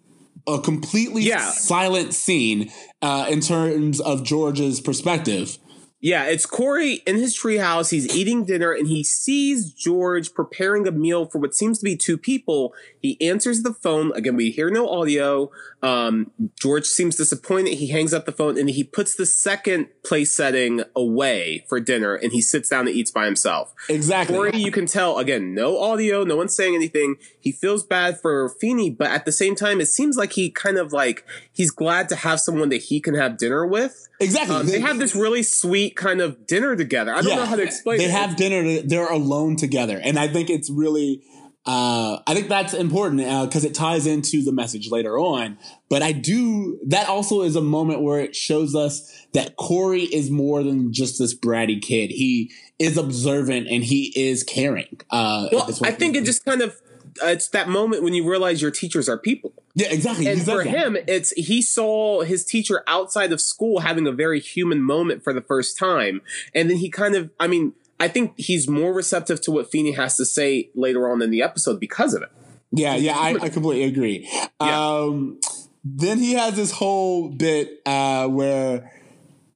a 0.47 0.59
completely 0.59 1.23
yeah. 1.23 1.49
silent 1.51 2.13
scene 2.13 2.71
uh, 3.01 3.27
in 3.29 3.39
terms 3.39 3.99
of 3.99 4.23
George's 4.23 4.81
perspective. 4.81 5.57
Yeah, 6.03 6.25
it's 6.25 6.45
Corey 6.45 6.95
in 7.07 7.15
his 7.15 7.33
treehouse. 7.33 7.89
He's 7.89 8.13
eating 8.13 8.43
dinner 8.43 8.73
and 8.73 8.89
he 8.89 9.05
sees 9.05 9.71
George 9.71 10.33
preparing 10.33 10.85
a 10.85 10.91
meal 10.91 11.25
for 11.25 11.39
what 11.39 11.55
seems 11.55 11.79
to 11.79 11.85
be 11.85 11.95
two 11.95 12.17
people. 12.17 12.73
He 12.99 13.19
answers 13.25 13.63
the 13.63 13.73
phone. 13.73 14.11
Again, 14.13 14.35
we 14.35 14.51
hear 14.51 14.69
no 14.69 14.89
audio. 14.89 15.49
Um, 15.83 16.31
George 16.57 16.85
seems 16.85 17.17
disappointed. 17.17 17.73
He 17.73 17.87
hangs 17.87 18.13
up 18.13 18.25
the 18.25 18.31
phone 18.31 18.57
and 18.57 18.69
he 18.69 18.85
puts 18.85 19.15
the 19.15 19.25
second 19.25 19.89
place 20.05 20.31
setting 20.31 20.83
away 20.95 21.65
for 21.67 21.81
dinner 21.81 22.15
and 22.15 22.31
he 22.31 22.41
sits 22.41 22.69
down 22.69 22.87
and 22.87 22.95
eats 22.95 23.11
by 23.11 23.25
himself. 23.25 23.73
Exactly. 23.89 24.33
Corey, 24.33 24.57
you 24.57 24.71
can 24.71 24.85
tell, 24.85 25.17
again, 25.17 25.53
no 25.53 25.77
audio, 25.77 26.23
no 26.23 26.37
one's 26.37 26.55
saying 26.55 26.73
anything. 26.73 27.17
He 27.37 27.51
feels 27.51 27.83
bad 27.83 28.17
for 28.21 28.47
Feeny, 28.61 28.91
but 28.91 29.11
at 29.11 29.25
the 29.25 29.33
same 29.33 29.55
time, 29.55 29.81
it 29.81 29.87
seems 29.87 30.15
like 30.15 30.31
he 30.31 30.49
kind 30.49 30.77
of 30.77 30.93
like, 30.93 31.25
he's 31.51 31.69
glad 31.69 32.07
to 32.09 32.15
have 32.15 32.39
someone 32.39 32.69
that 32.69 32.83
he 32.83 33.01
can 33.01 33.15
have 33.15 33.37
dinner 33.37 33.65
with. 33.65 34.07
Exactly. 34.21 34.55
Um, 34.55 34.65
they, 34.65 34.73
they, 34.73 34.79
have 34.79 34.99
this 34.99 35.13
really 35.13 35.43
sweet 35.43 35.97
kind 35.97 36.21
of 36.21 36.47
dinner 36.47 36.77
together. 36.77 37.11
I 37.11 37.21
don't 37.21 37.31
yeah, 37.31 37.35
know 37.35 37.45
how 37.45 37.57
to 37.57 37.63
explain 37.63 37.97
they 37.97 38.05
it. 38.05 38.07
They 38.07 38.13
have 38.13 38.35
dinner, 38.37 38.81
they're 38.83 39.11
alone 39.11 39.57
together. 39.57 39.99
And 40.01 40.17
I 40.17 40.29
think 40.29 40.49
it's 40.49 40.69
really, 40.69 41.23
uh, 41.65 42.19
I 42.27 42.33
think 42.33 42.49
that's 42.49 42.73
important 42.73 43.21
because 43.21 43.63
uh, 43.63 43.69
it 43.69 43.73
ties 43.73 44.05
into 44.05 44.43
the 44.43 44.51
message 44.51 44.89
later 44.91 45.17
on. 45.17 45.57
But 45.89 46.01
I 46.01 46.11
do, 46.11 46.79
that 46.87 47.07
also 47.07 47.41
is 47.41 47.55
a 47.55 47.61
moment 47.61 48.01
where 48.01 48.19
it 48.19 48.35
shows 48.35 48.75
us 48.75 49.25
that 49.33 49.55
Corey 49.55 50.03
is 50.03 50.29
more 50.29 50.61
than 50.61 50.91
just 50.91 51.19
this 51.19 51.33
bratty 51.33 51.81
kid. 51.81 52.09
He 52.09 52.51
is 52.79 52.97
observant 52.97 53.67
and 53.67 53.83
he 53.83 54.11
is 54.15 54.43
caring. 54.43 54.99
Uh, 55.09 55.47
well, 55.51 55.69
I 55.83 55.91
think 55.91 56.15
it 56.15 56.25
just 56.25 56.43
kind 56.43 56.61
of, 56.61 56.81
uh, 57.23 57.27
it's 57.27 57.47
that 57.49 57.69
moment 57.69 58.03
when 58.03 58.13
you 58.13 58.29
realize 58.29 58.61
your 58.61 58.71
teachers 58.71 59.07
are 59.07 59.17
people. 59.17 59.53
Yeah, 59.75 59.87
exactly. 59.89 60.27
And 60.27 60.39
exactly. 60.39 60.65
for 60.65 60.69
him, 60.69 60.97
it's 61.07 61.31
he 61.31 61.61
saw 61.61 62.21
his 62.21 62.43
teacher 62.43 62.83
outside 62.87 63.31
of 63.31 63.39
school 63.39 63.79
having 63.79 64.05
a 64.05 64.11
very 64.11 64.39
human 64.39 64.81
moment 64.81 65.23
for 65.23 65.31
the 65.31 65.41
first 65.41 65.77
time. 65.77 66.21
And 66.53 66.69
then 66.69 66.77
he 66.77 66.89
kind 66.89 67.15
of, 67.15 67.29
I 67.39 67.47
mean, 67.47 67.73
I 67.99 68.07
think 68.07 68.33
he's 68.37 68.67
more 68.67 68.93
receptive 68.93 69.41
to 69.41 69.51
what 69.51 69.71
Feeny 69.71 69.91
has 69.93 70.17
to 70.17 70.25
say 70.25 70.69
later 70.75 71.09
on 71.09 71.21
in 71.21 71.31
the 71.31 71.41
episode 71.41 71.79
because 71.79 72.13
of 72.13 72.23
it. 72.23 72.29
Yeah, 72.71 72.95
yeah, 72.95 73.15
I, 73.17 73.35
I 73.39 73.49
completely 73.49 73.83
agree. 73.83 74.27
Yeah. 74.59 74.95
Um, 74.95 75.39
then 75.83 76.17
he 76.17 76.33
has 76.33 76.55
this 76.55 76.71
whole 76.71 77.29
bit 77.29 77.81
uh, 77.85 78.27
where 78.27 78.91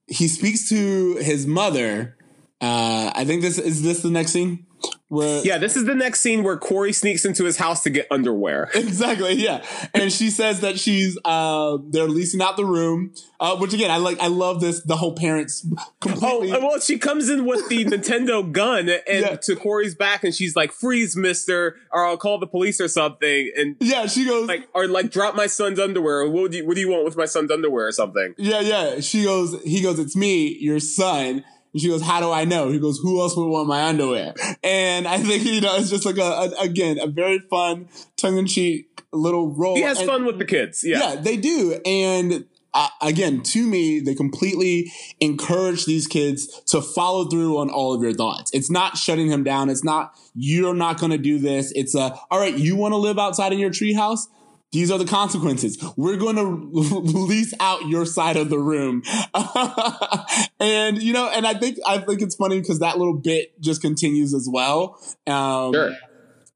he 0.06 0.28
speaks 0.28 0.68
to 0.68 1.16
his 1.16 1.46
mother. 1.46 2.16
Uh, 2.60 3.12
I 3.14 3.24
think 3.24 3.42
this 3.42 3.58
is 3.58 3.82
this 3.82 4.02
the 4.02 4.10
next 4.10 4.32
scene. 4.32 4.66
Where, 5.08 5.42
yeah, 5.42 5.56
this 5.56 5.74
is 5.74 5.86
the 5.86 5.94
next 5.94 6.20
scene 6.20 6.42
where 6.42 6.58
Corey 6.58 6.92
sneaks 6.92 7.24
into 7.24 7.44
his 7.44 7.56
house 7.56 7.82
to 7.84 7.90
get 7.90 8.06
underwear. 8.10 8.70
Exactly, 8.88 9.34
yeah. 9.34 9.64
And 9.94 10.12
she 10.12 10.30
says 10.30 10.60
that 10.60 10.78
she's 10.78 11.18
uh 11.24 11.78
they're 11.90 12.08
leasing 12.08 12.40
out 12.40 12.56
the 12.56 12.64
room. 12.64 13.12
Uh, 13.38 13.56
which 13.56 13.72
again, 13.72 13.90
I 13.90 13.98
like 13.98 14.18
I 14.20 14.26
love 14.26 14.60
this 14.60 14.82
the 14.82 14.96
whole 14.96 15.14
parents 15.14 15.66
completely 16.00 16.52
Oh 16.52 16.60
well 16.60 16.80
she 16.80 16.98
comes 16.98 17.28
in 17.28 17.44
with 17.44 17.68
the 17.68 17.84
Nintendo 17.86 18.50
gun 18.50 18.88
and 18.88 19.00
yeah. 19.06 19.36
to 19.36 19.56
Corey's 19.56 19.94
back 19.94 20.24
and 20.24 20.34
she's 20.34 20.56
like, 20.56 20.72
Freeze, 20.72 21.16
mister, 21.16 21.76
or 21.92 22.06
I'll 22.06 22.16
call 22.16 22.38
the 22.38 22.46
police 22.46 22.80
or 22.80 22.88
something. 22.88 23.52
And 23.56 23.76
Yeah, 23.80 24.06
she 24.06 24.24
goes 24.26 24.48
like 24.48 24.68
or 24.74 24.86
like 24.88 25.10
drop 25.10 25.34
my 25.34 25.46
son's 25.46 25.78
underwear. 25.78 26.28
What 26.28 26.50
do 26.50 26.58
you 26.58 26.66
what 26.66 26.74
do 26.74 26.80
you 26.80 26.90
want 26.90 27.04
with 27.04 27.16
my 27.16 27.26
son's 27.26 27.50
underwear 27.50 27.86
or 27.86 27.92
something? 27.92 28.34
Yeah, 28.36 28.60
yeah. 28.60 29.00
She 29.00 29.24
goes, 29.24 29.60
he 29.62 29.82
goes, 29.82 29.98
It's 29.98 30.16
me, 30.16 30.56
your 30.60 30.80
son 30.80 31.44
and 31.72 31.80
she 31.82 31.88
goes, 31.88 32.02
"How 32.02 32.20
do 32.20 32.30
I 32.30 32.44
know?" 32.44 32.70
He 32.70 32.78
goes, 32.78 32.98
"Who 32.98 33.20
else 33.20 33.36
would 33.36 33.46
want 33.46 33.68
my 33.68 33.84
underwear?" 33.84 34.34
And 34.62 35.06
I 35.06 35.18
think 35.18 35.44
you 35.44 35.60
know 35.60 35.76
it's 35.76 35.90
just 35.90 36.06
like 36.06 36.18
a, 36.18 36.22
a 36.22 36.62
again 36.62 36.98
a 36.98 37.06
very 37.06 37.38
fun 37.50 37.88
tongue 38.16 38.38
in 38.38 38.46
cheek 38.46 39.02
little 39.12 39.48
role. 39.48 39.76
He 39.76 39.82
has 39.82 39.98
and, 39.98 40.08
fun 40.08 40.24
with 40.24 40.38
the 40.38 40.44
kids. 40.44 40.84
Yeah, 40.84 40.98
yeah, 40.98 41.20
they 41.20 41.36
do. 41.36 41.80
And 41.84 42.46
uh, 42.74 42.88
again, 43.00 43.42
to 43.42 43.66
me, 43.66 44.00
they 44.00 44.14
completely 44.14 44.92
encourage 45.20 45.86
these 45.86 46.06
kids 46.06 46.60
to 46.66 46.82
follow 46.82 47.24
through 47.24 47.58
on 47.58 47.70
all 47.70 47.94
of 47.94 48.02
your 48.02 48.12
thoughts. 48.12 48.50
It's 48.52 48.70
not 48.70 48.96
shutting 48.96 49.28
him 49.28 49.42
down. 49.42 49.70
It's 49.70 49.84
not 49.84 50.14
you're 50.34 50.74
not 50.74 51.00
going 51.00 51.12
to 51.12 51.18
do 51.18 51.38
this. 51.38 51.72
It's 51.74 51.94
a 51.94 52.18
all 52.30 52.38
right. 52.38 52.56
You 52.56 52.76
want 52.76 52.92
to 52.92 52.98
live 52.98 53.18
outside 53.18 53.52
in 53.52 53.58
your 53.58 53.70
treehouse? 53.70 54.28
These 54.72 54.90
are 54.90 54.98
the 54.98 55.06
consequences. 55.06 55.82
We're 55.96 56.16
going 56.16 56.36
to 56.36 56.42
lease 56.42 57.54
out 57.60 57.88
your 57.88 58.04
side 58.04 58.36
of 58.36 58.50
the 58.50 58.58
room. 58.58 59.02
and, 60.60 61.02
you 61.02 61.12
know, 61.12 61.28
and 61.28 61.46
I 61.46 61.54
think, 61.54 61.78
I 61.86 61.98
think 61.98 62.20
it's 62.20 62.34
funny 62.34 62.60
because 62.60 62.80
that 62.80 62.98
little 62.98 63.16
bit 63.16 63.60
just 63.60 63.80
continues 63.80 64.34
as 64.34 64.48
well. 64.50 64.98
Um, 65.26 65.72
sure. 65.72 65.96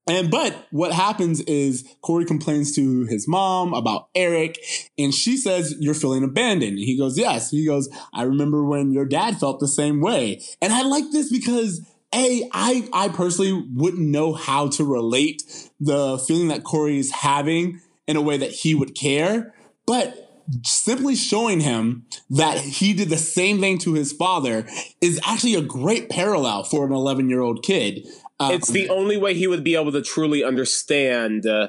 And 0.09 0.33
but 0.33 0.67
what 0.73 0.93
happens 0.93 1.41
is 1.43 1.85
Corey 2.01 2.25
complains 2.25 2.75
to 2.75 3.05
his 3.05 3.29
mom 3.29 3.73
about 3.73 4.09
Eric, 4.17 4.59
and 4.99 5.15
she 5.15 5.37
says, 5.37 5.77
You're 5.79 5.95
feeling 5.95 6.25
abandoned. 6.25 6.73
And 6.73 6.85
he 6.85 6.99
goes, 6.99 7.17
Yes. 7.17 7.51
He 7.51 7.65
goes, 7.65 7.89
I 8.13 8.25
remember 8.25 8.65
when 8.65 8.91
your 8.91 9.05
dad 9.05 9.39
felt 9.39 9.61
the 9.61 9.69
same 9.69 10.01
way. 10.01 10.43
And 10.61 10.73
I 10.73 10.83
like 10.83 11.05
this 11.13 11.31
because 11.31 11.89
a, 12.13 12.49
I 12.53 12.89
I 12.93 13.09
personally 13.09 13.65
wouldn't 13.73 14.03
know 14.03 14.33
how 14.33 14.69
to 14.71 14.85
relate 14.85 15.43
the 15.79 16.19
feeling 16.19 16.49
that 16.49 16.65
Corey 16.65 16.99
is 16.99 17.13
having 17.13 17.81
in 18.07 18.17
a 18.17 18.23
way 18.23 18.37
that 18.37 18.51
he 18.51 18.75
would 18.75 18.95
care, 18.95 19.55
but 19.87 20.29
simply 20.65 21.15
showing 21.15 21.61
him 21.61 22.07
that 22.31 22.59
he 22.59 22.93
did 22.93 23.09
the 23.09 23.19
same 23.19 23.61
thing 23.61 23.79
to 23.79 23.95
his 23.95 24.13
father 24.13 24.67
is 25.01 25.21
actually 25.25 25.55
a 25.55 25.63
great 25.63 26.09
parallel 26.09 26.65
for 26.65 26.85
an 26.85 26.93
11 26.93 27.29
year 27.29 27.41
old 27.41 27.63
kid. 27.63 28.07
Um, 28.41 28.53
it's 28.53 28.69
the 28.69 28.89
only 28.89 29.17
way 29.17 29.35
he 29.35 29.47
would 29.47 29.63
be 29.63 29.77
able 29.77 29.93
to 29.93 30.03
truly 30.03 30.43
understand 30.43 31.47
uh, 31.47 31.69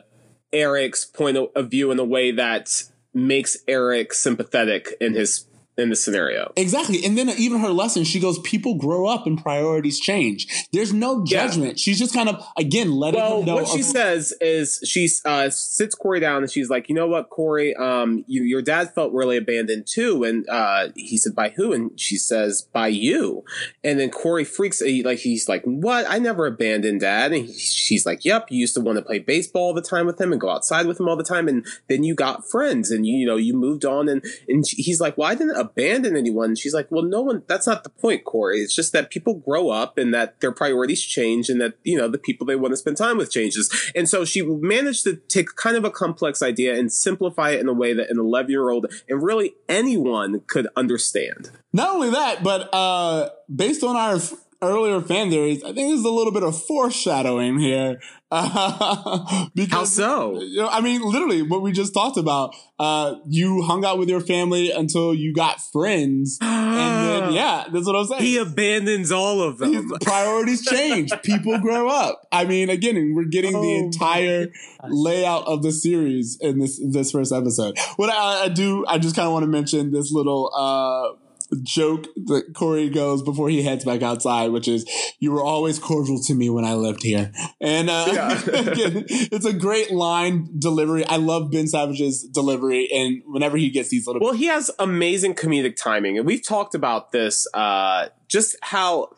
Eric's 0.51 1.05
point 1.05 1.37
of 1.37 1.69
view 1.69 1.91
in 1.91 1.99
a 1.99 2.03
way 2.03 2.31
that 2.31 2.83
makes 3.13 3.57
Eric 3.67 4.13
sympathetic 4.13 4.95
in 4.99 5.13
his 5.13 5.45
in 5.77 5.89
the 5.89 5.95
scenario. 5.95 6.51
Exactly. 6.55 7.03
And 7.03 7.17
then 7.17 7.29
even 7.29 7.59
her 7.59 7.69
lesson, 7.69 8.03
she 8.03 8.19
goes, 8.19 8.37
people 8.39 8.75
grow 8.75 9.07
up 9.07 9.25
and 9.25 9.41
priorities 9.41 9.99
change. 9.99 10.67
There's 10.71 10.93
no 10.93 11.23
judgment. 11.23 11.71
Yeah. 11.71 11.81
She's 11.81 11.99
just 11.99 12.13
kind 12.13 12.29
of, 12.29 12.45
again, 12.57 12.91
letting 12.91 13.19
well, 13.19 13.39
him 13.39 13.45
know. 13.45 13.55
What 13.55 13.67
she 13.67 13.81
says 13.81 14.33
is 14.39 14.79
she 14.85 15.09
uh, 15.25 15.49
sits 15.49 15.95
Corey 15.95 16.19
down 16.19 16.43
and 16.43 16.51
she's 16.51 16.69
like, 16.69 16.89
you 16.89 16.95
know 16.95 17.07
what, 17.07 17.29
Corey, 17.29 17.75
um, 17.75 18.23
you, 18.27 18.43
your 18.43 18.61
dad 18.61 18.93
felt 18.93 19.13
really 19.13 19.37
abandoned 19.37 19.87
too. 19.87 20.23
And 20.23 20.47
uh, 20.47 20.89
he 20.95 21.17
said, 21.17 21.33
by 21.33 21.49
who? 21.49 21.73
And 21.73 21.99
she 21.99 22.17
says, 22.17 22.67
by 22.71 22.87
you. 22.87 23.43
And 23.83 23.99
then 23.99 24.11
Corey 24.11 24.43
freaks, 24.43 24.79
he, 24.79 25.01
like, 25.01 25.19
he's 25.19 25.49
like, 25.49 25.63
what? 25.63 26.05
I 26.07 26.19
never 26.19 26.45
abandoned 26.45 27.01
dad. 27.01 27.31
And 27.31 27.47
he, 27.47 27.53
she's 27.53 28.05
like, 28.05 28.23
yep, 28.23 28.51
you 28.51 28.59
used 28.59 28.75
to 28.75 28.81
want 28.81 28.99
to 28.99 29.03
play 29.03 29.19
baseball 29.19 29.63
all 29.63 29.73
the 29.73 29.81
time 29.81 30.05
with 30.05 30.21
him 30.21 30.31
and 30.31 30.39
go 30.39 30.49
outside 30.49 30.85
with 30.85 30.99
him 30.99 31.07
all 31.07 31.17
the 31.17 31.23
time. 31.23 31.47
And 31.47 31.65
then 31.89 32.03
you 32.03 32.13
got 32.13 32.47
friends 32.47 32.91
and 32.91 33.07
you, 33.07 33.17
you 33.17 33.25
know, 33.25 33.37
you 33.37 33.55
moved 33.55 33.85
on. 33.85 34.07
And, 34.07 34.23
and 34.47 34.63
he's 34.67 35.01
like, 35.01 35.17
well, 35.17 35.29
I 35.29 35.35
didn't 35.35 35.62
abandon 35.63 36.15
anyone. 36.15 36.55
She's 36.55 36.73
like, 36.73 36.87
well, 36.89 37.03
no 37.03 37.21
one, 37.21 37.43
that's 37.47 37.67
not 37.67 37.83
the 37.83 37.89
point, 37.89 38.23
Corey. 38.25 38.59
It's 38.59 38.75
just 38.75 38.93
that 38.93 39.09
people 39.09 39.35
grow 39.35 39.69
up 39.69 39.97
and 39.97 40.13
that 40.13 40.39
their 40.39 40.51
priorities 40.51 41.01
change 41.01 41.49
and 41.49 41.59
that, 41.61 41.73
you 41.83 41.97
know, 41.97 42.07
the 42.07 42.17
people 42.17 42.45
they 42.45 42.55
want 42.55 42.73
to 42.73 42.77
spend 42.77 42.97
time 42.97 43.17
with 43.17 43.31
changes. 43.31 43.91
And 43.95 44.07
so 44.07 44.25
she 44.25 44.41
managed 44.41 45.03
to 45.05 45.15
take 45.15 45.55
kind 45.55 45.75
of 45.75 45.85
a 45.85 45.91
complex 45.91 46.41
idea 46.41 46.77
and 46.77 46.91
simplify 46.91 47.51
it 47.51 47.59
in 47.59 47.67
a 47.67 47.73
way 47.73 47.93
that 47.93 48.09
an 48.09 48.19
11 48.19 48.51
year 48.51 48.69
old 48.69 48.87
and 49.09 49.23
really 49.23 49.55
anyone 49.69 50.41
could 50.47 50.67
understand. 50.75 51.51
Not 51.71 51.95
only 51.95 52.11
that, 52.11 52.43
but 52.43 52.73
uh, 52.73 53.29
based 53.53 53.83
on 53.83 53.95
our 53.95 54.19
earlier 54.63 55.01
fan 55.01 55.29
theories, 55.29 55.63
I 55.63 55.73
think 55.73 55.89
there's 55.89 56.03
a 56.03 56.09
little 56.09 56.31
bit 56.31 56.43
of 56.43 56.61
foreshadowing 56.63 57.59
here. 57.59 57.99
Uh, 58.35 59.45
because, 59.55 59.71
How 59.71 59.83
so? 59.83 60.41
You 60.41 60.61
know, 60.61 60.67
I 60.67 60.81
mean, 60.81 61.01
literally, 61.03 61.43
what 61.43 61.61
we 61.61 61.71
just 61.71 61.93
talked 61.93 62.17
about. 62.17 62.55
Uh, 62.79 63.15
you 63.29 63.61
hung 63.61 63.85
out 63.85 63.99
with 63.99 64.09
your 64.09 64.19
family 64.19 64.71
until 64.71 65.13
you 65.13 65.33
got 65.33 65.61
friends, 65.71 66.39
and 66.41 67.07
then 67.07 67.33
yeah, 67.33 67.65
that's 67.71 67.85
what 67.85 67.95
I'm 67.95 68.05
saying. 68.05 68.23
He 68.23 68.37
abandons 68.37 69.11
all 69.11 69.41
of 69.41 69.59
them. 69.59 69.73
His 69.73 69.85
priorities 70.01 70.65
change. 70.69 71.11
People 71.23 71.59
grow 71.59 71.87
up. 71.87 72.27
I 72.31 72.45
mean, 72.45 72.71
again, 72.71 73.13
we're 73.15 73.25
getting 73.25 73.55
oh 73.55 73.61
the 73.61 73.75
entire 73.75 74.47
layout 74.89 75.45
of 75.45 75.61
the 75.61 75.71
series 75.71 76.37
in 76.41 76.57
this 76.59 76.81
this 76.83 77.11
first 77.11 77.31
episode. 77.31 77.77
What 77.97 78.09
I, 78.09 78.45
I 78.45 78.49
do, 78.49 78.83
I 78.87 78.97
just 78.97 79.15
kind 79.15 79.27
of 79.27 79.33
want 79.33 79.43
to 79.43 79.47
mention 79.47 79.91
this 79.91 80.11
little. 80.11 80.51
Uh, 80.55 81.19
joke 81.61 82.07
that 82.25 82.53
Corey 82.53 82.89
goes 82.89 83.21
before 83.21 83.49
he 83.49 83.63
heads 83.63 83.85
back 83.85 84.01
outside, 84.01 84.51
which 84.51 84.67
is, 84.67 84.85
"You 85.19 85.31
were 85.31 85.43
always 85.43 85.79
cordial 85.79 86.21
to 86.23 86.33
me 86.33 86.49
when 86.49 86.65
I 86.65 86.73
lived 86.73 87.03
here," 87.03 87.31
and 87.61 87.89
uh, 87.89 88.05
yeah. 88.11 88.41
it's 88.45 89.45
a 89.45 89.53
great 89.53 89.91
line 89.91 90.49
delivery. 90.57 91.05
I 91.05 91.17
love 91.17 91.51
Ben 91.51 91.67
Savage's 91.67 92.23
delivery, 92.23 92.89
and 92.91 93.21
whenever 93.25 93.57
he 93.57 93.69
gets 93.69 93.89
these 93.89 94.07
little, 94.07 94.21
well, 94.21 94.33
he 94.33 94.45
has 94.45 94.71
amazing 94.79 95.35
comedic 95.35 95.75
timing, 95.75 96.17
and 96.17 96.25
we've 96.25 96.45
talked 96.45 96.75
about 96.75 97.11
this. 97.11 97.47
Uh, 97.53 98.07
just 98.33 98.55
how 98.63 99.11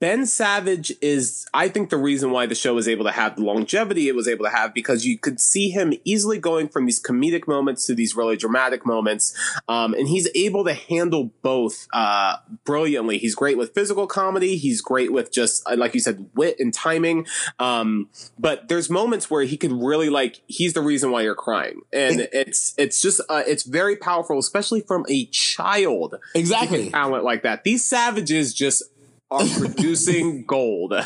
Ben 0.00 0.24
Savage 0.24 0.94
is, 1.02 1.46
I 1.52 1.68
think, 1.68 1.90
the 1.90 1.98
reason 1.98 2.30
why 2.30 2.46
the 2.46 2.54
show 2.54 2.74
was 2.74 2.88
able 2.88 3.04
to 3.04 3.10
have 3.10 3.36
the 3.36 3.42
longevity 3.42 4.08
it 4.08 4.14
was 4.14 4.26
able 4.26 4.46
to 4.46 4.50
have 4.50 4.72
because 4.72 5.04
you 5.04 5.18
could 5.18 5.38
see 5.38 5.68
him 5.68 5.92
easily 6.04 6.38
going 6.38 6.70
from 6.70 6.86
these 6.86 7.02
comedic 7.02 7.46
moments 7.46 7.84
to 7.86 7.94
these 7.94 8.16
really 8.16 8.38
dramatic 8.38 8.86
moments. 8.86 9.36
Um, 9.68 9.92
and 9.92 10.08
he's 10.08 10.26
able 10.34 10.64
to 10.64 10.72
handle 10.72 11.32
both 11.42 11.86
uh, 11.92 12.36
brilliantly. 12.64 13.18
He's 13.18 13.34
great 13.34 13.58
with 13.58 13.74
physical 13.74 14.06
comedy, 14.06 14.56
he's 14.56 14.80
great 14.80 15.12
with 15.12 15.30
just, 15.30 15.62
uh, 15.68 15.76
like 15.76 15.92
you 15.92 16.00
said, 16.00 16.30
wit 16.34 16.56
and 16.58 16.72
timing. 16.72 17.26
Um, 17.58 18.08
but 18.38 18.68
there's 18.68 18.88
moments 18.88 19.30
where 19.30 19.42
he 19.42 19.58
could 19.58 19.72
really, 19.72 20.08
like, 20.08 20.40
he's 20.46 20.72
the 20.72 20.80
reason 20.80 21.10
why 21.10 21.20
you're 21.20 21.34
crying. 21.34 21.82
And 21.92 22.26
it's, 22.32 22.72
it's 22.78 23.02
just, 23.02 23.20
uh, 23.28 23.42
it's 23.46 23.64
very 23.64 23.96
powerful, 23.96 24.38
especially 24.38 24.80
from 24.80 25.04
a 25.10 25.26
child. 25.26 26.14
Exactly. 26.34 26.88
Talent 26.88 27.22
like 27.22 27.42
that. 27.42 27.64
These 27.64 27.84
Savage 27.84 28.29
just 28.54 28.82
are 29.30 29.46
producing 29.58 30.44
gold. 30.44 30.92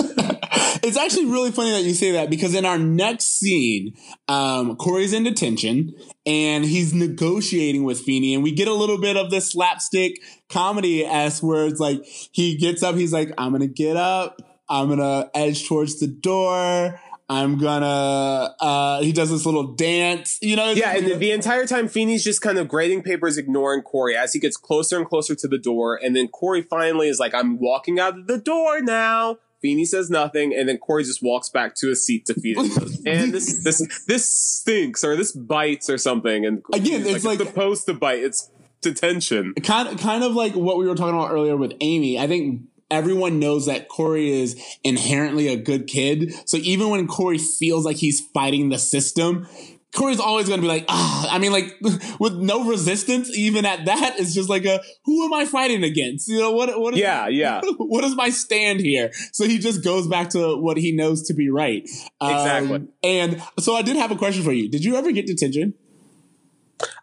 it's 0.82 0.96
actually 0.96 1.26
really 1.26 1.50
funny 1.50 1.70
that 1.70 1.82
you 1.82 1.94
say 1.94 2.12
that 2.12 2.30
because 2.30 2.54
in 2.54 2.64
our 2.64 2.78
next 2.78 3.38
scene, 3.38 3.94
um, 4.28 4.76
Corey's 4.76 5.12
in 5.12 5.24
detention 5.24 5.94
and 6.26 6.64
he's 6.64 6.94
negotiating 6.94 7.84
with 7.84 8.00
Feeny, 8.00 8.34
and 8.34 8.42
we 8.42 8.52
get 8.52 8.68
a 8.68 8.72
little 8.72 8.98
bit 8.98 9.16
of 9.16 9.30
this 9.30 9.52
slapstick 9.52 10.20
comedy 10.48 11.04
as 11.04 11.42
where 11.42 11.66
it's 11.66 11.80
like 11.80 12.04
he 12.04 12.56
gets 12.56 12.82
up, 12.82 12.94
he's 12.94 13.12
like, 13.12 13.32
I'm 13.36 13.52
gonna 13.52 13.66
get 13.66 13.96
up, 13.96 14.40
I'm 14.68 14.88
gonna 14.88 15.30
edge 15.34 15.68
towards 15.68 16.00
the 16.00 16.06
door. 16.06 17.00
I'm 17.28 17.58
gonna. 17.58 18.54
Uh, 18.60 19.00
he 19.00 19.12
does 19.12 19.30
this 19.30 19.46
little 19.46 19.68
dance, 19.68 20.38
you 20.42 20.56
know. 20.56 20.70
Yeah, 20.72 20.94
and 20.94 21.06
the, 21.06 21.14
the, 21.14 21.30
entire 21.30 21.66
time, 21.66 21.88
Feeny's 21.88 22.22
just 22.22 22.42
kind 22.42 22.58
of 22.58 22.68
grading 22.68 23.02
papers, 23.02 23.38
ignoring 23.38 23.80
Corey 23.80 24.14
as 24.14 24.34
he 24.34 24.40
gets 24.40 24.58
closer 24.58 24.98
and 24.98 25.08
closer 25.08 25.34
to 25.34 25.48
the 25.48 25.56
door, 25.56 25.98
and 26.02 26.14
then 26.14 26.28
Corey 26.28 26.60
finally 26.60 27.08
is 27.08 27.18
like, 27.18 27.34
"I'm 27.34 27.58
walking 27.58 27.98
out 27.98 28.18
of 28.18 28.26
the 28.26 28.36
door 28.38 28.82
now." 28.82 29.38
Feeny 29.62 29.86
says 29.86 30.10
nothing, 30.10 30.54
and 30.54 30.68
then 30.68 30.76
Corey 30.76 31.04
just 31.04 31.22
walks 31.22 31.48
back 31.48 31.74
to 31.76 31.88
his 31.88 32.04
seat 32.04 32.28
it. 32.28 33.02
and 33.06 33.32
this 33.32 33.64
this 33.64 34.04
this 34.04 34.30
stinks, 34.30 35.02
or 35.02 35.16
this 35.16 35.32
bites, 35.32 35.88
or 35.88 35.96
something. 35.96 36.44
And 36.44 36.62
again, 36.74 37.06
it's 37.06 37.24
like, 37.24 37.38
like 37.38 37.48
supposed 37.48 37.86
to 37.86 37.94
bite. 37.94 38.22
It's 38.22 38.50
detention. 38.82 39.54
Kind 39.62 39.88
of, 39.88 39.98
kind 39.98 40.22
of 40.22 40.34
like 40.34 40.54
what 40.54 40.76
we 40.76 40.86
were 40.86 40.94
talking 40.94 41.18
about 41.18 41.32
earlier 41.32 41.56
with 41.56 41.72
Amy. 41.80 42.18
I 42.18 42.26
think 42.26 42.60
everyone 42.94 43.38
knows 43.38 43.66
that 43.66 43.88
Corey 43.88 44.30
is 44.30 44.60
inherently 44.82 45.48
a 45.48 45.56
good 45.56 45.86
kid. 45.86 46.32
So 46.46 46.56
even 46.58 46.90
when 46.90 47.06
Corey 47.06 47.38
feels 47.38 47.84
like 47.84 47.96
he's 47.96 48.20
fighting 48.32 48.68
the 48.68 48.78
system, 48.78 49.46
Corey's 49.94 50.20
always 50.20 50.48
going 50.48 50.58
to 50.58 50.62
be 50.62 50.68
like, 50.68 50.84
ah, 50.88 51.28
I 51.30 51.38
mean, 51.38 51.52
like 51.52 51.76
with 52.20 52.34
no 52.34 52.64
resistance, 52.64 53.30
even 53.36 53.64
at 53.64 53.84
that, 53.86 54.16
it's 54.18 54.34
just 54.34 54.48
like 54.48 54.64
a, 54.64 54.80
who 55.04 55.24
am 55.24 55.32
I 55.32 55.44
fighting 55.46 55.84
against? 55.84 56.28
You 56.28 56.40
know, 56.40 56.50
what, 56.50 56.78
what, 56.80 56.94
is, 56.94 57.00
yeah, 57.00 57.28
yeah. 57.30 57.60
what 57.78 58.04
is 58.04 58.14
my 58.16 58.30
stand 58.30 58.80
here? 58.80 59.10
So 59.32 59.44
he 59.44 59.58
just 59.58 59.84
goes 59.84 60.06
back 60.08 60.30
to 60.30 60.56
what 60.56 60.76
he 60.76 60.92
knows 60.92 61.22
to 61.28 61.34
be 61.34 61.48
right. 61.48 61.88
Exactly. 62.20 62.76
Um, 62.76 62.88
and 63.02 63.42
so 63.58 63.74
I 63.74 63.82
did 63.82 63.96
have 63.96 64.10
a 64.10 64.16
question 64.16 64.42
for 64.42 64.52
you. 64.52 64.68
Did 64.68 64.84
you 64.84 64.96
ever 64.96 65.12
get 65.12 65.26
detention? 65.26 65.74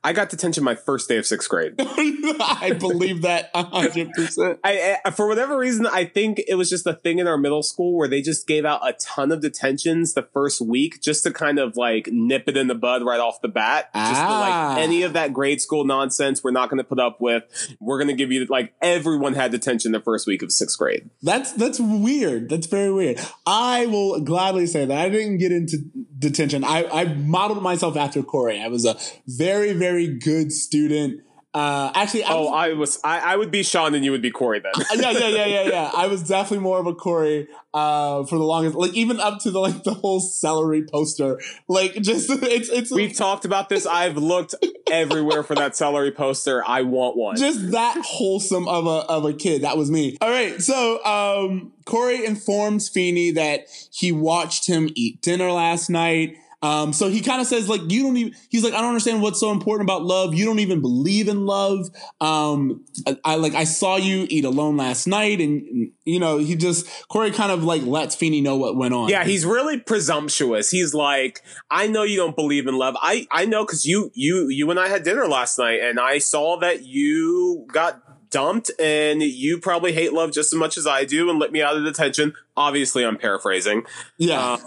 I 0.03 0.13
got 0.13 0.30
detention 0.30 0.63
my 0.63 0.76
first 0.76 1.07
day 1.07 1.17
of 1.17 1.26
sixth 1.26 1.47
grade. 1.49 1.76
I 1.80 2.76
believe 2.80 3.22
that 3.22 3.49
hundred 3.53 4.11
percent. 4.13 4.59
I, 4.63 4.97
I, 5.05 5.11
for 5.11 5.28
whatever 5.28 5.57
reason, 5.57 5.86
I 5.88 6.05
think 6.05 6.41
it 6.47 6.55
was 6.55 6.69
just 6.69 6.86
a 6.88 6.93
thing 6.93 7.19
in 7.19 7.28
our 7.28 7.38
middle 7.38 7.63
school 7.63 7.97
where 7.97 8.07
they 8.07 8.22
just 8.22 8.47
gave 8.47 8.65
out 8.65 8.82
a 8.88 8.93
ton 8.93 9.32
of 9.32 9.41
detentions 9.41 10.13
the 10.13 10.24
first 10.34 10.59
week 10.61 11.01
just 11.01 11.24
to 11.24 11.32
kind 11.32 11.59
of 11.59 11.78
like 11.78 12.09
nip 12.11 12.45
it 12.47 12.57
in 12.57 12.67
the 12.67 12.76
bud 12.76 13.03
right 13.05 13.19
off 13.19 13.41
the 13.41 13.47
bat. 13.47 13.89
Just 13.93 14.22
Ah. 14.22 14.74
like 14.76 14.84
any 14.84 15.03
of 15.03 15.13
that 15.13 15.34
grade 15.34 15.61
school 15.61 15.84
nonsense, 15.86 16.43
we're 16.43 16.51
not 16.51 16.69
going 16.69 16.80
to 16.80 16.84
put 16.84 16.99
up 16.99 17.22
with. 17.22 17.43
We're 17.80 17.97
going 17.97 18.09
to 18.09 18.15
give 18.15 18.32
you 18.32 18.45
like 18.45 18.74
everyone 18.82 19.34
had 19.36 19.51
detention 19.51 19.91
the 19.91 20.01
first 20.01 20.28
week 20.28 20.41
of 20.41 20.51
sixth 20.51 20.78
grade. 20.78 21.09
That's 21.22 21.53
that's 21.53 21.80
weird. 21.80 22.49
That's 22.49 22.67
very 22.67 22.91
weird. 22.91 23.19
I 23.45 23.86
will 23.86 24.19
gladly 24.22 24.67
say 24.67 24.86
that 24.86 24.97
I 24.97 25.09
didn't 25.09 25.38
get 25.38 25.51
into 25.51 25.78
detention. 26.17 26.63
I, 26.63 26.88
I 26.91 27.05
modeled 27.05 27.61
myself 27.63 27.95
after 27.95 28.22
Corey. 28.24 28.61
I 28.61 28.67
was 28.67 28.86
a 28.86 28.95
very 29.28 29.61
very 29.62 29.74
very 29.74 30.07
good 30.07 30.51
student. 30.51 31.22
Uh, 31.53 31.91
actually, 31.95 32.24
I 32.24 32.32
Oh, 32.32 32.43
was, 32.43 32.53
I 32.53 32.74
was 32.74 32.99
I, 33.03 33.20
I 33.34 33.36
would 33.36 33.51
be 33.51 33.62
Shawn 33.62 33.93
and 33.93 34.05
you 34.05 34.12
would 34.12 34.22
be 34.22 34.32
Corey 34.32 34.62
then. 34.62 34.72
yeah, 34.95 35.12
yeah, 35.12 35.28
yeah, 35.28 35.45
yeah, 35.45 35.62
yeah. 35.64 35.91
I 35.93 36.07
was 36.07 36.24
definitely 36.24 36.59
more 36.64 36.80
of 36.80 36.88
a 36.88 36.95
Corey 36.95 37.49
uh, 37.74 38.24
for 38.24 38.38
the 38.38 38.45
longest, 38.45 38.78
like 38.78 38.93
even 38.93 39.20
up 39.20 39.39
to 39.39 39.51
the 39.51 39.59
like 39.59 39.84
the 39.84 39.93
whole 39.93 40.22
celery 40.22 40.86
poster. 40.86 41.41
Like, 41.68 41.95
just 41.95 42.30
it's 42.43 42.70
it's 42.70 42.89
We've 42.89 43.14
talked 43.14 43.43
about 43.43 43.68
this. 43.68 43.86
I've 43.86 44.16
looked 44.16 44.55
everywhere 44.89 45.43
for 45.43 45.55
that 45.55 45.76
celery 45.76 46.12
poster. 46.12 46.64
I 46.66 46.84
want 46.84 47.18
one. 47.18 47.36
just 47.36 47.72
that 47.72 47.97
wholesome 48.01 48.70
of 48.70 48.88
a 48.88 49.05
of 49.12 49.26
a 49.26 49.34
kid. 49.34 49.64
That 49.64 49.76
was 49.76 49.91
me. 49.91 50.18
All 50.22 50.30
right, 50.30 50.62
so 50.62 51.03
um, 51.03 51.74
Corey 51.84 52.24
informs 52.26 52.88
Feeny 52.88 53.32
that 53.32 53.66
he 53.91 54.14
watched 54.14 54.68
him 54.68 54.89
eat 54.95 55.22
dinner 55.22 55.51
last 55.51 55.89
night. 55.89 56.38
Um, 56.64 56.93
so 56.93 57.09
he 57.09 57.22
kind 57.22 57.41
of 57.41 57.47
says 57.47 57.68
like 57.68 57.82
you 57.91 58.03
don't 58.03 58.18
even. 58.18 58.36
He's 58.49 58.64
like 58.64 58.74
I 58.74 58.78
don't 58.78 58.89
understand 58.89 59.22
what's 59.22 59.39
so 59.39 59.51
important 59.51 59.89
about 59.89 60.03
love. 60.03 60.36
You 60.36 60.45
don't 60.45 60.59
even 60.59 60.82
believe 60.82 61.28
in 61.28 61.45
love. 61.45 61.89
Um, 62.20 62.86
I, 63.07 63.18
I 63.26 63.36
like 63.36 63.55
I 63.55 63.64
saw 63.64 63.95
you 63.97 64.28
eat 64.30 64.45
alone 64.45 64.78
last 64.78 65.07
night, 65.07 65.41
and 65.41 65.91
you 66.05 66.20
know 66.20 66.38
he 66.38 66.55
just 66.55 66.88
Corey 67.07 67.32
kind 67.32 67.51
of 67.51 67.64
like 67.64 67.84
lets 67.84 68.16
Feeny 68.16 68.41
know 68.41 68.57
what 68.57 68.76
went 68.76 68.93
on. 68.93 69.09
Yeah, 69.09 69.24
he's 69.24 69.45
really 69.45 69.80
presumptuous. 69.80 70.70
He's 70.70 70.93
like, 70.93 71.41
I 71.72 71.88
know 71.88 72.03
you 72.03 72.18
don't 72.18 72.36
believe 72.36 72.68
in 72.68 72.78
love. 72.78 72.95
I 73.01 73.28
I 73.32 73.45
know 73.45 73.66
because 73.66 73.86
you 73.86 74.12
you 74.14 74.47
you 74.49 74.70
and 74.70 74.80
I 74.80 74.88
had 74.88 75.03
dinner 75.03 75.28
last 75.28 75.57
night, 75.57 75.80
and 75.82 75.99
I 75.99 76.20
saw 76.20 76.57
that 76.59 76.86
you 76.86 77.66
got 77.72 78.30
dumped, 78.30 78.70
and 78.80 79.24
you 79.24 79.57
probably 79.59 79.93
hate 79.93 80.14
love 80.14 80.32
just 80.32 80.53
as 80.53 80.59
much 80.59 80.78
as 80.78 80.86
I 80.86 81.05
do, 81.05 81.30
and 81.30 81.39
let 81.39 81.51
me 81.51 81.62
out 81.62 81.76
of 81.76 81.84
detention. 81.84 82.34
Obviously, 82.55 83.03
I'm 83.03 83.18
paraphrasing. 83.18 83.84
yeah. 84.18 84.39
Uh, 84.39 84.57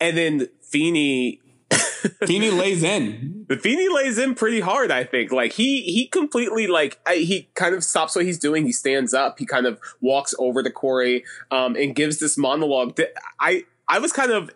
and 0.00 0.16
then 0.16 0.48
Feeny. 0.72 1.40
Feeny 2.26 2.50
lays 2.50 2.82
in. 2.82 3.46
The 3.48 3.56
Feeny 3.62 3.88
lays 3.88 4.18
in 4.18 4.34
pretty 4.34 4.60
hard, 4.60 4.90
I 4.90 5.04
think. 5.04 5.30
Like 5.30 5.52
he 5.52 5.82
he 5.82 6.06
completely 6.06 6.66
like 6.66 6.98
I, 7.06 7.16
he 7.16 7.48
kind 7.54 7.74
of 7.74 7.84
stops 7.84 8.16
what 8.16 8.24
he's 8.24 8.38
doing. 8.38 8.64
He 8.64 8.72
stands 8.72 9.14
up. 9.14 9.38
He 9.38 9.46
kind 9.46 9.66
of 9.66 9.78
walks 10.00 10.34
over 10.38 10.62
to 10.62 10.70
Corey 10.70 11.24
um, 11.50 11.76
and 11.76 11.94
gives 11.94 12.18
this 12.18 12.36
monologue. 12.36 12.96
That 12.96 13.12
I 13.38 13.64
I 13.86 13.98
was 14.00 14.12
kind 14.12 14.32
of 14.32 14.50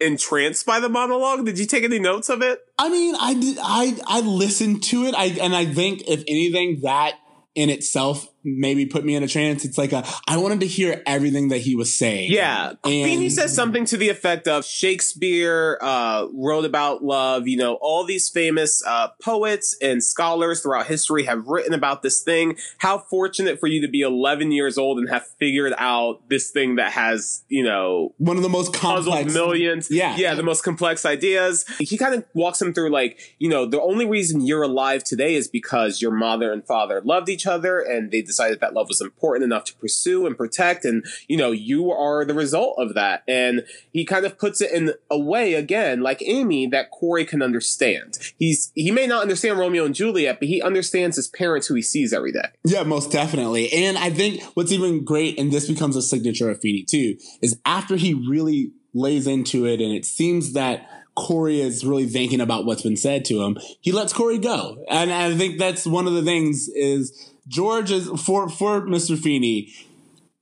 entranced 0.00 0.66
by 0.66 0.78
the 0.78 0.88
monologue. 0.88 1.44
Did 1.44 1.58
you 1.58 1.66
take 1.66 1.82
any 1.82 1.98
notes 1.98 2.28
of 2.28 2.42
it? 2.42 2.60
I 2.78 2.88
mean, 2.88 3.16
I 3.18 3.34
did. 3.34 3.58
I 3.60 3.98
I 4.06 4.20
listened 4.20 4.82
to 4.84 5.04
it. 5.06 5.14
I 5.16 5.26
and 5.42 5.54
I 5.56 5.64
think 5.66 6.02
if 6.06 6.20
anything, 6.28 6.80
that 6.82 7.14
in 7.54 7.70
itself 7.70 8.28
maybe 8.46 8.86
put 8.86 9.04
me 9.04 9.14
in 9.16 9.22
a 9.22 9.28
trance. 9.28 9.64
It's 9.64 9.76
like 9.76 9.92
a 9.92 10.04
I 10.28 10.36
wanted 10.38 10.60
to 10.60 10.66
hear 10.66 11.02
everything 11.04 11.48
that 11.48 11.58
he 11.58 11.74
was 11.74 11.92
saying. 11.92 12.32
Yeah. 12.32 12.70
And- 12.70 12.80
Feeny 12.82 13.28
says 13.28 13.54
something 13.54 13.84
to 13.86 13.96
the 13.96 14.08
effect 14.08 14.46
of 14.48 14.64
Shakespeare 14.64 15.78
uh, 15.80 16.26
wrote 16.32 16.64
about 16.64 17.02
love. 17.02 17.46
You 17.48 17.56
know, 17.56 17.74
all 17.74 18.04
these 18.04 18.28
famous 18.28 18.82
uh, 18.86 19.08
poets 19.22 19.76
and 19.82 20.02
scholars 20.02 20.60
throughout 20.62 20.86
history 20.86 21.24
have 21.24 21.46
written 21.46 21.74
about 21.74 22.02
this 22.02 22.22
thing. 22.22 22.56
How 22.78 22.98
fortunate 22.98 23.58
for 23.60 23.66
you 23.66 23.80
to 23.82 23.88
be 23.88 24.00
11 24.00 24.52
years 24.52 24.78
old 24.78 24.98
and 24.98 25.08
have 25.08 25.26
figured 25.38 25.74
out 25.78 26.28
this 26.28 26.50
thing 26.50 26.76
that 26.76 26.92
has, 26.92 27.44
you 27.48 27.64
know, 27.64 28.14
One 28.18 28.36
of 28.36 28.42
the 28.42 28.48
most 28.48 28.72
complex. 28.72 29.32
millions. 29.34 29.88
Yeah. 29.90 30.16
Yeah, 30.16 30.34
the 30.34 30.42
most 30.42 30.62
complex 30.62 31.04
ideas. 31.04 31.64
He 31.78 31.98
kind 31.98 32.14
of 32.14 32.24
walks 32.34 32.60
him 32.62 32.72
through 32.72 32.90
like, 32.90 33.18
you 33.38 33.48
know, 33.48 33.66
the 33.66 33.80
only 33.80 34.06
reason 34.06 34.40
you're 34.40 34.62
alive 34.62 35.04
today 35.04 35.34
is 35.34 35.48
because 35.48 36.00
your 36.00 36.12
mother 36.12 36.52
and 36.52 36.64
father 36.66 37.00
loved 37.04 37.28
each 37.28 37.46
other 37.46 37.80
and 37.80 38.10
they 38.10 38.22
decided 38.22 38.35
that 38.36 38.74
love 38.74 38.88
was 38.88 39.00
important 39.00 39.44
enough 39.44 39.64
to 39.64 39.74
pursue 39.76 40.26
and 40.26 40.36
protect. 40.36 40.84
And, 40.84 41.04
you 41.28 41.36
know, 41.36 41.50
you 41.50 41.90
are 41.90 42.24
the 42.24 42.34
result 42.34 42.76
of 42.78 42.94
that. 42.94 43.22
And 43.26 43.64
he 43.92 44.04
kind 44.04 44.26
of 44.26 44.38
puts 44.38 44.60
it 44.60 44.72
in 44.72 44.92
a 45.10 45.18
way, 45.18 45.54
again, 45.54 46.00
like 46.00 46.22
Amy, 46.22 46.66
that 46.68 46.90
Corey 46.90 47.24
can 47.24 47.42
understand. 47.42 48.18
He's, 48.38 48.72
he 48.74 48.90
may 48.90 49.06
not 49.06 49.22
understand 49.22 49.58
Romeo 49.58 49.84
and 49.84 49.94
Juliet, 49.94 50.38
but 50.38 50.48
he 50.48 50.62
understands 50.62 51.16
his 51.16 51.28
parents 51.28 51.66
who 51.66 51.74
he 51.74 51.82
sees 51.82 52.12
every 52.12 52.32
day. 52.32 52.48
Yeah, 52.64 52.82
most 52.82 53.10
definitely. 53.10 53.72
And 53.72 53.98
I 53.98 54.10
think 54.10 54.42
what's 54.54 54.72
even 54.72 55.04
great, 55.04 55.38
and 55.38 55.52
this 55.52 55.68
becomes 55.68 55.96
a 55.96 56.02
signature 56.02 56.50
of 56.50 56.60
Feeny 56.60 56.84
too, 56.84 57.16
is 57.40 57.58
after 57.64 57.96
he 57.96 58.14
really 58.14 58.72
lays 58.94 59.26
into 59.26 59.66
it, 59.66 59.80
and 59.80 59.92
it 59.92 60.04
seems 60.04 60.54
that 60.54 60.88
Corey 61.14 61.60
is 61.60 61.84
really 61.84 62.06
thinking 62.06 62.40
about 62.40 62.66
what's 62.66 62.82
been 62.82 62.96
said 62.96 63.24
to 63.26 63.42
him, 63.42 63.58
he 63.80 63.90
lets 63.90 64.12
Corey 64.12 64.38
go. 64.38 64.84
And 64.88 65.10
I 65.10 65.34
think 65.34 65.58
that's 65.58 65.86
one 65.86 66.06
of 66.06 66.12
the 66.12 66.22
things 66.22 66.68
is 66.68 67.32
George 67.48 67.90
is 67.90 68.08
for 68.20 68.48
for 68.48 68.82
Mr. 68.82 69.18
Feeny. 69.18 69.72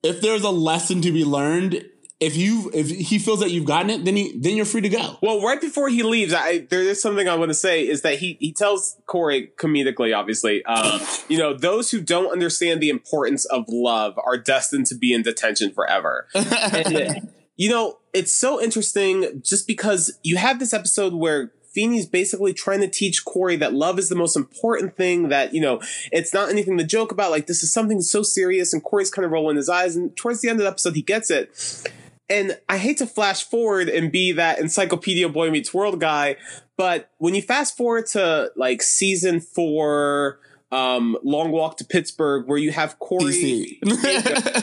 If 0.02 0.20
there's 0.20 0.42
a 0.42 0.50
lesson 0.50 1.00
to 1.02 1.12
be 1.12 1.24
learned, 1.24 1.84
if 2.20 2.36
you 2.36 2.70
if 2.72 2.88
he 2.88 3.18
feels 3.18 3.40
that 3.40 3.50
you've 3.50 3.64
gotten 3.64 3.90
it, 3.90 4.04
then 4.04 4.16
he 4.16 4.38
then 4.38 4.56
you're 4.56 4.64
free 4.64 4.80
to 4.80 4.88
go. 4.88 5.18
Well, 5.20 5.42
right 5.42 5.60
before 5.60 5.88
he 5.88 6.02
leaves, 6.02 6.32
I 6.32 6.66
there 6.70 6.82
is 6.82 7.02
something 7.02 7.28
I 7.28 7.34
want 7.34 7.50
to 7.50 7.54
say 7.54 7.86
is 7.86 8.02
that 8.02 8.18
he 8.18 8.36
he 8.40 8.52
tells 8.52 8.96
Corey 9.06 9.50
comedically, 9.58 10.16
obviously, 10.16 10.64
um, 10.64 11.00
you 11.28 11.38
know, 11.38 11.54
those 11.54 11.90
who 11.90 12.00
don't 12.00 12.30
understand 12.30 12.80
the 12.80 12.88
importance 12.88 13.44
of 13.46 13.64
love 13.68 14.18
are 14.24 14.38
destined 14.38 14.86
to 14.86 14.94
be 14.94 15.12
in 15.12 15.22
detention 15.22 15.72
forever. 15.72 16.28
And, 16.34 17.30
you 17.56 17.70
know, 17.70 17.98
it's 18.12 18.34
so 18.34 18.60
interesting 18.60 19.42
just 19.42 19.66
because 19.66 20.18
you 20.22 20.36
have 20.36 20.58
this 20.58 20.72
episode 20.72 21.14
where 21.14 21.52
Feeny's 21.74 22.06
basically 22.06 22.52
trying 22.52 22.80
to 22.80 22.88
teach 22.88 23.24
Corey 23.24 23.56
that 23.56 23.74
love 23.74 23.98
is 23.98 24.08
the 24.08 24.14
most 24.14 24.36
important 24.36 24.96
thing, 24.96 25.28
that, 25.28 25.52
you 25.52 25.60
know, 25.60 25.80
it's 26.12 26.32
not 26.32 26.48
anything 26.48 26.78
to 26.78 26.84
joke 26.84 27.12
about. 27.12 27.30
Like, 27.30 27.46
this 27.46 27.62
is 27.62 27.72
something 27.72 28.00
so 28.00 28.22
serious. 28.22 28.72
And 28.72 28.82
Corey's 28.82 29.10
kind 29.10 29.26
of 29.26 29.32
rolling 29.32 29.56
his 29.56 29.68
eyes. 29.68 29.96
And 29.96 30.16
towards 30.16 30.40
the 30.40 30.48
end 30.48 30.60
of 30.60 30.64
the 30.64 30.70
episode, 30.70 30.94
he 30.94 31.02
gets 31.02 31.30
it. 31.30 31.90
And 32.30 32.58
I 32.68 32.78
hate 32.78 32.98
to 32.98 33.06
flash 33.06 33.44
forward 33.44 33.88
and 33.88 34.10
be 34.10 34.32
that 34.32 34.58
Encyclopedia 34.58 35.28
Boy 35.28 35.50
Meets 35.50 35.74
World 35.74 36.00
guy, 36.00 36.36
but 36.76 37.10
when 37.18 37.34
you 37.34 37.42
fast 37.42 37.76
forward 37.76 38.06
to 38.08 38.50
like 38.56 38.82
season 38.82 39.40
four, 39.40 40.40
um, 40.72 41.16
Long 41.22 41.50
Walk 41.52 41.76
to 41.78 41.84
Pittsburgh, 41.84 42.48
where 42.48 42.58
you 42.58 42.72
have 42.72 42.98
Corey. 42.98 43.78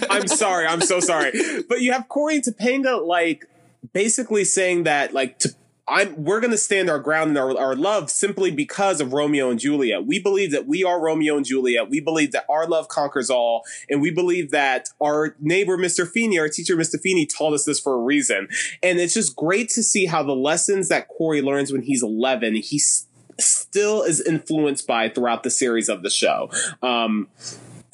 I'm 0.10 0.28
sorry, 0.28 0.66
I'm 0.68 0.82
so 0.82 1.00
sorry, 1.00 1.32
but 1.70 1.82
you 1.82 1.94
have 1.94 2.10
Corey 2.10 2.36
and 2.36 2.44
Topanga 2.44 3.06
like 3.06 3.46
basically 3.94 4.44
saying 4.44 4.84
that 4.84 5.14
like 5.14 5.40
to. 5.40 5.56
I'm, 5.92 6.24
we're 6.24 6.40
going 6.40 6.52
to 6.52 6.58
stand 6.58 6.90
our 6.90 7.00
ground 7.00 7.32
in 7.32 7.38
our, 7.38 7.56
our 7.58 7.76
love 7.76 8.10
simply 8.10 8.50
because 8.50 9.02
of 9.02 9.12
Romeo 9.12 9.50
and 9.50 9.60
Juliet. 9.60 10.06
We 10.06 10.20
believe 10.20 10.52
that 10.52 10.66
we 10.66 10.84
are 10.86 11.02
Romeo 11.02 11.36
and 11.36 11.46
Juliet. 11.46 11.90
We 11.90 12.00
believe 12.00 12.32
that 12.32 12.46
our 12.50 12.66
love 12.66 12.88
conquers 12.88 13.30
all. 13.30 13.64
And 13.90 14.02
we 14.02 14.10
believe 14.10 14.52
that 14.52 14.90
our 15.02 15.36
neighbor, 15.40 15.78
Mr. 15.78 16.10
Feeny, 16.10 16.40
our 16.40 16.48
teacher, 16.48 16.78
Mr. 16.78 17.00
Feeny, 17.00 17.26
taught 17.26 17.54
us 17.54 17.66
this 17.66 17.80
for 17.80 17.94
a 17.94 18.02
reason. 18.02 18.48
And 18.82 19.00
it's 19.00 19.14
just 19.14 19.36
great 19.36 19.68
to 19.70 19.84
see 19.84 20.06
how 20.06 20.24
the 20.24 20.36
lessons 20.36 20.88
that 20.88 21.10
Corey 21.10 21.42
learns 21.42 21.74
when 21.74 21.82
he's 21.82 22.02
11, 22.02 22.56
he 22.56 22.80
still 22.80 24.02
is 24.02 24.22
influenced 24.22 24.88
by 24.88 25.10
throughout 25.10 25.44
the 25.44 25.50
series 25.50 25.90
of 25.90 26.04
the 26.04 26.10
show. 26.10 26.50
Um, 26.82 27.28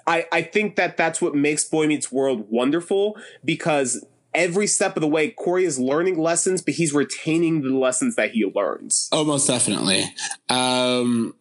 I, 0.05 0.25
I 0.31 0.41
think 0.43 0.75
that 0.75 0.97
that's 0.97 1.21
what 1.21 1.35
makes 1.35 1.65
Boy 1.65 1.87
Meets 1.87 2.11
World 2.11 2.45
wonderful 2.49 3.17
because 3.43 4.05
every 4.37 4.67
step 4.67 4.95
of 4.95 5.01
the 5.01 5.07
way, 5.07 5.31
Corey 5.31 5.65
is 5.65 5.77
learning 5.77 6.17
lessons, 6.17 6.61
but 6.61 6.75
he's 6.75 6.93
retaining 6.93 7.61
the 7.63 7.75
lessons 7.75 8.15
that 8.15 8.31
he 8.31 8.45
learns. 8.45 9.09
Oh, 9.11 9.25
most 9.25 9.47
definitely. 9.47 10.05
Um, 10.47 11.33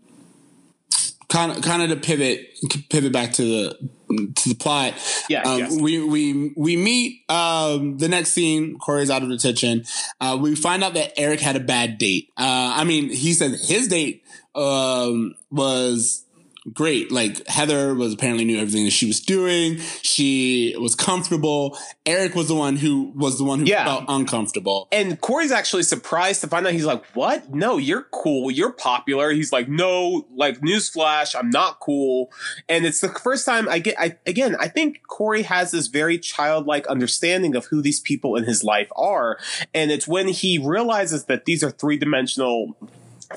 kind 1.28 1.52
of, 1.52 1.62
kind 1.62 1.82
of 1.82 1.90
to 1.90 1.96
pivot, 1.96 2.48
pivot 2.88 3.12
back 3.12 3.34
to 3.34 3.42
the 3.42 3.90
to 4.36 4.48
the 4.48 4.54
plot. 4.54 4.94
Yeah, 5.28 5.42
um, 5.42 5.58
yes. 5.58 5.80
we 5.80 6.02
we 6.02 6.52
we 6.56 6.76
meet 6.76 7.22
um, 7.28 7.98
the 7.98 8.08
next 8.08 8.32
scene. 8.32 8.78
Corey's 8.78 9.10
out 9.10 9.22
of 9.22 9.28
detention. 9.28 9.84
Uh, 10.20 10.38
we 10.40 10.54
find 10.56 10.82
out 10.82 10.94
that 10.94 11.12
Eric 11.16 11.40
had 11.40 11.56
a 11.56 11.60
bad 11.60 11.98
date. 11.98 12.32
Uh, 12.36 12.74
I 12.76 12.84
mean, 12.84 13.10
he 13.10 13.34
said 13.34 13.50
his 13.50 13.88
date 13.88 14.24
um, 14.54 15.34
was 15.50 16.24
great. 16.72 17.12
Like 17.12 17.46
Heather 17.46 17.94
was 17.94 18.12
apparently 18.14 18.44
knew 18.44 18.58
everything 18.58 18.84
that 18.84 18.90
she 18.90 19.06
was 19.06 19.20
doing. 19.20 19.78
She 20.02 20.74
was 20.78 20.94
comfortable. 20.94 21.78
Eric 22.04 22.34
was 22.34 22.48
the 22.48 22.54
one 22.54 22.76
who 22.76 23.12
was 23.14 23.38
the 23.38 23.44
one 23.44 23.60
who 23.60 23.66
Yeah. 23.66 23.84
felt 23.84 24.04
uncomfortable. 24.08 24.88
And 24.90 25.20
Corey's 25.20 25.52
actually 25.52 25.84
surprised 25.84 26.40
to 26.40 26.48
find 26.48 26.66
out 26.66 26.72
he's 26.72 26.84
like, 26.84 27.04
What? 27.14 27.54
No, 27.54 27.76
you're 27.78 28.06
cool. 28.12 28.50
You're 28.50 28.72
popular. 28.72 29.30
He's 29.30 29.52
like, 29.52 29.68
No, 29.68 30.26
like, 30.34 30.60
newsflash, 30.60 31.34
I'm 31.38 31.50
not 31.50 31.78
cool. 31.80 32.30
And 32.68 32.84
it's 32.84 33.00
the 33.00 33.08
first 33.10 33.46
time 33.46 33.68
I 33.68 33.78
get, 33.78 33.94
I, 33.98 34.16
again, 34.26 34.56
I 34.58 34.68
think 34.68 35.02
Corey 35.08 35.42
has 35.42 35.70
this 35.70 35.86
very 35.86 36.18
childlike 36.18 36.86
understanding 36.88 37.54
of 37.54 37.66
who 37.66 37.80
these 37.82 38.00
people 38.00 38.36
in 38.36 38.44
his 38.44 38.64
life 38.64 38.88
are. 38.96 39.38
And 39.74 39.90
it's 39.90 40.08
when 40.08 40.28
he 40.28 40.58
realizes 40.58 41.24
that 41.26 41.44
these 41.44 41.62
are 41.62 41.70
three 41.70 41.96
dimensional 41.96 42.76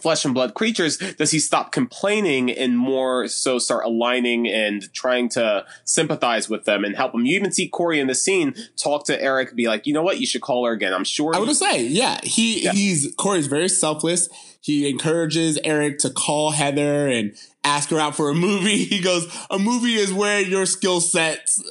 flesh 0.01 0.25
and 0.25 0.33
blood 0.33 0.53
creatures 0.53 0.97
does 0.97 1.31
he 1.31 1.39
stop 1.39 1.71
complaining 1.71 2.49
and 2.51 2.77
more 2.77 3.27
so 3.27 3.57
start 3.57 3.85
aligning 3.85 4.47
and 4.47 4.93
trying 4.93 5.29
to 5.29 5.65
sympathize 5.83 6.49
with 6.49 6.65
them 6.65 6.83
and 6.83 6.95
help 6.95 7.11
them? 7.11 7.25
You 7.25 7.35
even 7.35 7.51
see 7.51 7.67
corey 7.67 7.99
in 7.99 8.07
the 8.07 8.15
scene 8.15 8.55
talk 8.77 9.05
to 9.05 9.21
eric 9.21 9.55
be 9.55 9.67
like 9.67 9.87
you 9.87 9.93
know 9.93 10.03
what? 10.03 10.19
You 10.19 10.27
should 10.27 10.41
call 10.41 10.65
her 10.65 10.71
again. 10.71 10.93
I'm 10.93 11.03
sure 11.03 11.35
i 11.35 11.39
would 11.39 11.55
say 11.55 11.83
yeah 11.83 12.19
he 12.23 12.63
yeah. 12.63 12.71
he's 12.71 13.13
corey's 13.17 13.47
very 13.47 13.69
selfless. 13.69 14.29
He 14.61 14.89
encourages 14.89 15.59
eric 15.63 15.99
to 15.99 16.09
call 16.09 16.51
heather 16.51 17.07
and 17.07 17.35
ask 17.63 17.89
her 17.89 17.99
out 17.99 18.15
for 18.15 18.29
a 18.29 18.35
movie. 18.35 18.85
He 18.89 19.01
goes 19.01 19.27
a 19.49 19.59
movie 19.59 19.95
is 19.95 20.11
where 20.11 20.41
your 20.41 20.65
skill 20.65 20.99
sets 20.99 21.61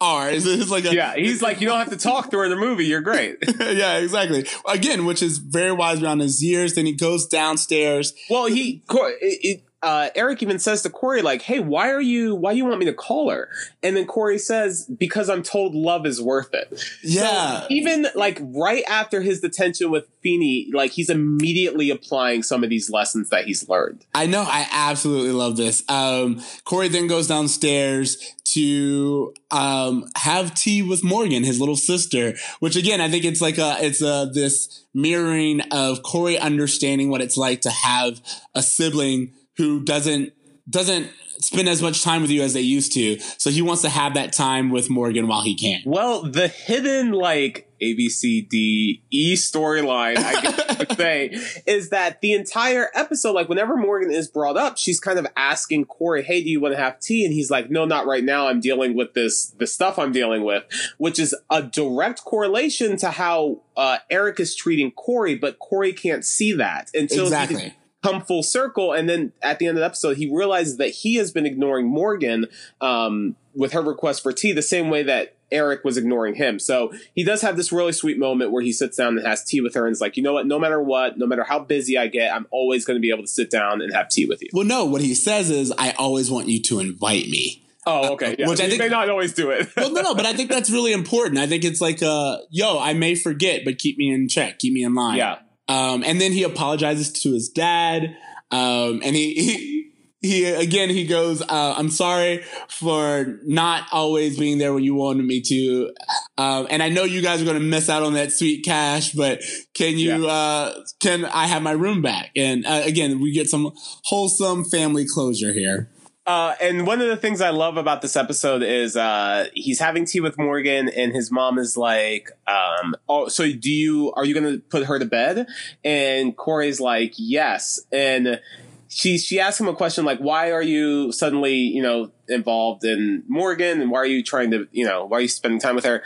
are. 0.00 0.30
It's, 0.38 0.46
it's 0.46 0.70
like 0.70 0.84
a, 0.84 0.94
yeah, 0.94 1.14
he's 1.16 1.42
like, 1.42 1.60
you 1.60 1.68
don't 1.68 1.78
have 1.78 1.90
to 1.90 1.96
talk 1.96 2.30
during 2.30 2.50
the 2.50 2.56
movie. 2.56 2.86
You're 2.86 3.00
great. 3.00 3.38
yeah, 3.60 3.98
exactly. 3.98 4.46
Again, 4.68 5.04
which 5.04 5.22
is 5.22 5.38
very 5.38 5.72
wise 5.72 6.02
around 6.02 6.20
his 6.20 6.42
years. 6.42 6.74
Then 6.74 6.86
he 6.86 6.92
goes 6.92 7.26
downstairs. 7.26 8.14
Well, 8.30 8.46
he 8.46 8.82
it, 8.90 9.38
it, 9.42 9.62
uh, 9.82 10.10
Eric 10.16 10.42
even 10.42 10.58
says 10.58 10.82
to 10.82 10.90
Corey, 10.90 11.22
like, 11.22 11.42
"Hey, 11.42 11.60
why 11.60 11.90
are 11.90 12.00
you? 12.00 12.34
Why 12.34 12.52
do 12.52 12.56
you 12.56 12.64
want 12.64 12.80
me 12.80 12.86
to 12.86 12.92
call 12.92 13.30
her?" 13.30 13.48
And 13.82 13.96
then 13.96 14.06
Corey 14.06 14.38
says, 14.38 14.86
"Because 14.86 15.30
I'm 15.30 15.42
told 15.42 15.74
love 15.74 16.04
is 16.04 16.20
worth 16.20 16.52
it." 16.52 16.84
Yeah. 17.02 17.60
So 17.60 17.66
even 17.70 18.08
like 18.16 18.40
right 18.42 18.82
after 18.88 19.20
his 19.20 19.40
detention 19.40 19.90
with 19.90 20.06
Feeny, 20.20 20.68
like 20.72 20.90
he's 20.90 21.08
immediately 21.08 21.90
applying 21.90 22.42
some 22.42 22.64
of 22.64 22.70
these 22.70 22.90
lessons 22.90 23.30
that 23.30 23.44
he's 23.44 23.68
learned. 23.68 24.04
I 24.14 24.26
know. 24.26 24.42
I 24.42 24.66
absolutely 24.72 25.32
love 25.32 25.56
this. 25.56 25.84
Um, 25.88 26.42
Corey 26.64 26.88
then 26.88 27.06
goes 27.06 27.28
downstairs 27.28 28.34
to 28.54 29.32
um, 29.50 30.06
have 30.16 30.54
tea 30.54 30.82
with 30.82 31.04
Morgan, 31.04 31.44
his 31.44 31.60
little 31.60 31.76
sister. 31.76 32.34
Which 32.58 32.74
again, 32.74 33.00
I 33.00 33.08
think 33.08 33.24
it's 33.24 33.40
like 33.40 33.58
a 33.58 33.76
it's 33.78 34.02
a 34.02 34.28
this 34.32 34.86
mirroring 34.92 35.60
of 35.70 36.02
Corey 36.02 36.36
understanding 36.36 37.10
what 37.10 37.20
it's 37.20 37.36
like 37.36 37.60
to 37.60 37.70
have 37.70 38.20
a 38.56 38.62
sibling 38.62 39.34
who 39.58 39.84
doesn't 39.84 40.32
doesn't 40.68 41.10
spend 41.40 41.68
as 41.68 41.82
much 41.82 42.02
time 42.02 42.22
with 42.22 42.30
you 42.30 42.42
as 42.42 42.54
they 42.54 42.60
used 42.60 42.92
to. 42.92 43.18
So 43.38 43.50
he 43.50 43.62
wants 43.62 43.82
to 43.82 43.88
have 43.88 44.14
that 44.14 44.32
time 44.32 44.70
with 44.70 44.90
Morgan 44.90 45.28
while 45.28 45.42
he 45.42 45.54
can. 45.54 45.82
Well, 45.84 46.22
the 46.22 46.48
hidden 46.48 47.12
like 47.12 47.70
A 47.80 47.94
B 47.94 48.08
C 48.08 48.40
D 48.40 49.02
E 49.10 49.34
storyline, 49.34 50.18
I 50.18 50.40
guess 50.40 50.58
say, 50.96 51.28
is 51.66 51.90
that 51.90 52.20
the 52.20 52.32
entire 52.32 52.88
episode, 52.94 53.32
like 53.32 53.48
whenever 53.48 53.76
Morgan 53.76 54.10
is 54.10 54.28
brought 54.28 54.56
up, 54.56 54.76
she's 54.76 55.00
kind 55.00 55.18
of 55.18 55.26
asking 55.36 55.86
Corey, 55.86 56.22
"Hey, 56.22 56.42
do 56.42 56.50
you 56.50 56.60
want 56.60 56.74
to 56.74 56.80
have 56.80 57.00
tea?" 57.00 57.24
And 57.24 57.32
he's 57.32 57.50
like, 57.50 57.70
"No, 57.70 57.84
not 57.84 58.06
right 58.06 58.24
now. 58.24 58.48
I'm 58.48 58.60
dealing 58.60 58.94
with 58.94 59.14
this 59.14 59.46
the 59.46 59.66
stuff 59.66 59.98
I'm 59.98 60.12
dealing 60.12 60.44
with," 60.44 60.64
which 60.98 61.18
is 61.18 61.34
a 61.50 61.62
direct 61.62 62.24
correlation 62.24 62.96
to 62.98 63.10
how 63.10 63.62
uh, 63.76 63.98
Eric 64.10 64.40
is 64.40 64.54
treating 64.54 64.90
Corey, 64.90 65.34
but 65.34 65.58
Corey 65.58 65.92
can't 65.92 66.24
see 66.24 66.52
that 66.54 66.90
until 66.94 67.24
exactly. 67.24 67.62
He, 67.62 67.74
come 68.02 68.22
full 68.22 68.42
circle. 68.42 68.92
And 68.92 69.08
then 69.08 69.32
at 69.42 69.58
the 69.58 69.66
end 69.66 69.76
of 69.76 69.80
the 69.80 69.86
episode, 69.86 70.16
he 70.16 70.32
realizes 70.32 70.76
that 70.76 70.90
he 70.90 71.16
has 71.16 71.30
been 71.30 71.46
ignoring 71.46 71.86
Morgan 71.86 72.46
um, 72.80 73.36
with 73.54 73.72
her 73.72 73.82
request 73.82 74.22
for 74.22 74.32
tea 74.32 74.52
the 74.52 74.62
same 74.62 74.88
way 74.88 75.02
that 75.02 75.34
Eric 75.50 75.82
was 75.84 75.96
ignoring 75.96 76.34
him. 76.34 76.58
So 76.58 76.92
he 77.14 77.24
does 77.24 77.42
have 77.42 77.56
this 77.56 77.72
really 77.72 77.92
sweet 77.92 78.18
moment 78.18 78.52
where 78.52 78.62
he 78.62 78.72
sits 78.72 78.96
down 78.96 79.16
and 79.16 79.26
has 79.26 79.42
tea 79.42 79.60
with 79.60 79.74
her 79.74 79.86
and 79.86 79.92
is 79.92 80.00
like, 80.00 80.16
you 80.16 80.22
know 80.22 80.34
what? 80.34 80.46
No 80.46 80.58
matter 80.58 80.80
what, 80.82 81.18
no 81.18 81.26
matter 81.26 81.42
how 81.42 81.58
busy 81.58 81.96
I 81.96 82.06
get, 82.06 82.34
I'm 82.34 82.46
always 82.50 82.84
going 82.84 82.96
to 82.96 83.00
be 83.00 83.10
able 83.10 83.22
to 83.22 83.28
sit 83.28 83.50
down 83.50 83.80
and 83.80 83.92
have 83.94 84.08
tea 84.08 84.26
with 84.26 84.42
you. 84.42 84.50
Well, 84.52 84.66
no, 84.66 84.84
what 84.84 85.00
he 85.00 85.14
says 85.14 85.50
is, 85.50 85.72
I 85.78 85.92
always 85.92 86.30
want 86.30 86.48
you 86.48 86.60
to 86.62 86.80
invite 86.80 87.28
me. 87.28 87.64
Oh, 87.86 88.12
okay. 88.12 88.36
Yeah. 88.38 88.48
Which 88.48 88.60
I 88.60 88.68
think 88.68 88.80
may 88.80 88.88
not 88.88 89.08
always 89.08 89.32
do 89.32 89.50
it. 89.50 89.74
well, 89.74 89.90
no, 89.90 90.02
no, 90.02 90.14
but 90.14 90.26
I 90.26 90.34
think 90.34 90.50
that's 90.50 90.68
really 90.68 90.92
important. 90.92 91.38
I 91.38 91.46
think 91.46 91.64
it's 91.64 91.80
like, 91.80 92.02
uh, 92.02 92.38
yo, 92.50 92.78
I 92.78 92.92
may 92.92 93.14
forget, 93.14 93.62
but 93.64 93.78
keep 93.78 93.96
me 93.96 94.12
in 94.12 94.28
check, 94.28 94.58
keep 94.58 94.74
me 94.74 94.84
in 94.84 94.94
line. 94.94 95.16
Yeah. 95.16 95.38
Um, 95.68 96.02
and 96.04 96.20
then 96.20 96.32
he 96.32 96.42
apologizes 96.42 97.12
to 97.22 97.32
his 97.32 97.48
dad. 97.48 98.16
Um, 98.50 99.02
and 99.04 99.14
he, 99.14 99.34
he, 99.34 99.92
he, 100.20 100.44
again, 100.46 100.88
he 100.88 101.06
goes, 101.06 101.42
uh, 101.42 101.74
I'm 101.76 101.90
sorry 101.90 102.42
for 102.68 103.38
not 103.44 103.86
always 103.92 104.38
being 104.38 104.58
there 104.58 104.72
when 104.72 104.82
you 104.82 104.94
wanted 104.94 105.24
me 105.24 105.40
to. 105.42 105.92
Um, 106.38 106.66
and 106.70 106.82
I 106.82 106.88
know 106.88 107.04
you 107.04 107.22
guys 107.22 107.40
are 107.42 107.44
going 107.44 107.58
to 107.58 107.64
miss 107.64 107.88
out 107.88 108.02
on 108.02 108.14
that 108.14 108.32
sweet 108.32 108.64
cash, 108.64 109.12
but 109.12 109.42
can 109.74 109.98
you, 109.98 110.26
yeah. 110.26 110.32
uh, 110.32 110.74
can 111.00 111.24
I 111.26 111.46
have 111.46 111.62
my 111.62 111.72
room 111.72 112.02
back? 112.02 112.30
And 112.34 112.66
uh, 112.66 112.82
again, 112.84 113.20
we 113.20 113.32
get 113.32 113.48
some 113.48 113.72
wholesome 114.04 114.64
family 114.64 115.06
closure 115.06 115.52
here. 115.52 115.90
Uh, 116.28 116.54
and 116.60 116.86
one 116.86 117.00
of 117.00 117.08
the 117.08 117.16
things 117.16 117.40
I 117.40 117.48
love 117.48 117.78
about 117.78 118.02
this 118.02 118.14
episode 118.14 118.62
is 118.62 118.98
uh, 118.98 119.46
he's 119.54 119.78
having 119.78 120.04
tea 120.04 120.20
with 120.20 120.36
Morgan, 120.36 120.90
and 120.90 121.10
his 121.10 121.32
mom 121.32 121.58
is 121.58 121.74
like, 121.74 122.30
um, 122.46 122.94
"Oh, 123.08 123.28
so 123.28 123.50
do 123.50 123.70
you? 123.70 124.12
Are 124.12 124.26
you 124.26 124.34
going 124.34 124.52
to 124.52 124.60
put 124.60 124.84
her 124.84 124.98
to 124.98 125.06
bed?" 125.06 125.46
And 125.82 126.36
Corey's 126.36 126.80
like, 126.80 127.14
"Yes." 127.16 127.80
And 127.90 128.42
she 128.88 129.16
she 129.16 129.40
asks 129.40 129.58
him 129.58 129.68
a 129.68 129.74
question 129.74 130.04
like, 130.04 130.18
"Why 130.18 130.52
are 130.52 130.62
you 130.62 131.12
suddenly, 131.12 131.54
you 131.54 131.82
know, 131.82 132.12
involved 132.28 132.84
in 132.84 133.22
Morgan, 133.26 133.80
and 133.80 133.90
why 133.90 134.00
are 134.00 134.06
you 134.06 134.22
trying 134.22 134.50
to, 134.50 134.68
you 134.70 134.84
know, 134.84 135.06
why 135.06 135.16
are 135.16 135.22
you 135.22 135.28
spending 135.28 135.58
time 135.58 135.76
with 135.76 135.86
her?" 135.86 136.02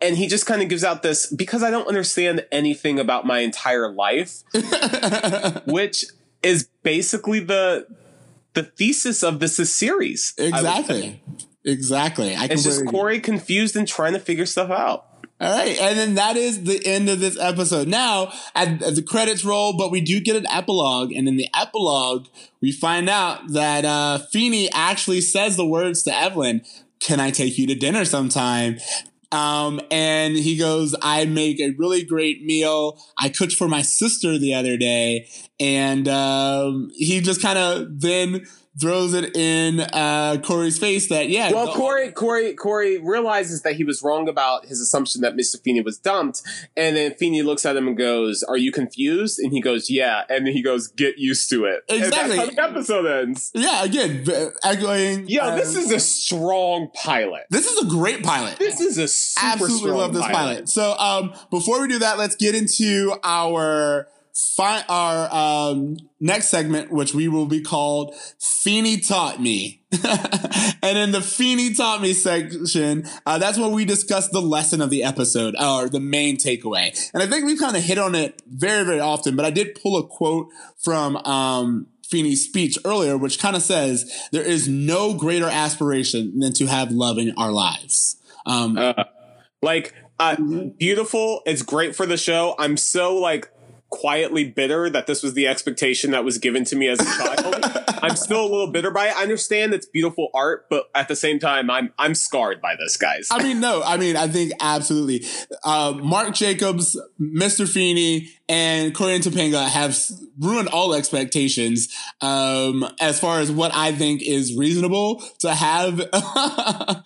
and 0.00 0.16
he 0.16 0.26
just 0.26 0.46
kind 0.46 0.62
of 0.62 0.68
gives 0.68 0.82
out 0.82 1.02
this 1.02 1.32
because 1.32 1.62
I 1.62 1.70
don't 1.70 1.86
understand 1.86 2.44
anything 2.50 2.98
about 2.98 3.24
my 3.24 3.40
entire 3.40 3.92
life, 3.92 4.42
which 5.66 6.06
is 6.42 6.68
basically 6.82 7.38
the 7.38 7.86
the 8.54 8.64
thesis 8.64 9.22
of 9.22 9.40
this 9.40 9.58
is 9.58 9.74
series. 9.74 10.34
Exactly. 10.38 11.22
Exactly. 11.64 12.34
I 12.34 12.44
it's 12.46 12.64
just 12.64 12.86
Corey 12.86 13.20
confused 13.20 13.76
and 13.76 13.86
trying 13.86 14.14
to 14.14 14.18
figure 14.18 14.46
stuff 14.46 14.70
out. 14.70 15.06
All 15.40 15.56
right, 15.56 15.78
and 15.78 15.98
then 15.98 16.14
that 16.16 16.36
is 16.36 16.64
the 16.64 16.84
end 16.86 17.08
of 17.08 17.18
this 17.18 17.38
episode. 17.38 17.88
Now, 17.88 18.30
at, 18.54 18.82
at 18.82 18.94
the 18.94 19.02
credits 19.02 19.42
roll, 19.42 19.74
but 19.74 19.90
we 19.90 20.02
do 20.02 20.20
get 20.20 20.36
an 20.36 20.46
epilogue, 20.50 21.12
and 21.12 21.26
in 21.26 21.38
the 21.38 21.48
epilogue, 21.58 22.26
we 22.60 22.72
find 22.72 23.08
out 23.08 23.48
that 23.52 23.86
uh, 23.86 24.18
Feeny 24.30 24.70
actually 24.70 25.22
says 25.22 25.56
the 25.56 25.64
words 25.64 26.02
to 26.02 26.14
Evelyn, 26.14 26.60
"Can 26.98 27.20
I 27.20 27.30
take 27.30 27.56
you 27.56 27.66
to 27.68 27.74
dinner 27.74 28.04
sometime?" 28.04 28.80
Um, 29.32 29.80
and 29.90 30.36
he 30.36 30.56
goes, 30.56 30.94
I 31.02 31.24
make 31.24 31.60
a 31.60 31.70
really 31.78 32.04
great 32.04 32.44
meal. 32.44 32.98
I 33.16 33.28
cooked 33.28 33.52
for 33.52 33.68
my 33.68 33.82
sister 33.82 34.38
the 34.38 34.54
other 34.54 34.76
day. 34.76 35.28
And 35.60 36.08
um, 36.08 36.90
he 36.94 37.20
just 37.20 37.40
kind 37.40 37.58
of 37.58 38.00
then 38.00 38.46
throws 38.78 39.14
it 39.14 39.36
in 39.36 39.80
uh, 39.80 40.36
Corey's 40.42 40.78
face 40.78 41.08
that 41.08 41.28
yeah. 41.28 41.50
Well, 41.52 41.72
Corey, 41.74 42.12
Corey, 42.12 42.54
Corey 42.54 42.98
realizes 42.98 43.62
that 43.62 43.74
he 43.74 43.84
was 43.84 44.02
wrong 44.02 44.28
about 44.28 44.66
his 44.66 44.80
assumption 44.80 45.22
that 45.22 45.34
Mr. 45.34 45.60
Feeny 45.62 45.80
was 45.80 45.98
dumped, 45.98 46.42
and 46.76 46.96
then 46.96 47.14
Feeny 47.14 47.42
looks 47.42 47.66
at 47.66 47.76
him 47.76 47.88
and 47.88 47.96
goes, 47.96 48.42
"Are 48.44 48.56
you 48.56 48.70
confused?" 48.70 49.38
And 49.40 49.52
he 49.52 49.60
goes, 49.60 49.90
"Yeah," 49.90 50.22
and 50.28 50.46
then 50.46 50.52
he 50.52 50.62
goes, 50.62 50.88
"Get 50.88 51.18
used 51.18 51.50
to 51.50 51.64
it." 51.64 51.84
Exactly. 51.88 52.38
And 52.38 52.48
that's 52.48 52.56
how 52.56 52.68
the 52.68 52.70
episode 52.70 53.06
ends. 53.06 53.50
Yeah, 53.54 53.84
again, 53.84 54.24
echoing. 54.64 55.28
Yeah, 55.28 55.48
um, 55.48 55.58
this 55.58 55.76
is 55.76 55.90
a 55.90 56.00
strong 56.00 56.90
pilot. 56.94 57.46
This 57.50 57.70
is 57.70 57.82
a 57.82 57.86
great 57.86 58.22
pilot. 58.22 58.58
This 58.58 58.80
is 58.80 58.98
a 58.98 59.44
absolutely 59.44 59.90
love 59.92 60.12
this 60.12 60.22
pilot. 60.22 60.34
pilot. 60.34 60.68
So, 60.68 60.96
um, 60.96 61.32
before 61.50 61.80
we 61.80 61.88
do 61.88 61.98
that, 61.98 62.18
let's 62.18 62.36
get 62.36 62.54
into 62.54 63.16
our 63.24 64.08
fi- 64.34 64.84
our 64.88 65.28
um, 65.32 65.96
next 66.20 66.48
segment, 66.48 66.90
which 66.90 67.14
we 67.14 67.28
will 67.28 67.46
be 67.46 67.60
called 67.60 68.14
Feeny 68.38 68.98
Taught 68.98 69.40
Me. 69.40 69.82
and 70.82 70.98
in 70.98 71.12
the 71.12 71.20
Feeny 71.20 71.74
Taught 71.74 72.02
Me 72.02 72.12
section, 72.12 73.04
uh, 73.26 73.38
that's 73.38 73.58
where 73.58 73.68
we 73.68 73.84
discuss 73.84 74.28
the 74.28 74.40
lesson 74.40 74.80
of 74.80 74.90
the 74.90 75.02
episode 75.02 75.54
or 75.60 75.88
the 75.88 76.00
main 76.00 76.36
takeaway. 76.36 77.10
And 77.12 77.22
I 77.22 77.26
think 77.26 77.44
we've 77.44 77.58
kind 77.58 77.76
of 77.76 77.82
hit 77.82 77.98
on 77.98 78.14
it 78.14 78.42
very, 78.46 78.84
very 78.84 79.00
often, 79.00 79.36
but 79.36 79.44
I 79.44 79.50
did 79.50 79.74
pull 79.80 79.98
a 79.98 80.06
quote 80.06 80.48
from 80.78 81.16
um, 81.16 81.86
Feeny's 82.06 82.44
speech 82.44 82.78
earlier, 82.84 83.16
which 83.16 83.38
kind 83.38 83.56
of 83.56 83.62
says, 83.62 84.28
There 84.32 84.44
is 84.44 84.68
no 84.68 85.14
greater 85.14 85.48
aspiration 85.48 86.38
than 86.40 86.52
to 86.54 86.66
have 86.66 86.90
love 86.90 87.18
in 87.18 87.34
our 87.36 87.52
lives. 87.52 88.16
Um, 88.46 88.76
uh, 88.76 89.04
like, 89.62 89.94
uh, 90.18 90.36
beautiful. 90.78 91.40
It's 91.46 91.62
great 91.62 91.96
for 91.96 92.04
the 92.04 92.16
show. 92.16 92.54
I'm 92.58 92.76
so 92.76 93.16
like 93.16 93.50
quietly 93.90 94.44
bitter 94.44 94.88
that 94.88 95.06
this 95.06 95.22
was 95.22 95.34
the 95.34 95.46
expectation 95.46 96.12
that 96.12 96.24
was 96.24 96.38
given 96.38 96.64
to 96.64 96.76
me 96.76 96.88
as 96.88 97.00
a 97.00 97.04
child. 97.04 97.86
I'm 98.02 98.16
still 98.16 98.40
a 98.40 98.48
little 98.48 98.70
bitter 98.70 98.90
by 98.90 99.08
it. 99.08 99.16
I 99.16 99.22
understand 99.22 99.74
it's 99.74 99.86
beautiful 99.86 100.30
art, 100.32 100.66
but 100.70 100.88
at 100.94 101.08
the 101.08 101.16
same 101.16 101.38
time, 101.38 101.70
I'm 101.70 101.92
I'm 101.98 102.14
scarred 102.14 102.60
by 102.60 102.76
this, 102.76 102.96
guys. 102.96 103.28
I 103.30 103.42
mean, 103.42 103.60
no, 103.60 103.82
I 103.82 103.96
mean, 103.96 104.16
I 104.16 104.26
think 104.28 104.52
absolutely. 104.60 105.26
Uh, 105.64 105.94
Marc 106.00 106.34
Jacobs, 106.34 106.98
Mr. 107.20 107.68
Feeny, 107.68 108.30
and 108.48 108.94
Corey 108.94 109.14
and 109.14 109.24
Topanga 109.24 109.68
have 109.68 109.98
ruined 110.38 110.68
all 110.68 110.94
expectations 110.94 111.94
um, 112.20 112.88
as 113.00 113.20
far 113.20 113.40
as 113.40 113.52
what 113.52 113.72
I 113.74 113.92
think 113.92 114.22
is 114.22 114.56
reasonable 114.56 115.22
to 115.40 115.52
have. 115.52 116.00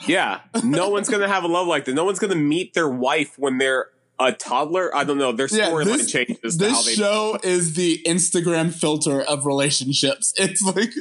yeah, 0.06 0.40
no 0.62 0.90
one's 0.90 1.08
gonna 1.08 1.28
have 1.28 1.44
a 1.44 1.48
love 1.48 1.66
like 1.66 1.86
that. 1.86 1.94
No 1.94 2.04
one's 2.04 2.18
gonna 2.18 2.34
meet 2.34 2.74
their 2.74 2.88
wife 2.88 3.38
when 3.38 3.58
they're 3.58 3.88
a 4.18 4.32
toddler. 4.32 4.94
I 4.94 5.04
don't 5.04 5.18
know. 5.18 5.32
Their 5.32 5.46
storyline 5.46 5.98
yeah, 5.98 6.04
changes. 6.04 6.58
This 6.58 6.94
show 6.94 7.38
is 7.42 7.74
the 7.74 8.02
Instagram 8.06 8.72
filter 8.72 9.22
of 9.22 9.46
relationships. 9.46 10.32
It's 10.44 10.62
like. 10.62 10.92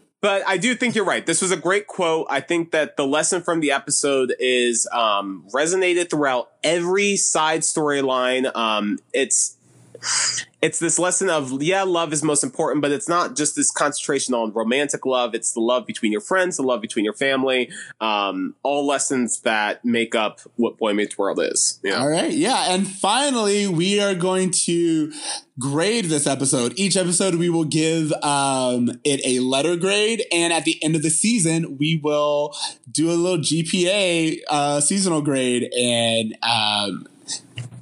but 0.20 0.42
I 0.46 0.56
do 0.56 0.74
think 0.74 0.94
you're 0.94 1.04
right. 1.04 1.24
This 1.24 1.42
was 1.42 1.50
a 1.50 1.56
great 1.56 1.86
quote. 1.86 2.26
I 2.30 2.40
think 2.40 2.70
that 2.72 2.96
the 2.96 3.06
lesson 3.06 3.42
from 3.42 3.60
the 3.60 3.72
episode 3.72 4.34
is 4.38 4.88
um, 4.92 5.44
resonated 5.52 6.10
throughout 6.10 6.50
every 6.62 7.16
side 7.16 7.60
storyline. 7.60 8.54
Um, 8.56 8.98
it's 9.12 9.56
it's 10.60 10.80
this 10.80 10.98
lesson 10.98 11.30
of 11.30 11.62
yeah, 11.62 11.82
love 11.84 12.12
is 12.12 12.22
most 12.24 12.42
important, 12.42 12.82
but 12.82 12.90
it's 12.90 13.08
not 13.08 13.36
just 13.36 13.54
this 13.54 13.70
concentration 13.70 14.34
on 14.34 14.52
romantic 14.52 15.06
love. 15.06 15.34
It's 15.34 15.52
the 15.52 15.60
love 15.60 15.86
between 15.86 16.10
your 16.10 16.20
friends, 16.20 16.56
the 16.56 16.64
love 16.64 16.80
between 16.80 17.04
your 17.04 17.14
family. 17.14 17.70
Um, 18.00 18.56
all 18.64 18.84
lessons 18.84 19.40
that 19.40 19.84
make 19.84 20.16
up 20.16 20.40
what 20.56 20.76
Boy 20.76 20.94
Meets 20.94 21.16
World 21.16 21.40
is. 21.40 21.78
Yeah. 21.84 22.00
All 22.00 22.08
right, 22.08 22.32
yeah, 22.32 22.72
and 22.72 22.88
finally, 22.88 23.68
we 23.68 24.00
are 24.00 24.14
going 24.14 24.50
to 24.50 25.12
grade 25.60 26.06
this 26.06 26.26
episode. 26.26 26.72
Each 26.76 26.96
episode, 26.96 27.36
we 27.36 27.50
will 27.50 27.64
give 27.64 28.12
um, 28.24 28.90
it 29.04 29.20
a 29.24 29.38
letter 29.40 29.76
grade, 29.76 30.24
and 30.32 30.52
at 30.52 30.64
the 30.64 30.82
end 30.82 30.96
of 30.96 31.02
the 31.02 31.10
season, 31.10 31.78
we 31.78 32.00
will 32.02 32.54
do 32.90 33.10
a 33.10 33.14
little 33.14 33.38
GPA 33.38 34.40
uh, 34.48 34.80
seasonal 34.80 35.22
grade 35.22 35.72
and. 35.72 36.36
Um, 36.42 37.06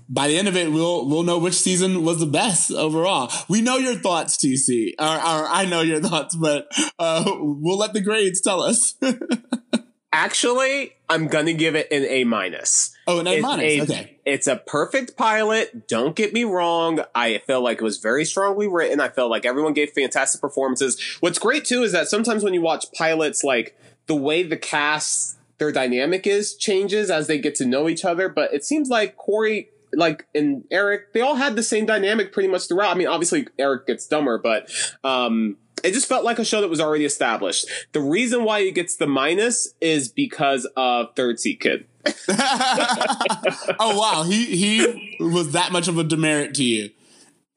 by 0.09 0.29
the 0.29 0.39
end 0.39 0.49
of 0.49 0.57
it, 0.57 0.71
we'll 0.71 1.09
we'll 1.09 1.23
know 1.23 1.39
which 1.39 1.55
season 1.55 2.05
was 2.05 2.21
the 2.21 2.27
best 2.27 2.71
overall. 2.71 3.33
We 3.49 3.61
know 3.61 3.77
your 3.77 3.97
thoughts, 3.97 4.37
TC, 4.37 4.95
or, 4.99 5.05
or 5.05 5.49
I 5.49 5.67
know 5.67 5.81
your 5.81 6.01
thoughts, 6.01 6.37
but 6.37 6.69
uh, 6.99 7.25
we'll 7.39 7.79
let 7.79 7.93
the 7.93 8.01
grades 8.01 8.41
tell 8.41 8.63
us. 8.63 8.95
Actually, 10.13 10.93
I'm 11.09 11.27
gonna 11.27 11.53
give 11.53 11.75
it 11.75 11.89
an 11.91 12.05
A 12.05 12.25
minus. 12.25 12.97
Oh, 13.07 13.21
an 13.21 13.27
A 13.27 13.41
minus. 13.41 13.83
Okay, 13.83 14.19
it's 14.25 14.47
a 14.47 14.57
perfect 14.57 15.17
pilot. 15.17 15.89
Don't 15.89 16.17
get 16.17 16.33
me 16.33 16.45
wrong. 16.45 17.01
I 17.15 17.43
felt 17.47 17.65
like 17.65 17.79
it 17.79 17.85
was 17.85 17.99
very 17.99 18.25
strongly 18.25 18.69
written. 18.69 19.01
I 19.01 19.09
felt 19.09 19.31
like 19.31 19.45
everyone 19.45 19.75
gave 19.75 19.91
fantastic 19.91 20.41
performances. 20.41 21.01
What's 21.21 21.39
great 21.39 21.65
too 21.65 21.83
is 21.83 21.93
that 21.93 22.09
sometimes 22.09 22.45
when 22.45 22.55
you 22.55 22.63
watch 22.63 22.87
pilots, 22.97 23.45
like 23.45 23.77
the 24.07 24.17
way 24.17 24.43
the 24.43 24.57
cast 24.57 25.37
their 25.59 25.73
dynamic 25.73 26.27
is 26.27 26.55
changes 26.55 27.11
as 27.11 27.27
they 27.27 27.39
get 27.39 27.55
to 27.57 27.67
know 27.67 27.89
each 27.89 28.05
other. 28.05 28.29
But 28.29 28.53
it 28.53 28.65
seems 28.65 28.89
like 28.89 29.17
Corey 29.17 29.71
like 29.97 30.27
and 30.35 30.65
Eric, 30.71 31.13
they 31.13 31.21
all 31.21 31.35
had 31.35 31.57
the 31.57 31.63
same 31.63 31.87
dynamic 31.87 32.33
pretty 32.33 32.49
much 32.49 32.69
throughout. 32.69 32.95
I 32.95 32.99
mean, 32.99 33.09
obviously 33.09 33.47
Eric 33.59 33.87
gets 33.87 34.07
dumber, 34.07 34.39
but 34.39 34.71
um, 35.03 35.57
it 35.83 35.93
just 35.93 36.09
felt 36.09 36.25
like 36.25 36.39
a 36.39 36.45
show 36.45 36.61
that 36.61 36.69
was 36.69 36.81
already 36.81 37.05
established. 37.05 37.67
The 37.93 38.01
reason 38.01 38.45
why 38.45 38.61
it 38.61 38.73
gets 38.73 38.97
the 38.97 39.07
minus 39.07 39.75
is 39.81 40.09
because 40.09 40.69
of 40.77 41.15
Third 41.17 41.39
Seat 41.39 41.61
Kid. 41.61 41.87
oh 42.29 43.99
wow, 43.99 44.23
he 44.23 44.45
he 44.57 45.17
was 45.21 45.53
that 45.53 45.73
much 45.73 45.89
of 45.89 45.99
a 45.99 46.05
demerit 46.05 46.55
to 46.55 46.65
you. 46.65 46.91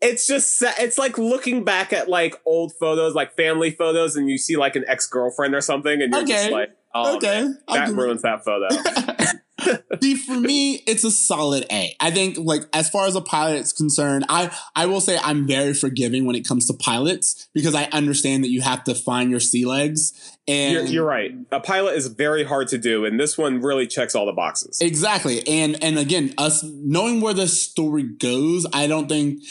It's 0.02 0.26
just 0.26 0.64
it's 0.80 0.98
like 0.98 1.18
looking 1.18 1.64
back 1.64 1.92
at 1.94 2.10
like 2.10 2.36
old 2.46 2.74
photos, 2.74 3.14
like 3.14 3.36
family 3.36 3.72
photos, 3.72 4.16
and 4.16 4.30
you 4.30 4.38
see 4.38 4.56
like 4.58 4.76
an 4.76 4.86
ex 4.88 5.08
girlfriend 5.08 5.54
or 5.54 5.62
something, 5.62 6.02
and 6.02 6.12
you're 6.12 6.24
okay. 6.24 6.34
just 6.34 6.52
like, 6.52 6.70
oh, 6.96 7.18
okay, 7.18 7.42
man, 7.42 7.60
that 7.68 7.90
ruins 7.90 8.22
that 8.24 8.44
photo. 8.44 8.68
See, 10.02 10.16
for 10.16 10.40
me, 10.40 10.84
it's 10.88 11.04
a 11.04 11.12
solid 11.12 11.66
A. 11.72 11.96
I 12.00 12.12
think, 12.12 12.38
like, 12.38 12.64
as 12.74 12.90
far 12.90 13.08
as 13.08 13.16
a 13.16 13.22
pilot 13.22 13.60
is 13.60 13.74
concerned, 13.74 14.26
I 14.30 14.56
I 14.76 14.86
will 14.86 15.02
say 15.02 15.20
I'm 15.22 15.48
very 15.48 15.74
forgiving 15.74 16.26
when 16.26 16.36
it 16.36 16.48
comes 16.48 16.68
to 16.68 16.74
pilots 16.74 17.48
because 17.54 17.76
I 17.76 17.86
understand 17.86 18.44
that 18.44 18.50
you 18.50 18.62
have 18.62 18.84
to 18.86 18.96
find 18.96 19.32
your 19.32 19.40
sea 19.40 19.66
legs. 19.66 20.38
And 20.48 20.74
you're, 20.74 20.86
you're 20.86 21.06
right. 21.06 21.36
A 21.52 21.60
pilot 21.60 21.96
is 21.96 22.08
very 22.08 22.44
hard 22.44 22.68
to 22.70 22.78
do, 22.78 23.06
and 23.06 23.20
this 23.20 23.38
one 23.38 23.62
really 23.62 23.88
checks 23.88 24.16
all 24.16 24.26
the 24.26 24.34
boxes. 24.34 24.80
Exactly, 24.82 25.48
and 25.48 25.82
and 25.84 25.98
again, 25.98 26.34
us 26.38 26.64
knowing 26.64 27.22
where 27.22 27.34
the 27.34 27.48
story 27.48 28.04
goes, 28.04 28.66
I 28.74 28.88
don't 28.88 29.08
think 29.08 29.44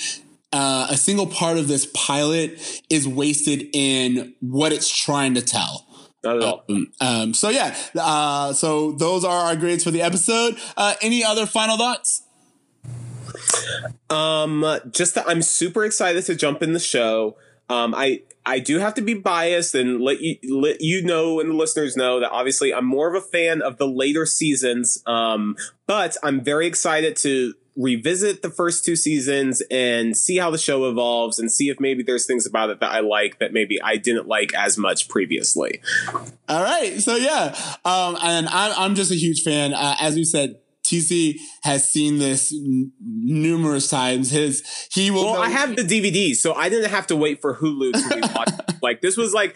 uh, 0.53 0.87
a 0.91 0.97
single 0.97 1.27
part 1.27 1.59
of 1.59 1.69
this 1.69 1.87
pilot 1.95 2.83
is 2.89 3.07
wasted 3.07 3.69
in 3.73 4.35
what 4.41 4.73
it's 4.73 4.89
trying 4.89 5.35
to 5.35 5.43
tell. 5.43 5.87
Not 6.25 6.37
at 6.37 6.43
all. 6.43 6.65
Um, 6.69 6.93
um, 7.01 7.35
so 7.35 7.49
yeah, 7.49 7.77
uh, 7.99 8.53
so 8.53 8.93
those 8.93 9.25
are 9.25 9.47
our 9.47 9.57
grades 9.57 9.85
for 9.85 9.91
the 9.91 10.03
episode. 10.03 10.57
Uh, 10.77 10.95
any 11.01 11.25
other 11.25 11.47
final 11.47 11.77
thoughts? 11.77 12.25
Um, 14.11 14.65
just 14.91 15.15
that 15.15 15.29
I'm 15.29 15.43
super 15.43 15.85
excited 15.85 16.25
to 16.27 16.35
jump 16.35 16.63
in 16.63 16.73
the 16.73 16.81
show. 16.81 17.37
Um, 17.69 17.95
I 17.95 18.23
I 18.45 18.59
do 18.59 18.79
have 18.79 18.95
to 18.95 19.03
be 19.03 19.15
biased 19.15 19.75
and 19.75 20.01
let 20.01 20.21
you 20.21 20.39
let 20.49 20.81
you 20.81 21.03
know 21.03 21.39
and 21.39 21.51
the 21.51 21.55
listeners 21.55 21.97
know 21.97 22.19
that 22.21 22.31
obviously 22.31 22.73
I'm 22.73 22.87
more 22.87 23.09
of 23.09 23.15
a 23.15 23.25
fan 23.25 23.61
of 23.61 23.77
the 23.77 23.87
later 23.87 24.25
seasons. 24.25 25.03
Um, 25.07 25.57
but 25.87 26.17
I'm 26.23 26.43
very 26.43 26.67
excited 26.67 27.15
to 27.17 27.55
revisit 27.79 28.43
the 28.43 28.51
first 28.51 28.85
two 28.85 28.97
seasons 28.97 29.63
and 29.71 30.17
see 30.17 30.37
how 30.37 30.51
the 30.51 30.59
show 30.59 30.89
evolves 30.91 31.39
and 31.39 31.51
see 31.51 31.69
if 31.69 31.79
maybe 31.79 32.03
there's 32.03 32.27
things 32.27 32.45
about 32.45 32.71
it 32.71 32.81
that 32.81 32.91
I 32.91 33.01
like 33.01 33.39
that 33.39 33.53
maybe 33.53 33.81
I 33.81 33.97
didn't 33.97 34.27
like 34.27 34.53
as 34.55 34.77
much 34.77 35.09
previously. 35.09 35.81
All 36.49 36.63
right. 36.63 37.01
So, 37.01 37.15
yeah. 37.17 37.55
Um, 37.85 38.19
and 38.21 38.49
I'm, 38.49 38.73
I'm 38.77 38.95
just 38.97 39.13
a 39.13 39.17
huge 39.17 39.43
fan. 39.43 39.73
Uh, 39.75 39.95
as 40.01 40.17
we 40.17 40.25
said, 40.25 40.57
TC 40.85 41.37
has 41.63 41.89
seen 41.89 42.19
this 42.19 42.53
n- 42.53 42.93
numerous 43.01 43.89
times. 43.89 44.31
His 44.31 44.63
he 44.91 45.11
will. 45.11 45.25
Well, 45.27 45.35
know- 45.35 45.41
I 45.43 45.51
have 45.51 45.77
the 45.77 45.83
DVD, 45.83 46.35
so 46.35 46.55
I 46.55 46.69
didn't 46.71 46.91
have 46.91 47.07
to 47.09 47.17
wait 47.17 47.41
for 47.43 47.57
Hulu 47.57 47.93
to 47.93 48.15
be 48.15 48.21
watched. 48.35 48.83
like 48.83 49.03
this 49.03 49.17
was 49.19 49.35
like 49.35 49.55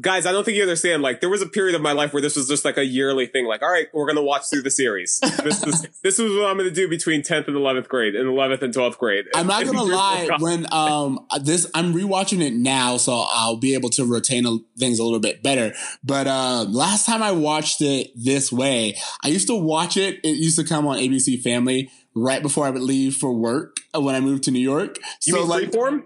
guys, 0.00 0.26
I 0.26 0.32
don't 0.32 0.44
think 0.44 0.56
you 0.56 0.62
understand. 0.62 1.02
Like, 1.02 1.20
there 1.20 1.30
was 1.30 1.42
a 1.42 1.46
period 1.46 1.74
of 1.74 1.82
my 1.82 1.92
life 1.92 2.12
where 2.12 2.22
this 2.22 2.36
was 2.36 2.48
just 2.48 2.64
like 2.64 2.76
a 2.76 2.84
yearly 2.84 3.26
thing. 3.26 3.46
Like, 3.46 3.62
all 3.62 3.70
right, 3.70 3.88
we're 3.92 4.06
gonna 4.06 4.22
watch 4.22 4.48
through 4.50 4.62
the 4.62 4.70
series. 4.70 5.20
This 5.44 5.62
is 5.62 5.86
this 6.02 6.18
is 6.18 6.34
what 6.38 6.50
I'm 6.50 6.56
gonna 6.56 6.70
do 6.70 6.88
between 6.88 7.20
10th 7.20 7.48
and 7.48 7.56
11th 7.56 7.88
grade, 7.88 8.14
and 8.14 8.26
11th 8.28 8.62
and 8.62 8.72
12th 8.72 8.96
grade. 8.96 9.26
I'm 9.34 9.46
not 9.46 9.64
gonna 9.66 9.82
lie. 9.94 10.28
When 10.38 10.66
um 10.72 11.26
this, 11.42 11.70
I'm 11.74 11.92
rewatching 11.92 12.40
it 12.40 12.54
now, 12.54 12.96
so 12.96 13.26
I'll 13.28 13.56
be 13.56 13.74
able 13.74 13.90
to 13.90 14.06
retain 14.06 14.64
things 14.78 14.98
a 14.98 15.04
little 15.04 15.20
bit 15.20 15.42
better. 15.42 15.74
But 16.02 16.26
uh, 16.26 16.64
last 16.68 17.04
time 17.04 17.22
I 17.22 17.32
watched 17.32 17.82
it 17.82 18.10
this 18.16 18.50
way, 18.50 18.96
I 19.22 19.28
used 19.28 19.48
to 19.48 19.54
watch 19.54 19.96
it. 19.96 20.20
It 20.24 20.36
used 20.36 20.58
to 20.58 20.64
come 20.64 20.86
on 20.86 20.96
ABC 20.96 21.42
Family 21.42 21.90
right 22.14 22.42
before 22.42 22.66
I 22.66 22.70
would 22.70 22.82
leave 22.82 23.16
for 23.16 23.32
work 23.32 23.76
when 23.92 24.14
I 24.14 24.20
moved 24.20 24.44
to 24.44 24.50
New 24.50 24.60
York. 24.60 24.98
You 25.24 25.34
so 25.34 25.40
mean 25.40 25.48
like, 25.48 25.70
Freeform? 25.70 26.04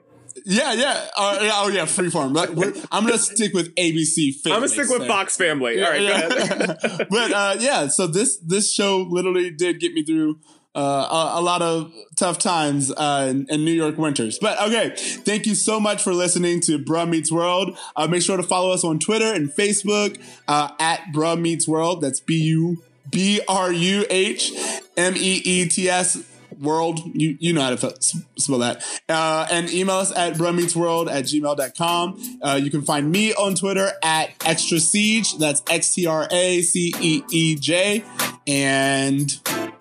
Yeah, 0.48 0.72
yeah. 0.72 1.10
Uh, 1.14 1.38
yeah 1.42 1.50
oh, 1.56 1.68
yeah. 1.68 1.84
Freeform. 1.84 2.32
But 2.32 2.50
I'm 2.90 3.04
gonna 3.04 3.18
stick 3.18 3.52
with 3.52 3.74
ABC. 3.74 4.34
Family, 4.34 4.54
I'm 4.54 4.60
gonna 4.60 4.68
stick 4.68 4.88
with 4.88 5.06
Fox 5.06 5.36
Family. 5.36 5.84
All 5.84 5.90
right, 5.90 6.00
yeah. 6.00 7.04
but 7.10 7.32
uh, 7.32 7.56
yeah, 7.58 7.88
so 7.88 8.06
this 8.06 8.38
this 8.38 8.72
show 8.72 9.06
literally 9.10 9.50
did 9.50 9.78
get 9.78 9.92
me 9.92 10.02
through 10.02 10.38
uh, 10.74 10.80
a, 11.34 11.40
a, 11.40 11.42
lot 11.42 11.60
of 11.60 11.92
tough 12.16 12.38
times 12.38 12.90
uh, 12.92 13.26
in, 13.28 13.46
in, 13.50 13.64
New 13.64 13.72
York 13.72 13.98
winters. 13.98 14.38
But 14.38 14.58
okay, 14.62 14.94
thank 14.96 15.44
you 15.44 15.54
so 15.54 15.80
much 15.80 16.02
for 16.02 16.14
listening 16.14 16.60
to 16.62 16.78
Bruh 16.78 17.08
Meets 17.08 17.30
World. 17.30 17.76
Uh, 17.94 18.06
make 18.06 18.22
sure 18.22 18.36
to 18.38 18.42
follow 18.42 18.70
us 18.72 18.84
on 18.84 18.98
Twitter 18.98 19.32
and 19.34 19.50
Facebook 19.50 20.18
uh, 20.46 20.70
at 20.80 21.00
Bruh 21.12 21.38
Meets 21.38 21.68
World. 21.68 22.00
That's 22.00 22.20
B 22.20 22.40
U 22.42 22.82
B 23.10 23.42
R 23.48 23.70
U 23.70 24.06
H 24.08 24.52
M 24.96 25.14
E 25.14 25.42
E 25.44 25.68
T 25.68 25.90
S 25.90 26.37
world. 26.60 27.00
You, 27.14 27.36
you 27.40 27.52
know 27.52 27.62
how 27.62 27.74
to 27.74 27.96
spell 28.36 28.58
that. 28.58 28.84
Uh, 29.08 29.46
and 29.50 29.70
email 29.70 29.96
us 29.96 30.14
at 30.16 30.34
bruhmeetsworld 30.34 31.10
at 31.10 31.24
gmail.com. 31.24 32.38
Uh, 32.42 32.60
you 32.62 32.70
can 32.70 32.82
find 32.82 33.10
me 33.10 33.32
on 33.34 33.54
Twitter 33.54 33.90
at 34.02 34.30
extra 34.44 34.78
siege. 34.80 35.38
That's 35.38 35.62
X 35.68 35.94
T 35.94 36.06
R 36.06 36.28
A 36.30 36.62
C 36.62 36.94
E 37.00 37.22
E 37.30 37.54
J. 37.56 38.04
And 38.46 39.38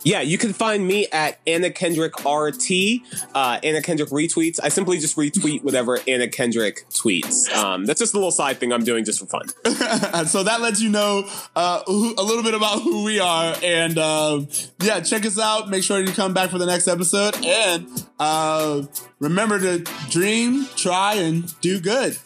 yeah, 0.07 0.21
you 0.21 0.37
can 0.37 0.53
find 0.53 0.87
me 0.87 1.05
at 1.11 1.37
Anna 1.45 1.69
Kendrick 1.69 2.13
RT, 2.23 3.01
uh, 3.35 3.59
Anna 3.61 3.81
Kendrick 3.81 4.09
retweets. 4.09 4.57
I 4.63 4.69
simply 4.69 4.99
just 4.99 5.17
retweet 5.17 5.65
whatever 5.65 5.99
Anna 6.07 6.29
Kendrick 6.29 6.87
tweets. 6.89 7.53
Um, 7.53 7.85
that's 7.85 7.99
just 7.99 8.13
a 8.13 8.17
little 8.17 8.31
side 8.31 8.57
thing 8.57 8.71
I'm 8.71 8.85
doing 8.85 9.03
just 9.03 9.19
for 9.19 9.25
fun. 9.25 9.49
so 10.27 10.43
that 10.43 10.61
lets 10.61 10.81
you 10.81 10.89
know 10.89 11.27
uh, 11.57 11.83
who, 11.85 12.15
a 12.17 12.23
little 12.23 12.43
bit 12.43 12.53
about 12.53 12.83
who 12.83 13.03
we 13.03 13.19
are. 13.19 13.53
And 13.61 13.97
uh, 13.97 14.45
yeah, 14.81 15.01
check 15.01 15.25
us 15.25 15.37
out. 15.37 15.69
Make 15.69 15.83
sure 15.83 15.99
you 15.99 16.13
come 16.13 16.33
back 16.33 16.51
for 16.51 16.57
the 16.57 16.65
next 16.65 16.87
episode. 16.87 17.35
And 17.45 18.07
uh, 18.17 18.83
remember 19.19 19.59
to 19.59 19.79
dream, 20.09 20.67
try, 20.77 21.15
and 21.15 21.53
do 21.59 21.81
good. 21.81 22.17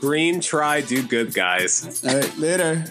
Dream, 0.00 0.40
try, 0.40 0.80
do 0.80 1.06
good, 1.06 1.34
guys. 1.34 2.04
All 2.04 2.16
right, 2.16 2.36
later. 2.36 2.84